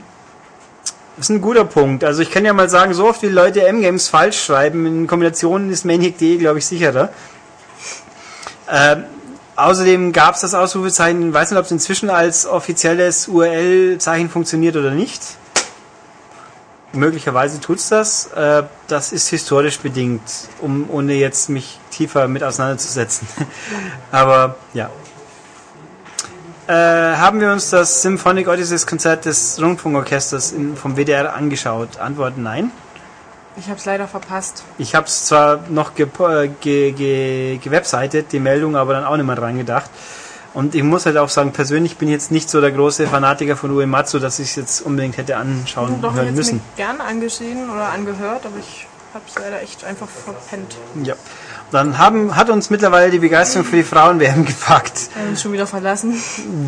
[1.17, 2.03] das ist ein guter Punkt.
[2.05, 5.71] Also ich kann ja mal sagen, so oft wie Leute M-Games falsch schreiben, in Kombinationen
[5.71, 7.11] ist maniac.de, glaube ich, sicherer.
[8.71, 9.05] Ähm,
[9.57, 14.77] außerdem gab es das Ausrufezeichen, ich weiß nicht, ob es inzwischen als offizielles URL-Zeichen funktioniert
[14.77, 15.21] oder nicht.
[16.93, 18.27] Möglicherweise tut's das.
[18.29, 20.23] Äh, das ist historisch bedingt,
[20.61, 23.27] um ohne jetzt mich tiefer mit auseinanderzusetzen.
[24.13, 24.91] Aber ja.
[26.67, 26.73] Äh,
[27.17, 31.99] haben wir uns das Symphonic Odysseys Konzert des Rundfunkorchesters in, vom WDR angeschaut?
[31.99, 32.71] Antwort nein.
[33.57, 34.63] Ich habe es leider verpasst.
[34.79, 39.27] Ich habe es zwar noch äh, ge, ge, gewebseitet, die Meldung, aber dann auch nicht
[39.27, 39.91] mehr dran gedacht.
[40.55, 43.57] Und ich muss halt auch sagen, persönlich bin ich jetzt nicht so der große Fanatiker
[43.57, 46.57] von Uematsu, dass ich es jetzt unbedingt hätte anschauen Doch, ich hören hätte müssen.
[46.57, 50.77] mir gern angesehen oder angehört, aber ich habe es leider echt einfach verpennt.
[51.05, 51.15] Ja.
[51.71, 55.09] Dann haben, hat uns mittlerweile die Begeisterung für die Frauen-WM gepackt.
[55.15, 56.15] Wir haben uns schon wieder verlassen.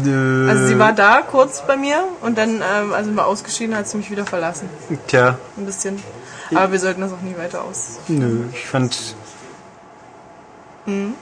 [0.02, 0.48] Nö.
[0.48, 3.98] Also sie war da kurz bei mir und dann, ähm, als wir ausgeschieden, hat sie
[3.98, 4.66] mich wieder verlassen.
[5.06, 6.02] Tja, Ein bisschen.
[6.54, 7.98] Aber wir sollten das auch nie weiter aus.
[8.08, 9.14] nö, ich fand.
[10.86, 11.14] Hm?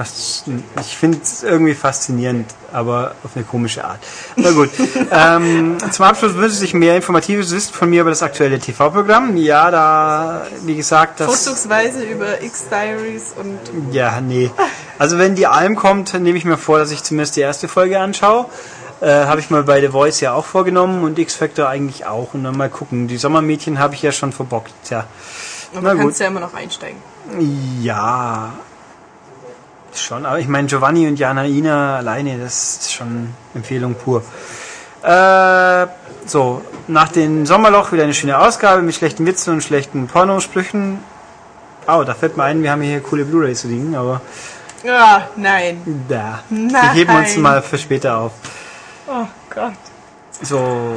[0.00, 0.44] Was,
[0.80, 3.98] ich finde es irgendwie faszinierend, aber auf eine komische Art.
[4.34, 4.70] Na gut.
[5.10, 9.36] ähm, zum Abschluss wünsche ich mehr informatives Wissen von mir über das aktuelle TV-Programm.
[9.36, 11.26] Ja, da, wie gesagt, das.
[11.26, 13.58] Vorzugsweise über X-Diaries und
[13.92, 14.50] Ja, nee.
[14.98, 18.00] Also wenn die Alm kommt, nehme ich mir vor, dass ich zumindest die erste Folge
[18.00, 18.46] anschaue.
[19.02, 22.32] Äh, habe ich mal bei The Voice ja auch vorgenommen und X-Factor eigentlich auch.
[22.32, 23.06] Und dann mal gucken.
[23.06, 24.72] Die Sommermädchen habe ich ja schon verbockt.
[24.82, 25.04] Tja.
[25.74, 26.96] aber Na du kannst ja immer noch einsteigen.
[27.82, 28.54] Ja.
[29.94, 34.22] Schon, aber ich meine Giovanni und Jana Ina alleine, das ist schon Empfehlung pur.
[35.02, 35.86] Äh,
[36.26, 40.98] so, nach dem Sommerloch wieder eine schöne Ausgabe mit schlechten Witzen und schlechten Pornosprüchen.
[41.88, 44.20] Oh, da fällt mir ein, wir haben hier coole Blu-Rays liegen, aber
[44.84, 46.04] Ja, nein.
[46.08, 46.40] da.
[46.50, 46.70] Nein.
[46.94, 48.32] Die heben uns mal für später auf.
[49.08, 49.72] Oh Gott.
[50.42, 50.94] So,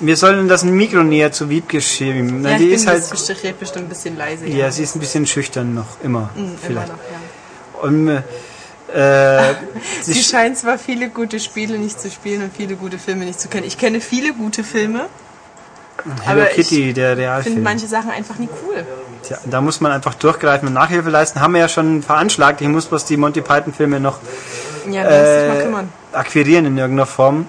[0.00, 2.44] wir sollen das Mikro näher zu Wiebke schieben.
[2.44, 3.26] Ja, die ich ist bin halt, das
[3.58, 4.46] bestimmt ein bisschen leise.
[4.46, 6.88] ja, sie ist ein bisschen schüchtern noch, immer, Mhm, immer vielleicht.
[6.88, 7.18] noch, ja.
[7.82, 8.22] Und, äh,
[10.02, 13.24] sie Sie sch- scheint zwar viele gute Spiele nicht zu spielen und viele gute Filme
[13.24, 13.66] nicht zu kennen.
[13.66, 15.06] Ich kenne viele gute Filme,
[16.24, 17.62] Hello aber ich Kitty, der finde Realfilm.
[17.62, 18.86] manche Sachen einfach nie cool.
[19.22, 21.40] Tja, da muss man einfach durchgreifen und Nachhilfe leisten.
[21.40, 22.60] Haben wir ja schon veranschlagt.
[22.60, 24.18] Ich muss bloß die Monty Python Filme noch
[24.88, 25.50] Ja, äh,
[26.12, 27.48] akquirieren in irgendeiner Form.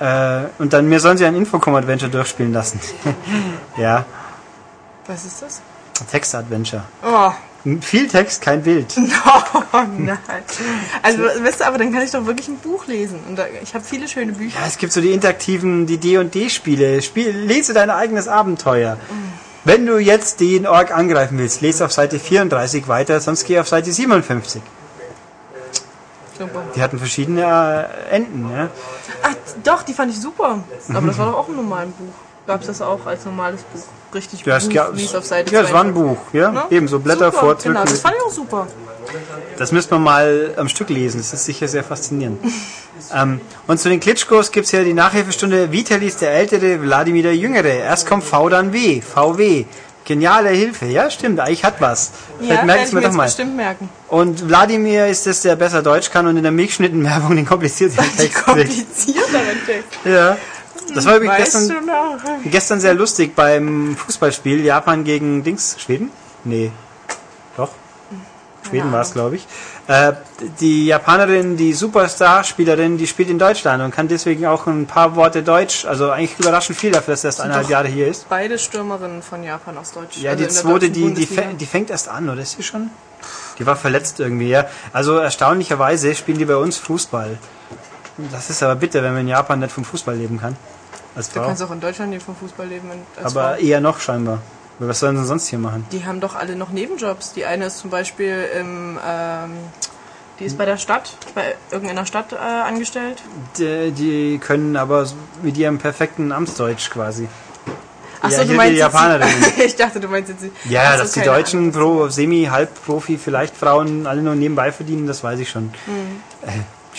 [0.00, 2.78] Äh, und dann mir sollen sie ein Infocom-Adventure durchspielen lassen.
[3.76, 4.04] ja,
[5.08, 5.60] Was ist das?
[6.12, 6.84] Text-Adventure.
[7.04, 7.32] Oh,
[7.80, 8.94] Viel Text, kein Bild.
[8.96, 10.18] oh nein.
[11.02, 13.20] Also, weißt du, aber dann kann ich doch wirklich ein Buch lesen.
[13.28, 14.58] Und da, ich habe viele schöne Bücher.
[14.60, 17.02] Ja, es gibt so die interaktiven, die D&D-Spiele.
[17.02, 18.96] Spiel, lese dein eigenes Abenteuer.
[19.64, 23.68] Wenn du jetzt den Ork angreifen willst, lese auf Seite 34 weiter, sonst geh auf
[23.68, 24.62] Seite 57.
[26.38, 26.62] Super.
[26.76, 28.70] Die hatten verschiedene äh, Enden, ja.
[29.22, 30.62] Ach, doch, die fand ich super.
[30.94, 32.14] Aber das war doch auch im normalen Buch.
[32.48, 33.82] Gab es das auch als normales Buch?
[34.14, 35.94] Richtig Ja, es Buch, es auf Seite ja, es war ein 42.
[35.94, 36.50] Buch, ja.
[36.50, 36.62] Ne?
[36.70, 37.74] Ebenso Blätter super, vordrücken.
[37.74, 38.66] Genau, das fand ich auch super.
[39.58, 41.18] Das müsste man mal am Stück lesen.
[41.18, 42.40] Das ist sicher sehr faszinierend.
[43.14, 47.68] ähm, und zu den Klitschkos gibt's ja die Nachhilfestunde Vitalis der Ältere, Wladimir der Jüngere.
[47.68, 49.02] Erst kommt V, dann W.
[49.02, 49.66] VW.
[50.06, 50.86] Geniale Hilfe.
[50.86, 51.40] Ja, stimmt.
[51.40, 52.12] Eigentlich hat was.
[52.38, 53.24] Vielleicht Ja, merke ich mir doch mal.
[53.24, 53.90] bestimmt merken.
[54.08, 58.16] Und Wladimir ist es, der besser Deutsch kann und in der Milchschnittenwerbung den komplizierten Die
[58.16, 58.44] Text kriegt.
[58.46, 59.98] komplizierteren Text.
[60.06, 60.38] Ja.
[60.94, 61.90] Das war übrigens gestern,
[62.44, 66.10] gestern sehr lustig beim Fußballspiel Japan gegen Dings, Schweden?
[66.44, 66.70] Nee.
[67.56, 67.70] Doch.
[68.66, 69.46] Schweden war es, glaube ich.
[69.86, 70.12] Äh,
[70.60, 75.42] die Japanerin, die Superstar-Spielerin, die spielt in Deutschland und kann deswegen auch ein paar Worte
[75.42, 75.86] Deutsch.
[75.86, 78.28] Also eigentlich überraschend viel dafür, dass sie erst eineinhalb Jahre hier ist.
[78.28, 80.18] Beide Stürmerinnen von Japan aus Deutsch.
[80.18, 81.42] Ja, also die zweite, die, die, Bundesliga.
[81.42, 82.90] fä- die fängt erst an, oder ist sie schon?
[83.58, 84.66] Die war verletzt irgendwie, ja.
[84.92, 87.38] Also erstaunlicherweise spielen die bei uns Fußball.
[88.32, 90.56] Das ist aber bitter, wenn man in Japan nicht vom Fußball leben kann.
[91.18, 91.46] Als Du Frau.
[91.48, 92.88] kannst auch in Deutschland nicht vom Fußball leben.
[93.22, 93.62] Aber Frau.
[93.62, 94.38] eher noch scheinbar.
[94.78, 95.84] Was sollen sie sonst hier machen?
[95.92, 97.32] Die haben doch alle noch Nebenjobs.
[97.34, 99.50] Die eine ist zum Beispiel im, ähm,
[100.38, 103.20] die ist bei der Stadt, bei irgendeiner Stadt äh, angestellt.
[103.58, 105.04] Die, die können aber
[105.42, 107.26] mit ihrem perfekten Amtsdeutsch quasi.
[108.20, 110.72] Ach Ja, du meinst die jetzt die- ich dachte, du meinst jetzt die.
[110.72, 115.38] Ja, dass die Deutschen Pro, Semi, Halbprofi, vielleicht Frauen alle nur nebenbei verdienen, das weiß
[115.40, 115.64] ich schon.
[115.86, 116.22] Mhm.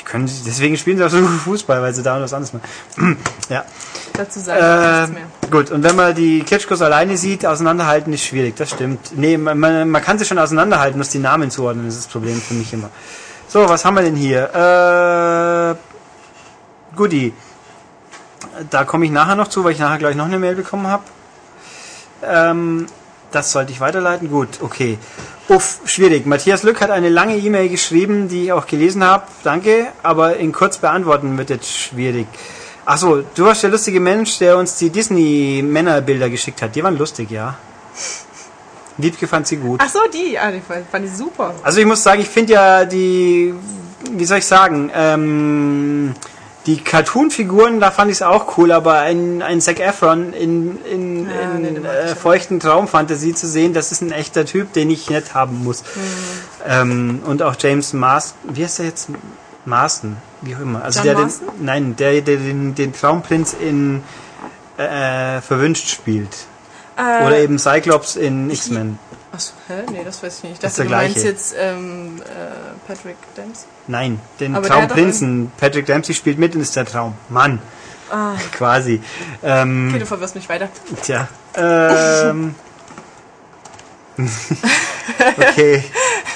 [0.05, 3.17] Können, deswegen spielen sie auch so gut Fußball, weil sie da was anderes machen.
[3.49, 3.63] ja.
[4.13, 5.49] Dazu sagen Äh, nichts mehr.
[5.51, 9.17] gut, und wenn man die Klitschkos alleine sieht, auseinanderhalten ist schwierig, das stimmt.
[9.17, 12.11] Nee, man, man, man kann sie schon auseinanderhalten, muss die Namen zuordnen, das ist das
[12.11, 12.89] Problem für mich immer.
[13.47, 15.75] So, was haben wir denn hier?
[15.75, 17.33] Äh, Goodie.
[18.69, 21.03] Da komme ich nachher noch zu, weil ich nachher gleich noch eine Mail bekommen habe.
[22.23, 22.87] Ähm,
[23.31, 24.29] das sollte ich weiterleiten.
[24.29, 24.97] Gut, okay.
[25.47, 26.25] Uff, schwierig.
[26.25, 29.23] Matthias Lück hat eine lange E-Mail geschrieben, die ich auch gelesen habe.
[29.43, 32.27] Danke, aber in kurz beantworten wird jetzt schwierig.
[32.85, 36.75] Achso, du warst der lustige Mensch, der uns die Disney-Männerbilder geschickt hat.
[36.75, 37.55] Die waren lustig, ja.
[38.97, 39.79] Wiebke fand sie gut.
[39.83, 41.53] Ach so, die, ah, die fand fand ich super.
[41.63, 43.53] Also ich muss sagen, ich finde ja die,
[44.11, 46.13] wie soll ich sagen, ähm,
[46.65, 51.29] die Cartoon-Figuren, da fand ich es auch cool, aber ein, ein Zac Efron in, in,
[51.29, 54.89] Ja, in den mag äh, feuchten Traumfantasie zu sehen, das ist ein echter Typ, den
[54.89, 55.81] ich nicht haben muss.
[55.81, 56.01] Mhm.
[56.67, 59.09] Ähm, und auch James Marston, wie heißt der jetzt?
[59.65, 60.83] Marston, wie auch immer.
[60.83, 64.03] Also John der, den, nein, der, der den, den Traumprinz in
[64.77, 66.35] äh, Verwünscht spielt.
[66.97, 68.99] Äh, Oder eben Cyclops in X-Men.
[69.31, 69.83] Achso, hä?
[69.91, 70.53] Nee, das weiß ich nicht.
[70.53, 71.29] Ich Das ist dachte, der du meinst gleiche.
[71.29, 73.67] jetzt ähm, äh, Patrick Dempsey.
[73.87, 75.51] Nein, den Aber Traumprinzen.
[75.57, 77.13] Patrick Dempsey spielt mit und ist der Traum.
[77.29, 77.59] Mann.
[78.09, 78.33] Ah.
[78.51, 79.01] Quasi.
[79.43, 80.67] Ähm, Okay, du verwirrst mich weiter.
[81.03, 81.27] Tja.
[81.55, 82.55] Ähm.
[85.37, 85.83] okay.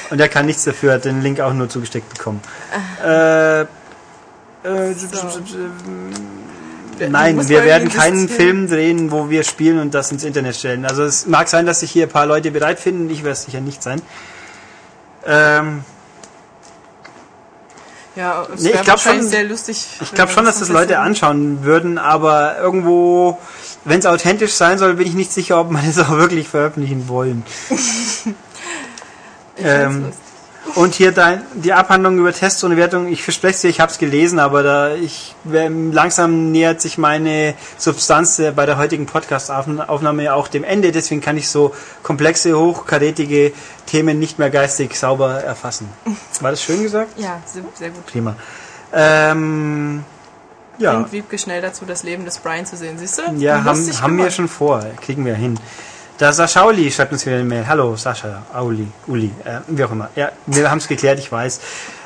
[0.10, 2.41] Und er kann nichts dafür, hat den Link auch nur zugesteckt bekommen.
[3.03, 3.65] Äh, äh,
[7.10, 8.30] Nein, muss wir werden keinen.
[8.30, 10.86] Film drehen, wo wir spielen und das ins Internet stellen.
[10.86, 13.44] Also es mag sein, dass sich hier ein paar Leute bereit finden, ich werde es
[13.44, 14.02] sicher nicht sein.
[15.26, 15.84] Ähm,
[18.15, 19.88] Ja, es Nee, ich wäre glaub wahrscheinlich schon- sehr lustig.
[20.02, 23.40] Ich glaube schon, dass das Leute anschauen würden, aber irgendwo,
[23.86, 27.07] wenn es authentisch sein soll, bin ich nicht sicher, ob man es auch wirklich veröffentlichen
[27.07, 27.44] wollen.
[27.72, 30.20] Ich Ähm, lustig.
[30.76, 33.98] Und hier dein, die Abhandlung über Tests und Wertung, ich verspreche dir, ich habe es
[33.98, 40.34] gelesen, aber da ich langsam nähert sich meine Substanz äh, bei der heutigen Podcast-Aufnahme ja
[40.34, 43.52] auch dem Ende, deswegen kann ich so komplexe, hochkarätige
[43.85, 45.90] Themen nicht mehr geistig sauber erfassen.
[46.40, 47.19] War das schön gesagt?
[47.19, 48.06] Ja, sehr, gut.
[48.06, 48.35] Prima.
[48.94, 50.03] Ähm,
[50.77, 50.94] ja.
[50.94, 52.98] Bringt Wiebke schnell dazu, das Leben des Brian zu sehen.
[52.98, 53.23] Siehst du?
[53.38, 54.84] Ja, haben, haben wir schon vor.
[55.02, 55.60] Kriegen wir hin.
[56.18, 57.68] Da Saschauli schreibt uns wieder eine Mail.
[57.68, 60.10] Hallo, Sascha, Auli, Uli, äh, wie auch immer.
[60.15, 61.60] Ja, wir haben es geklärt, ich weiß.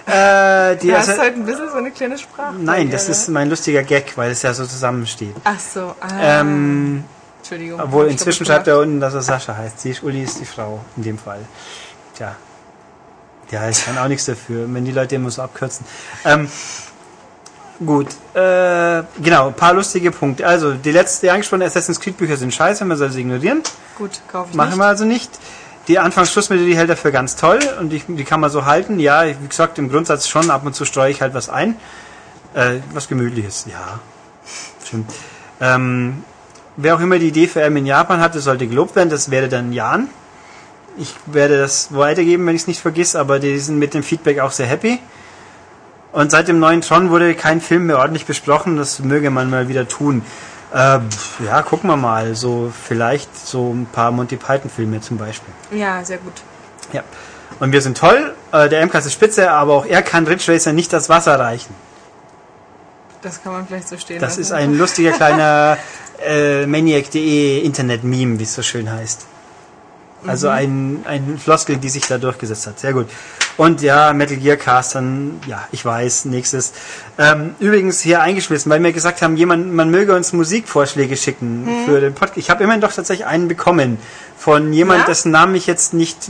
[0.06, 2.56] Äh, die Du hast also, halt ein bisschen so eine kleine Sprache.
[2.58, 5.36] nein, das ist mein lustiger Gag, weil es ja so zusammensteht.
[5.44, 7.04] Ach so, ah, Ähm,
[7.40, 7.82] Entschuldigung.
[7.82, 9.82] obwohl inzwischen schreibt er unten, dass er Sascha heißt.
[9.82, 11.40] Sie ist, Uli ist die Frau, in dem Fall.
[12.16, 12.36] Tja.
[13.52, 15.86] Ja, ich kann auch nichts dafür, wenn die Leute immer so abkürzen.
[16.26, 16.50] Ähm,
[17.86, 20.46] gut, äh, genau, ein paar lustige Punkte.
[20.46, 23.62] Also, die letzte angesprochenen Assassin's Creed Bücher sind scheiße, man soll sie ignorieren.
[23.98, 24.80] Gut, kaufe ich Machen nicht.
[24.80, 25.32] wir also nicht.
[25.88, 29.00] Die Anfangs-Schlussmittel, die hält er für ganz toll und die, die kann man so halten.
[29.00, 31.78] Ja, wie gesagt, im Grundsatz schon, ab und zu streue ich halt was ein.
[32.54, 34.00] Äh, was Gemütliches, ja.
[34.86, 35.14] Stimmt.
[35.62, 36.24] Ähm,
[36.76, 39.10] wer auch immer die Idee für M in Japan hatte, sollte gelobt werden.
[39.10, 40.10] Das wäre dann Jan.
[40.98, 44.40] Ich werde das weitergeben, wenn ich es nicht vergiss, aber die sind mit dem Feedback
[44.40, 45.00] auch sehr happy.
[46.12, 48.78] Und seit dem neuen Tron wurde kein Film mehr ordentlich besprochen.
[48.78, 50.24] Das möge man mal wieder tun.
[50.74, 51.00] Äh,
[51.46, 52.36] ja, gucken wir mal.
[52.36, 55.54] So vielleicht so ein paar Monty Python Filme zum Beispiel.
[55.72, 56.34] Ja, sehr gut.
[56.94, 57.04] Ja.
[57.60, 58.34] Und wir sind toll.
[58.52, 61.74] Äh, der MCAS ist spitze, aber auch er kann Ridge Racer nicht das Wasser reichen.
[63.22, 64.42] Das kann man vielleicht so stehen Das lassen.
[64.42, 65.78] ist ein lustiger kleiner
[66.26, 69.26] äh, Maniac.de Internet-Meme, wie es so schön heißt.
[70.26, 72.80] Also ein, ein Floskel, die sich da durchgesetzt hat.
[72.80, 73.08] Sehr gut.
[73.56, 76.74] Und ja, Metal Gear Cast, dann, ja, ich weiß, nächstes.
[77.18, 82.02] Ähm, übrigens hier eingeschmissen, weil wir gesagt haben, jemand, man möge uns Musikvorschläge schicken für
[82.02, 82.38] den Podcast.
[82.38, 83.98] Ich habe immerhin doch tatsächlich einen bekommen
[84.38, 85.06] von jemand, Ja?
[85.06, 86.30] dessen Namen ich jetzt nicht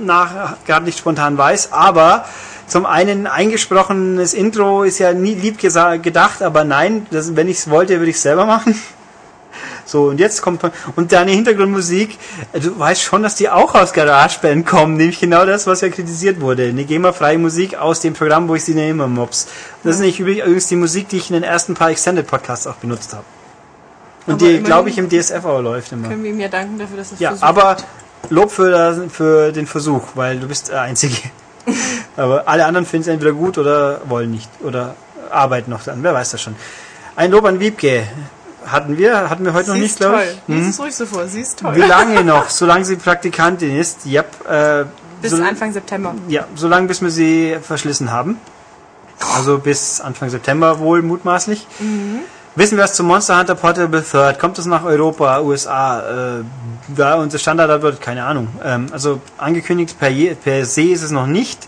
[0.00, 2.24] nach, gerade nicht spontan weiß, aber
[2.66, 7.70] zum einen eingesprochenes Intro ist ja nie lieb gedacht, aber nein, das, wenn ich es
[7.70, 8.80] wollte, würde ich es selber machen.
[9.84, 10.62] So, und jetzt kommt,
[10.96, 12.18] und deine Hintergrundmusik,
[12.52, 16.40] du weißt schon, dass die auch aus GarageBand kommen, nämlich genau das, was ja kritisiert
[16.40, 16.66] wurde.
[16.66, 19.48] Eine GEMA-freie Musik aus dem Programm, wo ich sie nehme, Mobs.
[19.82, 23.12] Das ist nicht übrigens die Musik, die ich in den ersten paar Extended-Podcasts auch benutzt
[23.12, 23.24] habe.
[24.26, 26.08] Und Aber die, glaube ich, im DSF auch läuft immer.
[26.08, 27.76] Können wir ihm ja danken dafür, dass das Ja, aber.
[28.30, 31.16] Lob für, das, für den Versuch, weil du bist der Einzige.
[32.16, 34.48] aber alle anderen finden es entweder gut oder wollen nicht.
[34.62, 34.94] Oder
[35.30, 35.98] arbeiten noch dran.
[36.02, 36.54] Wer weiß das schon.
[37.16, 38.06] Ein Lob an Wiebke.
[38.66, 40.54] Hatten wir, hatten wir heute noch Sie nicht, ist glaube ich.
[40.54, 40.70] Lies Hm?
[40.70, 41.26] es ruhig so vor.
[41.26, 41.74] Sie ist toll.
[41.74, 42.48] Wie lange noch?
[42.48, 44.06] Solange sie Praktikantin ist.
[44.06, 44.84] Yep, äh,
[45.20, 46.14] Bis so, Anfang September.
[46.28, 48.38] Ja, solange bis wir sie verschlissen haben.
[49.36, 51.66] Also bis Anfang September wohl mutmaßlich.
[51.78, 52.20] Mhm.
[52.54, 54.38] Wissen wir was zum Monster Hunter Portable Third?
[54.38, 56.00] Kommt es nach Europa, USA?
[56.00, 56.44] Äh,
[56.94, 58.48] da unser Standard wird, keine Ahnung.
[58.62, 61.66] Ähm, also angekündigt per, je, per se ist es noch nicht.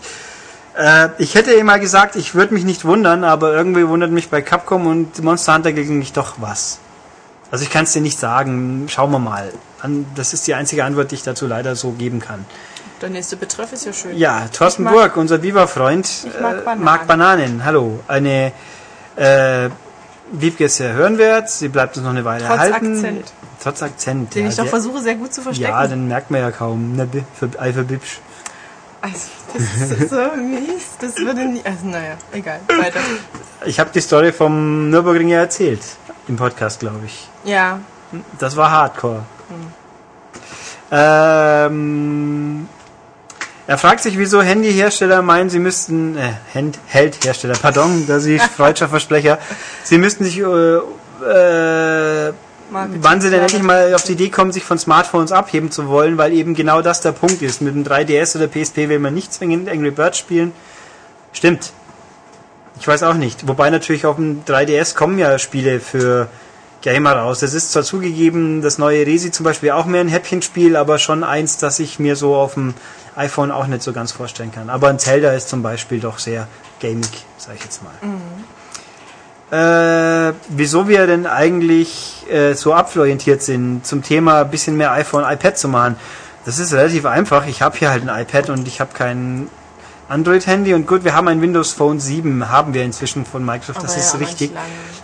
[0.77, 4.41] Äh, ich hätte mal gesagt, ich würde mich nicht wundern, aber irgendwie wundert mich bei
[4.41, 6.79] Capcom und Monster Hunter gegen mich doch was.
[7.55, 8.87] Also ich kann es dir nicht sagen.
[8.89, 9.49] Schauen wir mal.
[10.13, 12.43] Das ist die einzige Antwort, die ich dazu leider so geben kann.
[13.01, 14.17] Der nächste Betreff ist ja schön.
[14.17, 16.83] Ja, Thorsten mag- Burg, unser Viva-Freund, mag äh, Bananen.
[16.83, 17.63] mag Bananen.
[17.63, 18.01] Hallo.
[18.09, 18.51] Eine
[19.15, 19.69] äh,
[20.33, 22.95] Wiebke ist sehr hörenwert, sie bleibt uns noch eine Weile Trotz erhalten.
[22.97, 23.33] Akzent.
[23.63, 24.35] Trotz Akzent.
[24.35, 25.71] Den ja, ich doch versuche sehr gut zu verstecken.
[25.71, 26.97] Ja, den merkt man ja kaum.
[26.97, 28.19] Ne, bi- für, ei, für Bibsch.
[29.01, 30.83] also, das ist so mies.
[30.99, 31.61] Das würde nie.
[31.63, 32.59] Also, naja, egal.
[32.67, 32.99] Weiter.
[33.65, 35.79] Ich habe die Story vom Nürburgring ja erzählt.
[36.27, 37.27] Im Podcast, glaube ich.
[37.43, 37.79] Ja.
[38.39, 39.23] Das war Hardcore.
[40.91, 42.67] Ähm,
[43.67, 49.39] er fragt sich, wieso Handyhersteller meinen, sie müssten, äh, Handheldhersteller, pardon, da sie freudscher Versprecher,
[49.83, 52.33] sie müssten sich, äh, äh,
[52.69, 53.03] Marketing.
[53.03, 56.17] wann sie denn endlich mal auf die Idee kommen, sich von Smartphones abheben zu wollen,
[56.17, 57.61] weil eben genau das der Punkt ist.
[57.61, 60.51] Mit dem 3DS oder PSP will man nicht zwingend Angry Birds spielen.
[61.31, 61.73] Stimmt.
[62.79, 63.47] Ich weiß auch nicht.
[63.47, 66.27] Wobei natürlich auf dem 3DS kommen ja Spiele für
[66.81, 67.39] Gamer raus.
[67.39, 71.23] Das ist zwar zugegeben, das neue Resi zum Beispiel auch mehr ein Häppchenspiel, aber schon
[71.23, 72.75] eins, das ich mir so auf dem
[73.15, 74.69] iPhone auch nicht so ganz vorstellen kann.
[74.69, 76.47] Aber ein Zelda ist zum Beispiel doch sehr
[76.79, 77.93] gamig, sag ich jetzt mal.
[79.51, 85.23] Äh, wieso wir denn eigentlich äh, so apfelorientiert sind, zum Thema ein bisschen mehr iPhone,
[85.23, 85.95] iPad zu machen.
[86.45, 87.47] Das ist relativ einfach.
[87.47, 89.47] Ich habe hier halt ein iPad und ich habe kein
[90.07, 93.91] Android-Handy und gut, wir haben ein Windows Phone 7, haben wir inzwischen von Microsoft, das
[93.91, 94.51] Aber ist ja, richtig.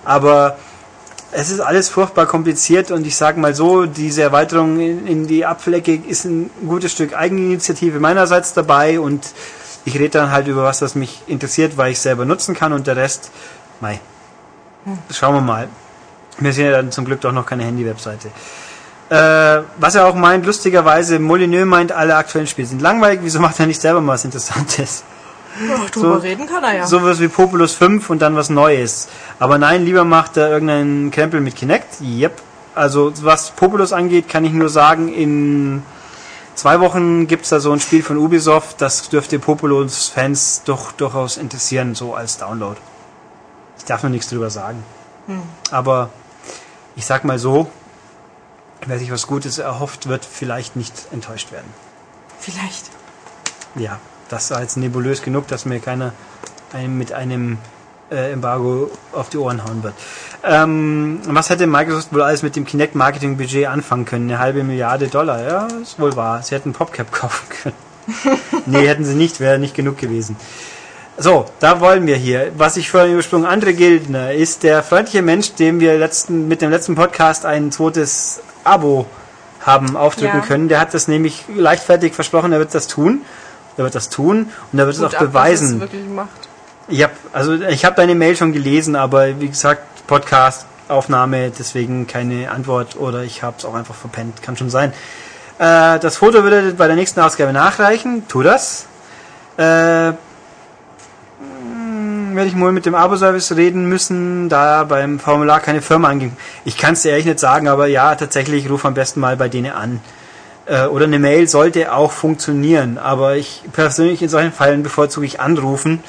[0.06, 0.58] Aber
[1.32, 5.46] es ist alles furchtbar kompliziert und ich sage mal so, diese Erweiterung in, in die
[5.46, 9.26] Apfelecke ist ein gutes Stück Eigeninitiative meinerseits dabei und
[9.86, 12.86] ich rede dann halt über was, was mich interessiert, weil ich selber nutzen kann und
[12.86, 13.32] der Rest,
[13.80, 14.00] mei,
[15.12, 15.68] schauen wir mal.
[16.38, 18.30] Wir sehen ja dann zum Glück doch noch keine Handy-Webseite.
[19.12, 23.60] Äh, was er auch meint, lustigerweise, Molyneux meint, alle aktuellen Spiele sind langweilig, wieso macht
[23.60, 25.04] er nicht selber mal was Interessantes?
[25.76, 26.88] Ach, drüber So- reden kann er ja.
[26.88, 29.10] Sowas wie Populus 5 und dann was Neues.
[29.38, 32.00] Aber nein, lieber macht er irgendeinen Krempel mit Kinect.
[32.02, 32.42] Yep.
[32.74, 35.84] Also was Populus angeht, kann ich nur sagen, in
[36.56, 41.96] zwei Wochen gibt's da so ein Spiel von Ubisoft, das dürfte Populus-Fans doch durchaus interessieren,
[41.96, 42.78] so als Download.
[43.78, 44.82] Ich darf noch nichts drüber sagen.
[45.70, 46.12] Aber
[46.96, 47.70] ich sag mal so,
[48.86, 51.72] wer sich was Gutes erhofft, wird vielleicht nicht enttäuscht werden.
[52.40, 52.90] Vielleicht.
[53.76, 54.00] Ja,
[54.30, 56.14] das war jetzt nebulös genug, dass mir keiner
[56.74, 57.58] einem mit einem
[58.12, 59.94] äh, Embargo auf die Ohren hauen wird.
[60.44, 64.30] Ähm, was hätte Microsoft wohl alles mit dem Kinect-Marketing-Budget anfangen können?
[64.30, 66.42] Eine halbe Milliarde Dollar, ja, ist wohl wahr.
[66.44, 67.76] Sie hätten PopCap kaufen können.
[68.66, 70.36] nee, hätten sie nicht, wäre nicht genug gewesen.
[71.18, 72.52] So, da wollen wir hier.
[72.58, 76.72] Was ich vorhin übersprungen, andere Gildner, ist der freundliche Mensch, dem wir letzten, mit dem
[76.72, 79.06] letzten Podcast ein zweites Abo
[79.62, 80.46] haben aufdrücken Ja.
[80.46, 80.68] können.
[80.70, 83.22] Der hat das nämlich leichtfertig versprochen, er wird das tun.
[83.78, 85.76] Er wird das tun und er wird es auch ab, dass beweisen.
[85.76, 86.30] es wirklich macht.
[86.90, 92.06] Ich hab, also ich habe deine Mail schon gelesen, aber wie gesagt, Podcast, Aufnahme, deswegen
[92.06, 94.92] keine Antwort oder ich habe es auch einfach verpennt, kann schon sein.
[95.58, 98.88] Äh, das Foto würde er bei der nächsten Ausgabe nachreichen, tu das.
[99.58, 100.14] Äh,
[102.36, 106.36] werde ich mal mit dem Abo-Service reden müssen, da beim Formular keine Firma anging.
[106.66, 109.50] Ich kann es dir ehrlich nicht sagen, aber ja, tatsächlich, ruf am besten mal bei
[109.50, 110.02] denen an.
[110.66, 115.40] Äh, oder eine Mail sollte auch funktionieren, aber ich persönlich in solchen Fällen bevorzuge ich
[115.40, 116.04] anrufen.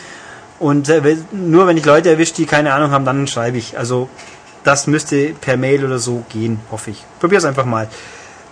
[0.59, 3.78] Und äh, nur wenn ich Leute erwische, die keine Ahnung haben, dann schreibe ich.
[3.78, 4.09] Also
[4.65, 7.05] das müsste per Mail oder so gehen, hoffe ich.
[7.20, 7.89] Probier's einfach mal.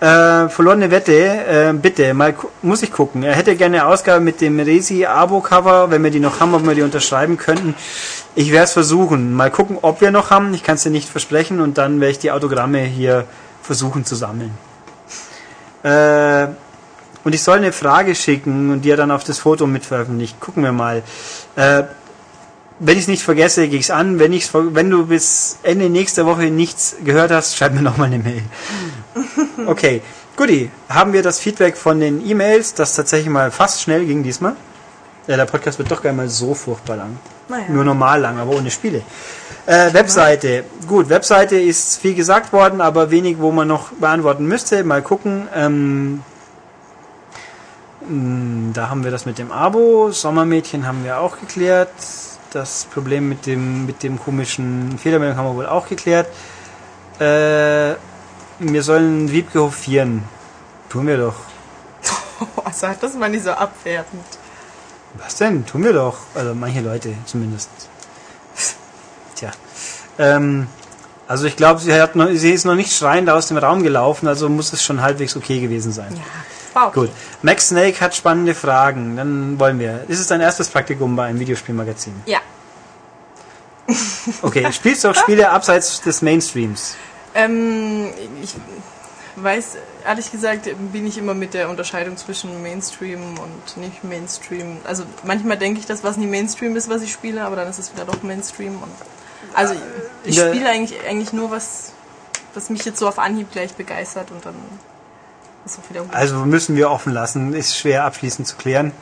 [0.00, 3.22] Äh, verlorene Wette, äh, bitte, mal muss ich gucken.
[3.22, 6.74] Er hätte gerne eine Ausgabe mit dem Resi-Abo-Cover, wenn wir die noch haben, ob wir
[6.74, 7.74] die unterschreiben könnten.
[8.34, 9.34] Ich werde es versuchen.
[9.34, 10.54] Mal gucken, ob wir noch haben.
[10.54, 13.26] Ich kann es dir nicht versprechen und dann werde ich die Autogramme hier
[13.62, 14.52] versuchen zu sammeln.
[15.82, 16.46] Äh,
[17.22, 20.40] und ich soll eine Frage schicken und die er dann auf das Foto mit veröffentlicht.
[20.40, 21.02] Gucken wir mal.
[21.56, 21.82] Äh,
[22.78, 24.18] wenn ich es nicht vergesse, gehe ich es an.
[24.18, 28.18] Wenn, ich's, wenn du bis Ende nächster Woche nichts gehört hast, schreib mir nochmal eine
[28.18, 28.42] Mail.
[29.66, 30.02] Okay,
[30.36, 30.70] guti.
[30.88, 34.56] Haben wir das Feedback von den E-Mails, das tatsächlich mal fast schnell ging diesmal.
[35.26, 37.18] Ja, der Podcast wird doch gar nicht mal so furchtbar lang.
[37.48, 37.64] Naja.
[37.68, 39.02] Nur normal lang, aber ohne Spiele.
[39.66, 40.64] Äh, Webseite.
[40.86, 44.82] Gut, Webseite ist viel gesagt worden, aber wenig, wo man noch beantworten müsste.
[44.84, 45.48] Mal gucken.
[45.54, 46.22] Ähm,
[48.08, 50.10] mh, da haben wir das mit dem Abo.
[50.10, 51.90] Sommermädchen haben wir auch geklärt.
[52.52, 56.26] Das Problem mit dem, mit dem komischen Fehlermeldung haben wir wohl auch geklärt.
[57.20, 57.94] Äh,
[58.60, 60.22] wir sollen Wiebke hofieren.
[60.88, 61.34] Tun wir doch.
[62.72, 64.24] Sag das mal nicht so abwertend.
[65.14, 65.66] Was denn?
[65.66, 66.18] Tun wir doch.
[66.34, 67.68] Also manche Leute zumindest.
[69.34, 69.50] Tja.
[70.18, 70.66] Ähm,
[71.26, 74.28] also ich glaube, sie, hat noch- sie ist noch nicht schreiend aus dem Raum gelaufen,
[74.28, 76.14] also muss es schon halbwegs okay gewesen sein.
[76.16, 76.22] Ja.
[76.82, 76.92] Wow.
[76.92, 77.10] Gut.
[77.42, 79.16] Max Snake hat spannende Fragen.
[79.16, 80.04] Dann wollen wir.
[80.08, 82.14] Ist es dein erstes Praktikum bei einem Videospielmagazin?
[82.26, 82.38] Ja.
[84.42, 84.70] Okay.
[84.72, 86.94] Spielst du auch Spiele abseits des Mainstreams?
[87.34, 88.08] Ähm,
[88.42, 88.54] ich
[89.36, 94.78] weiß, ehrlich gesagt, bin ich immer mit der Unterscheidung zwischen Mainstream und nicht Mainstream.
[94.84, 97.78] Also manchmal denke ich, dass was nie Mainstream ist, was ich spiele, aber dann ist
[97.78, 98.78] es wieder doch Mainstream.
[99.54, 99.74] Also
[100.24, 101.92] Ich der- spiele eigentlich, eigentlich nur was,
[102.54, 104.54] was mich jetzt so auf Anhieb gleich begeistert und dann
[105.64, 106.12] ist auch wieder gut.
[106.12, 108.92] Also müssen wir offen lassen, ist schwer abschließend zu klären.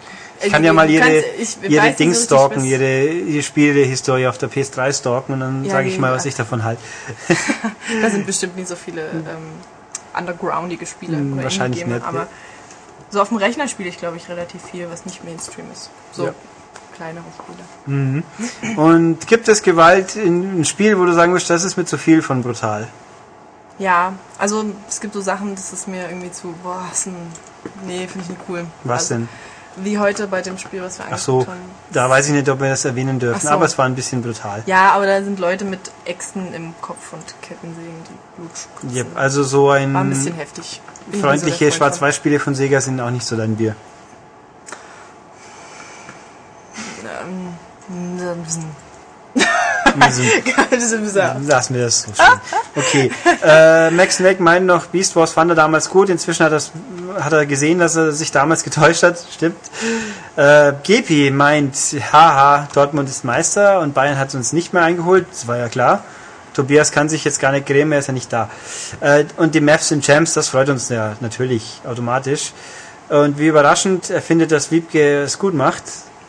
[0.40, 4.92] Ich kann ja mal ihre nicht Dings so stalken, ihre, ihre Spielehistorie auf der PS3
[4.92, 6.80] stalken und dann Ja, sage ich mal, was ich davon halte.
[8.02, 9.52] Da sind bestimmt nicht so viele ähm,
[10.16, 12.28] undergroundige Spiele Hm, oder wahrscheinlich nicht, aber ja.
[13.10, 15.90] so auf dem Rechner spiele ich, glaube ich, relativ viel, was nicht Mainstream ist.
[16.12, 16.34] So Ja.
[16.96, 17.24] kleinere
[17.86, 18.22] Spiele.
[18.76, 21.98] Und gibt es Gewalt in einem Spiel, wo du sagen würdest, das ist mir zu
[21.98, 22.88] viel von brutal?
[23.78, 27.14] Ja, also es gibt so Sachen, das ist mir irgendwie zu, boah, ist ein,
[27.86, 28.66] nee, finde ich nicht cool.
[28.84, 29.28] Was also, denn?
[29.82, 31.58] Wie heute bei dem Spiel, was wir Ach so, haben.
[31.92, 33.48] da weiß ich nicht, ob wir das erwähnen dürfen, so.
[33.48, 34.62] aber es war ein bisschen brutal.
[34.66, 38.96] Ja, aber da sind Leute mit Äxten im Kopf und Kettensägen, die Blut spritzen.
[38.96, 40.80] Yep, also so War ein ein bisschen heftig.
[41.10, 41.76] Ich so freundliche von.
[41.76, 43.76] Schwarz-Weiß-Spiele von Sega sind auch nicht so dein Bier.
[47.04, 47.54] Ähm,
[47.90, 48.36] ein
[50.10, 50.28] sind-
[51.48, 52.40] Lassen wir das so stehen.
[52.76, 53.10] Okay.
[53.44, 56.08] Äh, Max Snack meint noch, Beast Wars fand er damals gut.
[56.08, 56.52] Inzwischen hat,
[57.20, 59.18] hat er gesehen, dass er sich damals getäuscht hat.
[59.32, 59.58] Stimmt.
[60.36, 61.74] Äh, Gepi meint,
[62.12, 65.26] haha, Dortmund ist Meister und Bayern hat uns nicht mehr eingeholt.
[65.30, 66.04] Das war ja klar.
[66.54, 68.50] Tobias kann sich jetzt gar nicht grämen, er ist ja nicht da.
[69.00, 72.52] Äh, und die Mavs sind Champs, das freut uns ja natürlich automatisch.
[73.08, 75.82] Und wie überraschend, er findet, dass Wiebke es gut macht.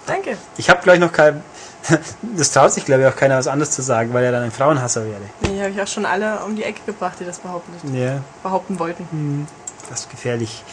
[0.05, 0.37] Danke.
[0.57, 1.43] Ich habe gleich noch kein...
[2.37, 4.51] Das traut sich, glaube ich, auch keiner was anderes zu sagen, weil er dann ein
[4.51, 5.21] Frauenhasser wäre.
[5.41, 8.79] Nee, habe ich auch schon alle um die Ecke gebracht, die das behaupten, Ja, behaupten
[8.79, 9.47] wollten.
[9.89, 10.63] das ist gefährlich.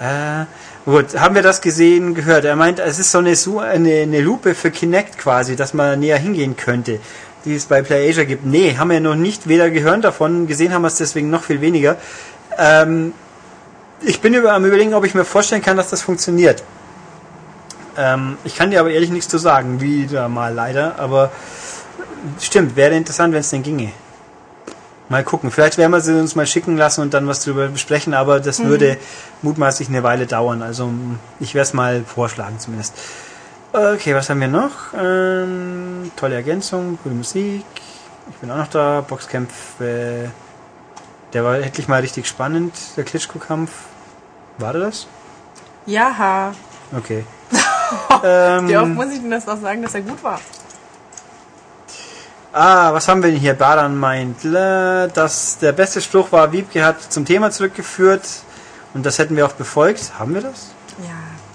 [0.00, 0.46] Äh,
[0.84, 2.44] gut, haben wir das gesehen, gehört?
[2.44, 3.34] Er meint, es ist so eine,
[3.70, 6.98] eine, eine Lupe für Kinect quasi, dass man näher hingehen könnte,
[7.44, 8.44] die es bei PlayAsia gibt.
[8.44, 11.60] Nee, haben wir noch nicht weder gehört davon, gesehen haben wir es deswegen noch viel
[11.60, 11.96] weniger.
[12.58, 13.14] Ähm,
[14.00, 16.64] ich bin über, am überlegen, ob ich mir vorstellen kann, dass das funktioniert.
[17.96, 21.30] Ähm, ich kann dir aber ehrlich nichts zu sagen, wieder mal leider, aber
[22.40, 23.92] stimmt, wäre interessant, wenn es denn ginge.
[25.08, 25.50] Mal gucken.
[25.50, 28.64] Vielleicht werden wir sie uns mal schicken lassen und dann was drüber besprechen, aber das
[28.64, 28.96] würde
[29.42, 30.62] mutmaßlich eine Weile dauern.
[30.62, 30.90] Also
[31.38, 32.94] ich werde es mal vorschlagen zumindest.
[33.74, 34.94] Okay, was haben wir noch?
[34.98, 37.64] Ähm, tolle Ergänzung, gute Musik.
[38.30, 39.02] Ich bin auch noch da.
[39.06, 40.30] Boxkämpfe.
[41.32, 43.70] Der war endlich mal richtig spannend, der Klitschko-Kampf.
[44.58, 45.06] War der das?
[45.86, 46.54] Jaha.
[46.96, 47.24] Okay.
[48.22, 50.40] Wie oft ähm, muss ich denn das noch sagen, dass er gut war?
[52.52, 53.54] ah, was haben wir denn hier?
[53.54, 58.22] Baran meint, äh, dass der beste Spruch war, Wiebke hat zum Thema zurückgeführt
[58.94, 60.12] und das hätten wir auch befolgt.
[60.18, 60.70] Haben wir das?
[61.02, 61.10] Ja.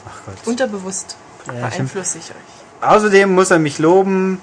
[0.08, 0.36] Ach Gott.
[0.46, 1.16] Unterbewusst
[1.46, 2.90] Ja, beeinflusse ich euch.
[2.90, 4.42] Außerdem muss er mich loben,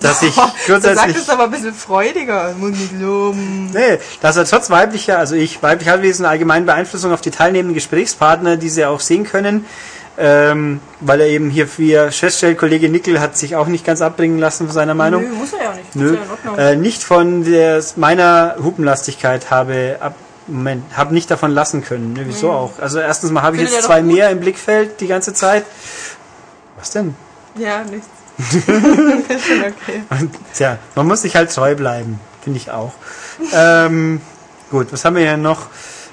[0.00, 0.34] dass ich
[0.66, 1.16] grundsätzlich.
[1.16, 2.54] es aber ein bisschen freudiger.
[2.58, 3.70] Muss mich loben.
[3.72, 8.56] Nee, dass er trotz weiblicher, also ich, weiblich Halbwesen allgemeinen Beeinflussung auf die teilnehmenden Gesprächspartner,
[8.56, 9.64] die sie auch sehen können,
[10.18, 14.38] ähm, weil er eben hier für feststellt, Kollege Nickel hat sich auch nicht ganz abbringen
[14.38, 15.22] lassen von seiner Meinung.
[15.22, 15.96] Nö, muss er ja nicht.
[15.96, 16.16] Nö,
[16.56, 20.14] ja äh, nicht von der, meiner Hupenlastigkeit habe ab,
[20.46, 22.12] Moment, habe nicht davon lassen können.
[22.12, 22.78] Nö, wieso auch?
[22.78, 25.64] Also erstens mal habe ich jetzt zwei mehr im Blickfeld die ganze Zeit.
[26.78, 27.14] Was denn?
[27.58, 28.08] ja, nichts.
[28.38, 30.28] ist okay.
[30.54, 32.92] Tja, man muss sich halt treu bleiben, finde ich auch.
[33.52, 34.20] ähm,
[34.70, 35.68] gut, was haben wir hier noch?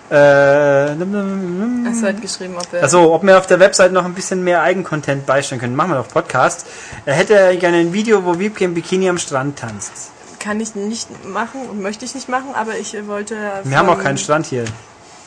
[0.10, 2.84] Äh, du halt geschrieben, ob er.
[2.84, 5.76] also, ob wir auf der Website noch ein bisschen mehr Eigencontent beisteuern können.
[5.76, 6.66] Machen wir doch Podcast.
[7.06, 10.12] Er hätte gerne ein Video, wo Wiebke im Bikini am Strand tanzt.
[10.40, 13.36] Kann ich nicht machen und möchte ich nicht machen, aber ich wollte.
[13.64, 14.66] Wir haben auch keinen Strand hier.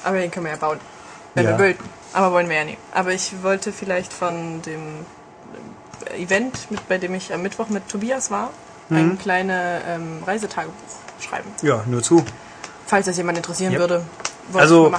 [0.04, 0.78] Aber den können wir ja bauen.
[1.34, 1.50] Wenn Ja.
[1.52, 1.84] wir wollten.
[2.12, 2.78] Aber wollen wir ja nicht.
[2.92, 4.80] Aber ich wollte vielleicht von dem
[6.18, 8.50] Event, mit, bei dem ich am Mittwoch mit Tobias war,
[8.88, 8.96] Mhm.
[8.96, 10.74] ein kleines ähm, Reisetagebuch
[11.20, 11.50] schreiben.
[11.62, 12.24] Ja, nur zu.
[12.86, 13.80] Falls das jemand interessieren Yep.
[13.80, 14.02] würde.
[14.54, 14.92] Also,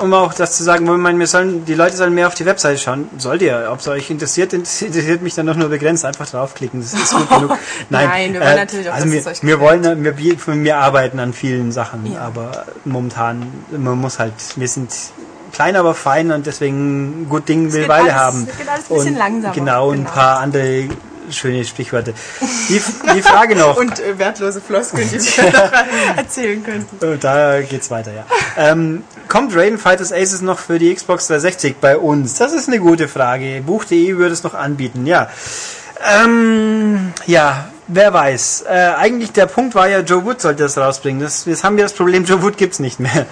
[0.00, 2.78] um auch das zu sagen, man, wir sollen, die Leute sollen mehr auf die Webseite
[2.78, 3.08] schauen.
[3.18, 3.68] Sollt ihr.
[3.70, 6.04] Ob es euch interessiert, interessiert mich dann doch nur begrenzt.
[6.04, 6.80] Einfach draufklicken.
[6.80, 7.50] Das ist gut genug.
[7.90, 11.32] Nein, Nein, wir wollen natürlich auch, also dass wir, wir wollen, wir, wir, arbeiten an
[11.32, 12.20] vielen Sachen, Ja.
[12.20, 14.90] aber momentan, man muss halt, wir sind
[15.52, 18.48] klein, aber fein und deswegen gut Ding will Weile alles- haben.
[18.50, 19.54] es geht alles ein bisschen und, langsamer.
[19.54, 20.10] Genau, und ein Genau.
[20.10, 20.88] paar andere
[21.30, 22.12] schöne Sprichwörter.
[22.68, 22.80] Die,
[23.14, 23.76] die Frage noch.
[23.78, 25.72] Und äh, wertlose Floskeln, die wir noch
[26.16, 27.04] erzählen könnten.
[27.04, 28.24] Äh, Da geht's weiter, ja.
[28.56, 32.34] ähm, kommt Raiden Fighters Aces noch für die Xbox 360 bei uns?
[32.38, 33.62] Das ist eine gute Frage.
[33.64, 35.28] Buch.de würde es noch anbieten, ja.
[36.22, 38.64] Ähm, ja, wer weiß.
[38.68, 41.20] Äh, eigentlich der Punkt war ja, Joe Wood sollte das rausbringen.
[41.22, 43.26] Das, jetzt haben wir das Problem, Joe Wood gibt's nicht mehr.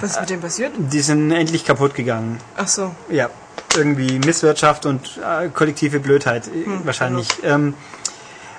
[0.00, 0.72] Was ist mit dem passiert?
[0.76, 2.38] Die sind endlich kaputt gegangen.
[2.56, 2.92] Ach so.
[3.08, 3.30] Ja,
[3.76, 7.28] irgendwie Misswirtschaft und äh, kollektive Blödheit äh, wahrscheinlich.
[7.44, 7.74] Ähm,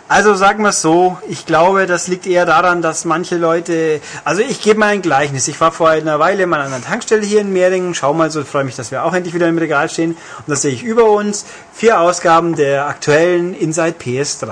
[0.09, 4.41] also sagen wir es so, ich glaube, das liegt eher daran, dass manche Leute, also
[4.41, 5.47] ich gebe mal ein Gleichnis.
[5.47, 8.43] Ich war vor einer Weile mal an einer Tankstelle hier in Mehringen, schau mal so,
[8.43, 10.11] freue mich, dass wir auch endlich wieder im Regal stehen.
[10.11, 14.51] Und da sehe ich über uns vier Ausgaben der aktuellen Inside PS3.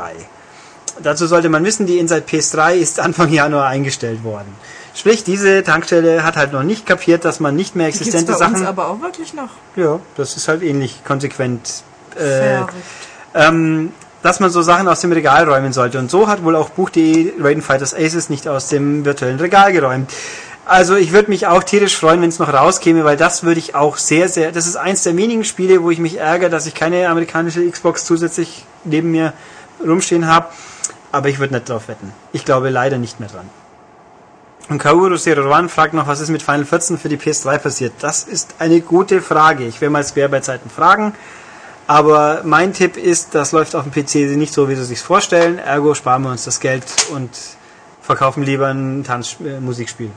[1.03, 4.55] dazu sollte man wissen, die Inside PS3 ist Anfang Januar eingestellt worden.
[4.93, 8.38] Sprich, diese Tankstelle hat halt noch nicht kapiert, dass man nicht mehr Die existente bei
[8.38, 8.55] Sachen.
[8.55, 9.49] uns aber auch wirklich noch.
[9.76, 11.84] Ja, das ist halt ähnlich konsequent.
[12.19, 12.59] Äh,
[13.34, 15.97] ähm, dass man so Sachen aus dem Regal räumen sollte.
[15.97, 20.11] Und so hat wohl auch Buch.de Raiden Fighters Aces nicht aus dem virtuellen Regal geräumt.
[20.65, 23.73] Also ich würde mich auch tierisch freuen, wenn es noch rauskäme, weil das würde ich
[23.73, 24.51] auch sehr, sehr.
[24.51, 28.05] Das ist eins der wenigen Spiele, wo ich mich ärgere, dass ich keine amerikanische Xbox
[28.05, 29.34] zusätzlich neben mir
[29.85, 30.47] rumstehen habe.
[31.11, 32.13] Aber ich würde nicht drauf wetten.
[32.31, 33.49] Ich glaube leider nicht mehr dran.
[34.72, 37.91] Und Kaoru One fragt noch, was ist mit Final 14 für die PS3 passiert?
[37.99, 39.65] Das ist eine gute Frage.
[39.65, 41.14] Ich werde mal quer bei Zeiten fragen.
[41.88, 45.60] Aber mein Tipp ist, das läuft auf dem PC nicht so, wie sie sich vorstellen.
[45.60, 47.31] Ergo sparen wir uns das Geld und
[48.02, 50.11] verkaufen lieber ein Tanzmusikspiel.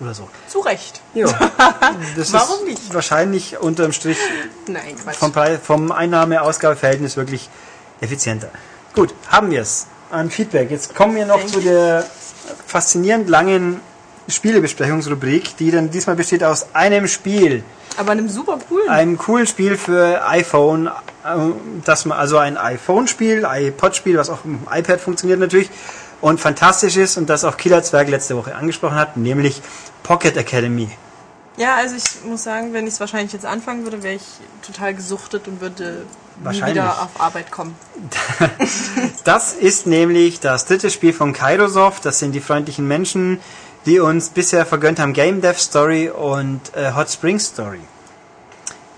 [0.00, 0.28] Oder so.
[0.46, 1.00] Zu Recht.
[1.14, 1.28] Ja.
[2.16, 2.92] Das Warum nicht?
[2.92, 4.18] wahrscheinlich unterm Strich
[4.66, 5.16] Nein, Quatsch.
[5.16, 7.48] vom, Preis, vom Einnahme-Ausgabe-Verhältnis wirklich
[8.02, 8.50] effizienter.
[8.94, 10.70] Gut, haben wir es an Feedback.
[10.70, 12.04] Jetzt kommen wir noch Thank zu der
[12.66, 13.80] faszinierend langen
[14.28, 17.62] Spielebesprechungsrubrik, die dann diesmal besteht aus einem Spiel,
[17.96, 18.88] Aber einem super coolen.
[18.88, 20.90] einem coolen Spiel für iPhone, äh,
[21.84, 25.70] dass man also ein iPhone-Spiel, iPod-Spiel, was auch im iPad funktioniert natürlich
[26.20, 29.62] und fantastisch ist und das auch Killer Zwerg letzte Woche angesprochen hat, nämlich
[30.02, 30.88] Pocket Academy.
[31.56, 34.22] Ja, also ich muss sagen, wenn ich es wahrscheinlich jetzt anfangen würde, wäre ich
[34.66, 36.04] total gesuchtet und würde
[36.44, 37.74] nie wieder auf Arbeit kommen.
[39.24, 42.04] Das ist nämlich das dritte Spiel von Kairosoft.
[42.04, 43.40] Das sind die freundlichen Menschen,
[43.86, 47.80] die uns bisher vergönnt haben Game Dev Story und äh, Hot Spring Story.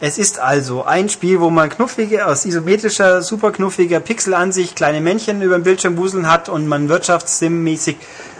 [0.00, 5.42] Es ist also ein Spiel, wo man knuffige, aus isometrischer, super knuffiger Pixelansicht kleine Männchen
[5.42, 7.96] über dem Bildschirm wuseln hat und man wirtschaftssim-mäßig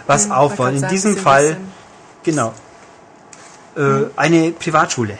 [0.07, 0.73] was Hm, aufbaut.
[0.73, 1.57] In diesem Fall,
[2.23, 2.53] genau,
[3.79, 5.17] äh, eine Privatschule.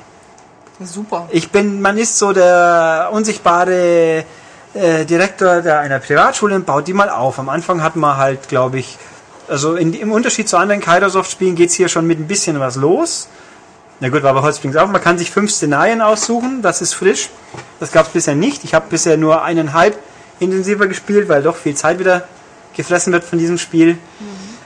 [0.84, 1.27] Super.
[1.31, 4.26] Ich bin, man ist so der unsichtbare
[4.73, 7.40] äh, Direktor der einer Privatschule und baut die mal auf.
[7.40, 8.98] Am Anfang hat man halt, glaube ich,
[9.48, 13.30] also in, im Unterschied zu anderen Kairosoft-Spielen geht's hier schon mit ein bisschen was los.
[13.99, 14.88] Na gut, war bei Holzbrings auch.
[14.88, 17.30] Man kann sich fünf Szenarien aussuchen, das ist frisch.
[17.80, 18.64] Das gab's bisher nicht.
[18.64, 19.98] Ich habe bisher nur eineinhalb
[20.40, 22.27] intensiver gespielt, weil doch viel Zeit wieder
[22.76, 23.98] gefressen wird von diesem Spiel.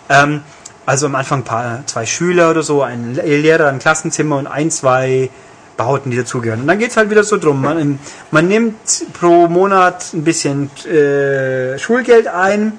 [0.10, 0.42] Ähm,
[0.86, 5.30] also am Anfang paar, zwei Schüler oder so, ein Lehrer, ein Klassenzimmer und ein, zwei
[5.78, 6.62] Bauten, die dazugehören.
[6.62, 7.62] Und dann geht's halt wieder so drum.
[7.62, 8.00] Man,
[8.32, 12.74] man nimmt pro Monat ein bisschen äh, Schulgeld ein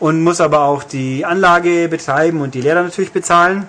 [0.00, 3.66] und muss aber auch die Anlage betreiben und die Lehrer natürlich bezahlen.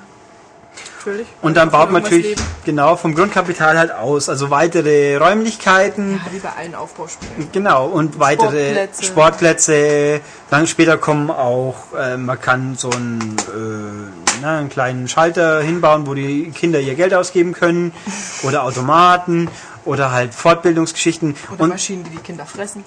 [0.97, 1.27] Natürlich.
[1.41, 2.41] Und dann baut man natürlich leben.
[2.65, 4.27] genau vom Grundkapital halt aus.
[4.27, 6.19] Also weitere Räumlichkeiten.
[6.25, 7.49] Ja, wie bei allen Aufbauspielen.
[7.51, 9.03] Genau, und weitere Sportplätze.
[9.03, 10.21] Sportplätze.
[10.49, 16.07] Dann später kommen auch, äh, man kann so einen, äh, na, einen kleinen Schalter hinbauen,
[16.07, 17.93] wo die Kinder ihr Geld ausgeben können.
[18.43, 19.49] Oder Automaten.
[19.85, 21.35] Oder halt Fortbildungsgeschichten.
[21.53, 22.83] Oder Und Maschinen, die die Kinder fressen.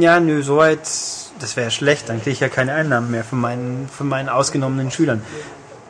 [0.00, 0.80] ja, nö, soweit,
[1.38, 2.08] das wäre schlecht.
[2.08, 5.22] Dann kriege ich ja keine Einnahmen mehr von meinen, von meinen ausgenommenen Schülern.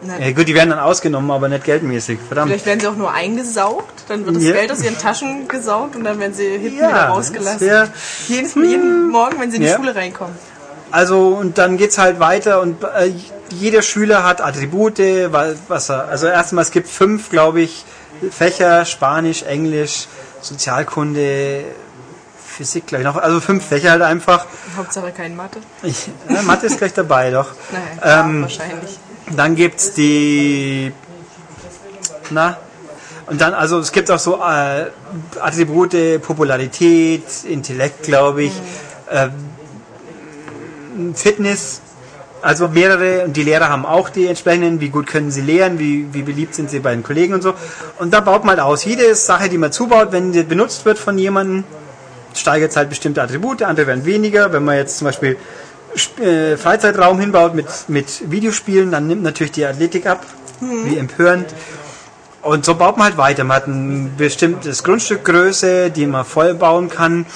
[0.02, 2.18] Ja, gut, die werden dann ausgenommen, aber nicht geldmäßig.
[2.26, 2.48] Verdammt.
[2.50, 4.52] Vielleicht werden sie auch nur eingesaugt, dann wird das Ja.
[4.52, 7.60] Geld aus ihren Taschen gesaugt und dann werden sie hinten Ja, wieder rausgelassen.
[7.60, 7.88] wär-
[8.28, 9.68] Jedes, jeden Morgen, wenn sie in die.
[9.68, 10.34] Schule reinkommen.
[10.90, 13.12] Also und dann geht's halt weiter und äh,
[13.50, 14.98] jeder Schüler hat Attribute,
[15.32, 17.84] wa- was er, also erstmal es gibt fünf, glaube ich,
[18.30, 20.06] Fächer, Spanisch, Englisch,
[20.40, 21.64] Sozialkunde,
[22.46, 24.46] Physik, glaube ich noch, also fünf Fächer halt einfach.
[24.76, 25.60] Hauptsache kein Mathe.
[25.82, 27.48] Ich, äh, Mathe ist gleich dabei, doch.
[27.72, 28.98] Naja, klar, Ähm, wahrscheinlich.
[29.36, 30.92] Dann gibt's die,
[32.30, 32.56] na,
[33.26, 34.86] und dann, also es gibt auch so äh,
[35.40, 38.52] Attribute, Popularität, Intellekt, glaube ich,
[39.10, 39.30] ähm,
[41.14, 41.80] Fitness,
[42.42, 46.06] also mehrere, und die Lehrer haben auch die entsprechenden, wie gut können sie lehren, wie,
[46.12, 47.54] wie beliebt sind sie bei den Kollegen und so.
[47.98, 48.84] Und da baut man aus.
[48.84, 51.64] Jede Sache, die man zubaut, wenn die benutzt wird von jemandem,
[52.34, 54.52] steigert es halt bestimmte Attribute, andere werden weniger.
[54.52, 55.38] Wenn man jetzt zum Beispiel Sp-
[56.20, 60.24] äh, Freizeitraum hinbaut mit, mit Videospielen, dann nimmt natürlich die Athletik ab,
[60.60, 61.54] wie empörend.
[62.42, 63.44] Und so baut man halt weiter.
[63.44, 67.26] Man hat ein bestimmtes Grundstückgröße, die man voll bauen kann.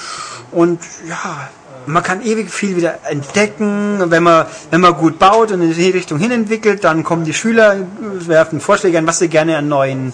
[0.51, 1.49] Und ja,
[1.85, 3.99] man kann ewig viel wieder entdecken.
[4.09, 7.33] Wenn man, wenn man gut baut und in die Richtung hin entwickelt, dann kommen die
[7.33, 10.13] Schüler, werfen Vorschläge an, was sie gerne an neuen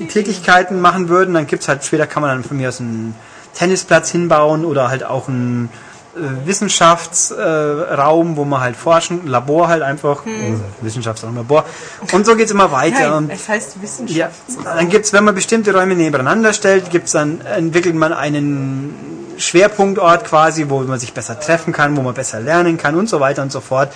[0.00, 0.12] Idee.
[0.12, 3.14] Tätigkeiten machen würden, dann gibt's halt, später kann man dann von mir aus einen
[3.54, 5.85] Tennisplatz hinbauen oder halt auch einen äh,
[6.44, 10.60] Wissenschaftsraum, Raum, wo man halt forschen, Labor halt einfach, Hm.
[10.80, 11.64] Wissenschaftsraum, Labor.
[12.12, 13.00] Und so geht's immer weiter.
[13.00, 14.16] Nein, Und es heißt Wissenschaft.
[14.16, 14.30] ja,
[14.64, 18.94] dann gibt's, wenn man bestimmte Räume nebeneinander stellt, gibt's dann, entwickelt man einen
[19.38, 23.20] Schwerpunktort quasi, wo man sich besser treffen kann, wo man besser lernen kann und so
[23.20, 23.92] weiter und so fort.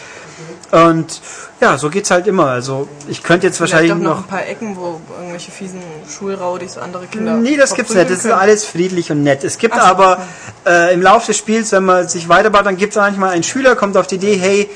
[0.73, 1.21] Und
[1.61, 2.47] ja, so geht's halt immer.
[2.47, 4.19] Also ich könnte jetzt Vielleicht wahrscheinlich noch noch.
[4.19, 7.35] ein paar Ecken, wo irgendwelche fiesen Schulraudis andere Kinder.
[7.35, 8.09] Nee, das gibt's nicht.
[8.09, 9.43] Das ist alles friedlich und nett.
[9.45, 10.27] Es gibt Ach aber
[10.67, 13.75] äh, im Laufe des Spiels, wenn man sich weiterbaut, dann gibt es manchmal einen Schüler,
[13.75, 14.71] kommt auf die Idee, hey,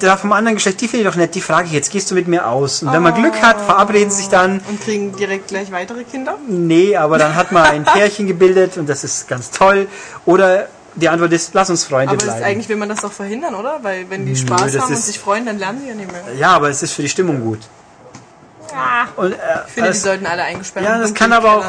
[0.00, 2.14] der vom anderen Geschlecht, die finde ich doch nett, die frage ich jetzt, gehst du
[2.14, 2.82] mit mir aus?
[2.82, 6.36] Und wenn man Glück hat, verabreden sie sich dann, Und kriegen direkt gleich weitere Kinder?
[6.48, 9.88] nee, aber dann hat man ein Pärchen gebildet und das ist ganz toll.
[10.24, 12.42] Oder die Antwort ist, lass uns Freunde Aber bleiben.
[12.42, 13.78] eigentlich will man das doch verhindern, oder?
[13.82, 16.22] Weil wenn die Spaß das haben und sich freuen, dann lernen sie ja nicht mehr.
[16.38, 17.60] Ja, aber es ist für die Stimmung gut.
[19.16, 19.36] Und, äh,
[19.66, 21.64] Ich finde, die es- sollten alle eingesperrt ja, das kann aber auch,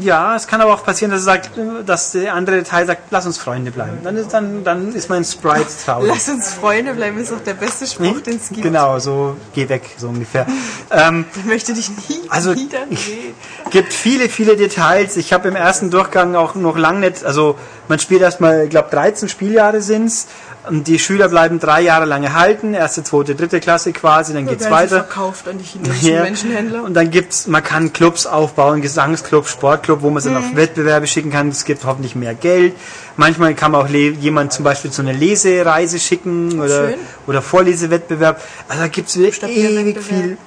[0.00, 1.50] ja, es kann aber auch passieren, dass er sagt,
[1.86, 3.98] dass der andere Teil sagt, lass uns Freunde bleiben.
[4.02, 6.08] Dann ist, dann, dann ist mein Sprite traurig.
[6.12, 8.62] Lass uns Freunde bleiben, ist doch der beste Spruch, den es gibt.
[8.62, 10.46] Genau, so geh weg, so ungefähr.
[10.90, 13.34] ähm, Ich möchte dich nie Also- wieder sehen.
[13.70, 15.16] gibt viele, viele Details.
[15.16, 17.56] Ich habe im ersten Durchgang auch noch lang nicht, also
[17.88, 20.26] man spielt erstmal, ich glaube 13 Spieljahre sind's.
[20.68, 24.62] Und die Schüler bleiben drei Jahre lang erhalten, erste, zweite, dritte Klasse quasi, dann geht's
[24.64, 25.04] Werden sie weiter.
[25.04, 26.22] verkauft an die chinesischen Ja.
[26.22, 26.84] Menschenhändler.
[26.84, 30.34] Und dann gibt's, man kann Clubs aufbauen, Gesangsclub, Sportclub, wo man sie Mhm.
[30.34, 31.48] dann auf Wettbewerbe schicken kann.
[31.48, 32.76] Es gibt hoffentlich mehr Geld.
[33.16, 36.94] Manchmal kann man auch jemand zum Beispiel zu einer Lesereise schicken oder, schön.
[37.26, 38.40] oder Vorlesewettbewerb.
[38.68, 40.04] Also da gibt's ewig Stapelwettbewerb.
[40.04, 40.38] viel.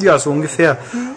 [0.00, 0.76] Ja, so ungefähr.
[0.92, 1.08] Mhm.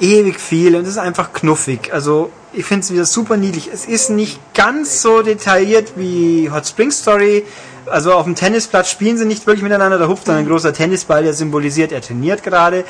[0.00, 1.92] Ewig viel und es ist einfach knuffig.
[1.92, 3.70] Also ich finde es wieder super niedlich.
[3.72, 7.44] Es ist nicht ganz so detailliert wie Hot Spring Story.
[7.90, 9.98] Also auf dem Tennisplatz spielen sie nicht wirklich miteinander.
[9.98, 12.84] Da hupft dann ein großer Tennisball, der symbolisiert, er trainiert gerade.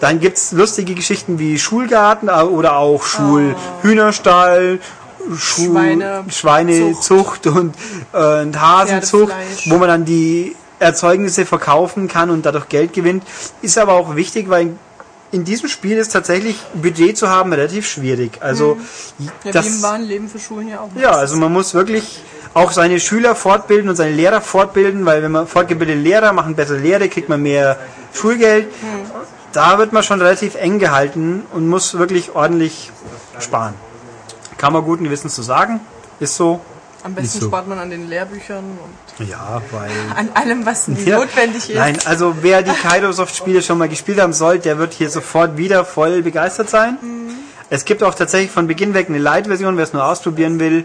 [0.00, 4.80] Dann gibt's lustige Geschichten wie Schulgarten äh, oder auch Schulhühnerstall,
[5.36, 7.74] Schul Schweine- Schweinezucht und,
[8.12, 9.32] äh, und Hasenzucht,
[9.66, 13.22] wo man dann die Erzeugnisse verkaufen kann und dadurch Geld gewinnt.
[13.62, 14.70] Ist aber auch wichtig, weil
[15.30, 18.32] in diesem Spiel ist tatsächlich Budget zu haben relativ schwierig.
[18.40, 18.76] Also
[19.44, 20.90] Ja, das, wie im wahren Leben für Schulen ja auch.
[21.00, 22.20] ja, also man muss wirklich
[22.54, 26.78] auch seine Schüler fortbilden und seine Lehrer fortbilden, weil wenn man fortgebildete Lehrer machen bessere
[26.78, 27.78] Lehre, kriegt man mehr
[28.12, 28.68] Schulgeld.
[29.52, 32.90] Da wird man schon relativ eng gehalten und muss wirklich ordentlich
[33.38, 33.74] sparen.
[34.58, 35.80] Kann man guten Gewissens so sagen.
[36.20, 36.60] Ist so.
[37.04, 37.46] Am besten so.
[37.46, 38.64] spart man an den Lehrbüchern
[39.18, 39.90] und Ja, weil.
[40.16, 41.18] an allem, was Ja.
[41.18, 41.74] notwendig ist.
[41.76, 45.84] Nein, also wer die Kairosoft-Spiele schon mal gespielt haben soll, der wird hier sofort wieder
[45.84, 46.98] voll begeistert sein.
[47.70, 50.84] Es gibt auch tatsächlich von Beginn weg eine Light-Version, wer es nur ausprobieren will.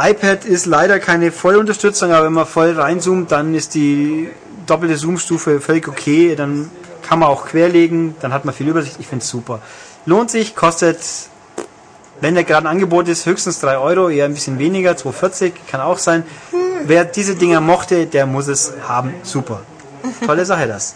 [0.00, 4.28] iPad ist leider keine Vollunterstützung, aber wenn man voll reinzoomt, dann ist die
[4.66, 6.36] doppelte Zoom-Stufe völlig okay.
[6.36, 6.70] Dann
[7.02, 8.96] kann man auch querlegen, dann hat man viel Übersicht.
[9.00, 9.60] Ich finde es super.
[10.06, 11.00] Lohnt sich, kostet,
[12.20, 15.80] wenn der gerade ein Angebot ist, höchstens 3 Euro, eher ein bisschen weniger, 2,40 kann
[15.80, 16.22] auch sein.
[16.84, 19.14] Wer diese Dinger mochte, der muss es haben.
[19.24, 19.62] Super.
[20.24, 20.94] Tolle Sache das.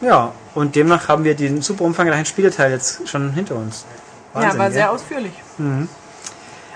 [0.00, 3.84] Ja, und demnach haben wir diesen super umfangreichen Spieleteil jetzt schon hinter uns.
[4.34, 4.74] ja, Wahnsinn, war gell?
[4.74, 5.32] sehr ausführlich.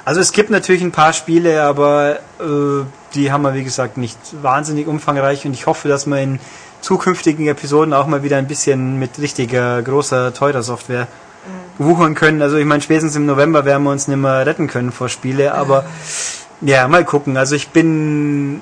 [0.04, 4.18] Also es gibt natürlich ein paar Spiele, aber äh, die haben wir wie gesagt nicht
[4.42, 6.40] wahnsinnig umfangreich und ich hoffe, dass wir in
[6.82, 11.08] zukünftigen Episoden auch mal wieder ein bisschen mit richtiger, großer, teurer Software
[11.78, 12.42] wuchern können.
[12.42, 15.54] Also ich meine, spätestens im November werden wir uns nicht mehr retten können vor Spiele,
[15.54, 15.84] aber
[16.60, 17.36] ja, mal gucken.
[17.36, 18.60] Also ich bin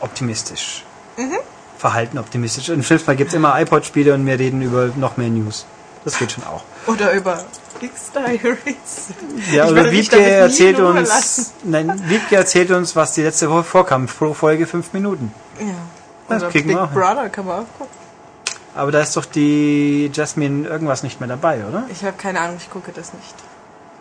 [0.00, 0.84] optimistisch.
[1.78, 2.68] Verhalten optimistisch.
[2.68, 5.66] Im schlimmsten Fall gibt es immer iPod-Spiele und wir reden über noch mehr News.
[6.04, 6.62] Das geht schon auch.
[6.86, 7.44] Oder über
[9.52, 11.46] Ja, Ich oder würde mich Wiebke erzählt uns, lassen.
[11.64, 15.32] nein, Wiebke erzählt uns, was die letzte Woche vorkam, pro Folge fünf Minuten.
[15.58, 15.66] Ja.
[16.28, 17.00] Das Oder kriegen Big wir auch hin.
[17.00, 18.02] Brother kann man auch gucken.
[18.74, 21.84] Aber da ist doch die Jasmine irgendwas nicht mehr dabei, oder?
[21.90, 23.34] Ich habe keine Ahnung, ich gucke das nicht.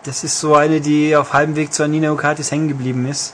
[0.03, 3.33] Das ist so eine, die auf halbem Weg zu Anina Okatis hängen geblieben ist.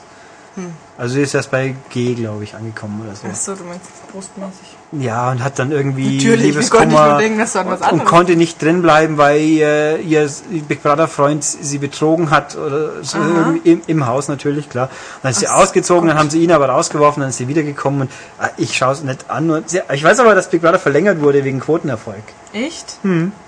[0.56, 0.72] Hm.
[0.96, 3.28] Also sie ist erst bei G, glaube ich, angekommen oder so.
[3.28, 4.77] Achso, du meinst brustmäßig.
[4.92, 7.44] Ja, und hat dann irgendwie Natürlich, Liebeskummer denken,
[7.90, 10.30] und konnte nicht drin bleiben, weil ihr, ihr
[10.66, 13.18] Big Brother Freund sie betrogen hat oder so
[13.64, 14.86] im, im Haus natürlich, klar.
[14.86, 18.02] Und dann ist sie ausgezogen, dann haben sie ihn aber rausgeworfen, dann ist sie wiedergekommen
[18.02, 18.10] und
[18.40, 19.50] äh, ich schaue es nicht an.
[19.50, 22.22] Und sie, ich weiß aber, dass Big Brother verlängert wurde wegen Quotenerfolg.
[22.54, 22.96] Echt?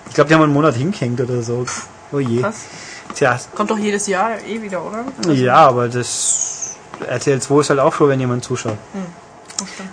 [0.09, 1.65] Ich glaube, die haben einen Monat hingehängt oder so.
[2.13, 2.43] Oh je.
[2.43, 2.65] Krass.
[3.15, 5.33] Tja, Kommt doch jedes Jahr eh wieder, oder?
[5.33, 6.77] ja, aber das
[7.09, 8.77] RTL 2 ist halt auch froh, wenn jemand zuschaut.
[8.93, 9.21] Schon.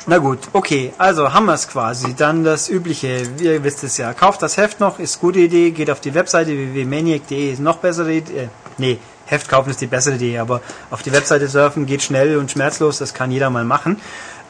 [0.06, 2.15] Na gut, okay, also haben wir es quasi.
[2.15, 4.14] Dann das Übliche, ihr wisst es ja.
[4.14, 5.72] Kauft das Heft noch, ist gute Idee.
[5.72, 8.44] Geht auf die Webseite www.maniac.de, ist noch bessere Idee.
[8.44, 12.38] Äh, nee, Heft kaufen ist die bessere Idee, aber auf die Webseite surfen geht schnell
[12.38, 13.99] und schmerzlos, das kann jeder mal machen.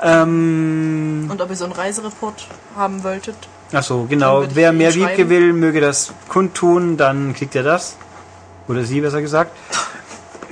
[0.01, 3.35] Ähm, Und ob ihr so einen Reisereport haben wolltet?
[3.73, 4.45] Achso, Dann genau.
[4.53, 4.93] Wer mehr.
[4.93, 7.95] Wiebke will, möge das kundtun, dann kriegt er das.
[8.67, 9.51] Oder sie, besser gesagt.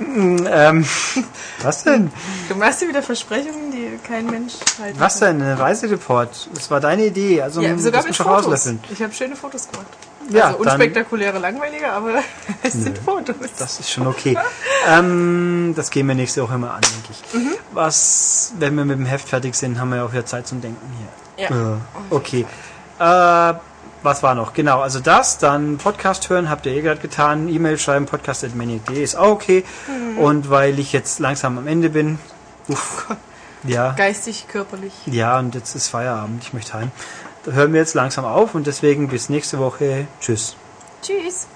[0.00, 0.84] ähm,
[1.62, 2.10] was denn?
[2.48, 3.65] Du machst dir wieder Versprechungen,
[4.06, 5.38] kein Mensch halten Was kann.
[5.38, 5.48] denn?
[5.48, 6.48] Ein Reisereport.
[6.54, 7.42] Das war deine Idee.
[7.42, 8.44] Also Ja, sogar das mit Fotos.
[8.46, 8.80] auslöffeln.
[8.90, 9.86] Ich habe schöne Fotos gemacht.
[10.28, 12.14] Ja, also unspektakuläre, langweilige, aber
[12.62, 13.36] es sind Fotos.
[13.58, 14.36] Das ist schon okay.
[14.88, 17.34] ähm, das gehen wir nächste Woche mal an, denke ich.
[17.34, 17.54] Mhm.
[17.72, 20.60] Was, wenn wir mit dem Heft fertig sind, haben wir ja auch wieder Zeit zum
[20.60, 20.80] Denken
[21.36, 21.44] hier.
[21.48, 21.54] Ja.
[21.56, 21.76] Ja,
[22.10, 22.44] okay.
[22.98, 23.54] Äh,
[24.02, 24.52] was war noch?
[24.52, 29.16] Genau, also das, dann Podcast hören, habt ihr eh gerade getan, E-Mail schreiben, podcast.maniac.de ist
[29.16, 29.64] auch okay.
[29.86, 30.18] Mhm.
[30.18, 32.18] Und weil ich jetzt langsam am Ende bin,
[32.68, 33.06] uff,
[33.66, 33.92] ja.
[33.92, 34.92] Geistig, körperlich.
[35.06, 36.42] Ja, und jetzt ist Feierabend.
[36.42, 36.90] Ich möchte heim.
[37.44, 40.06] Da hören wir jetzt langsam auf und deswegen bis nächste Woche.
[40.20, 40.56] Tschüss.
[41.02, 41.46] Tschüss.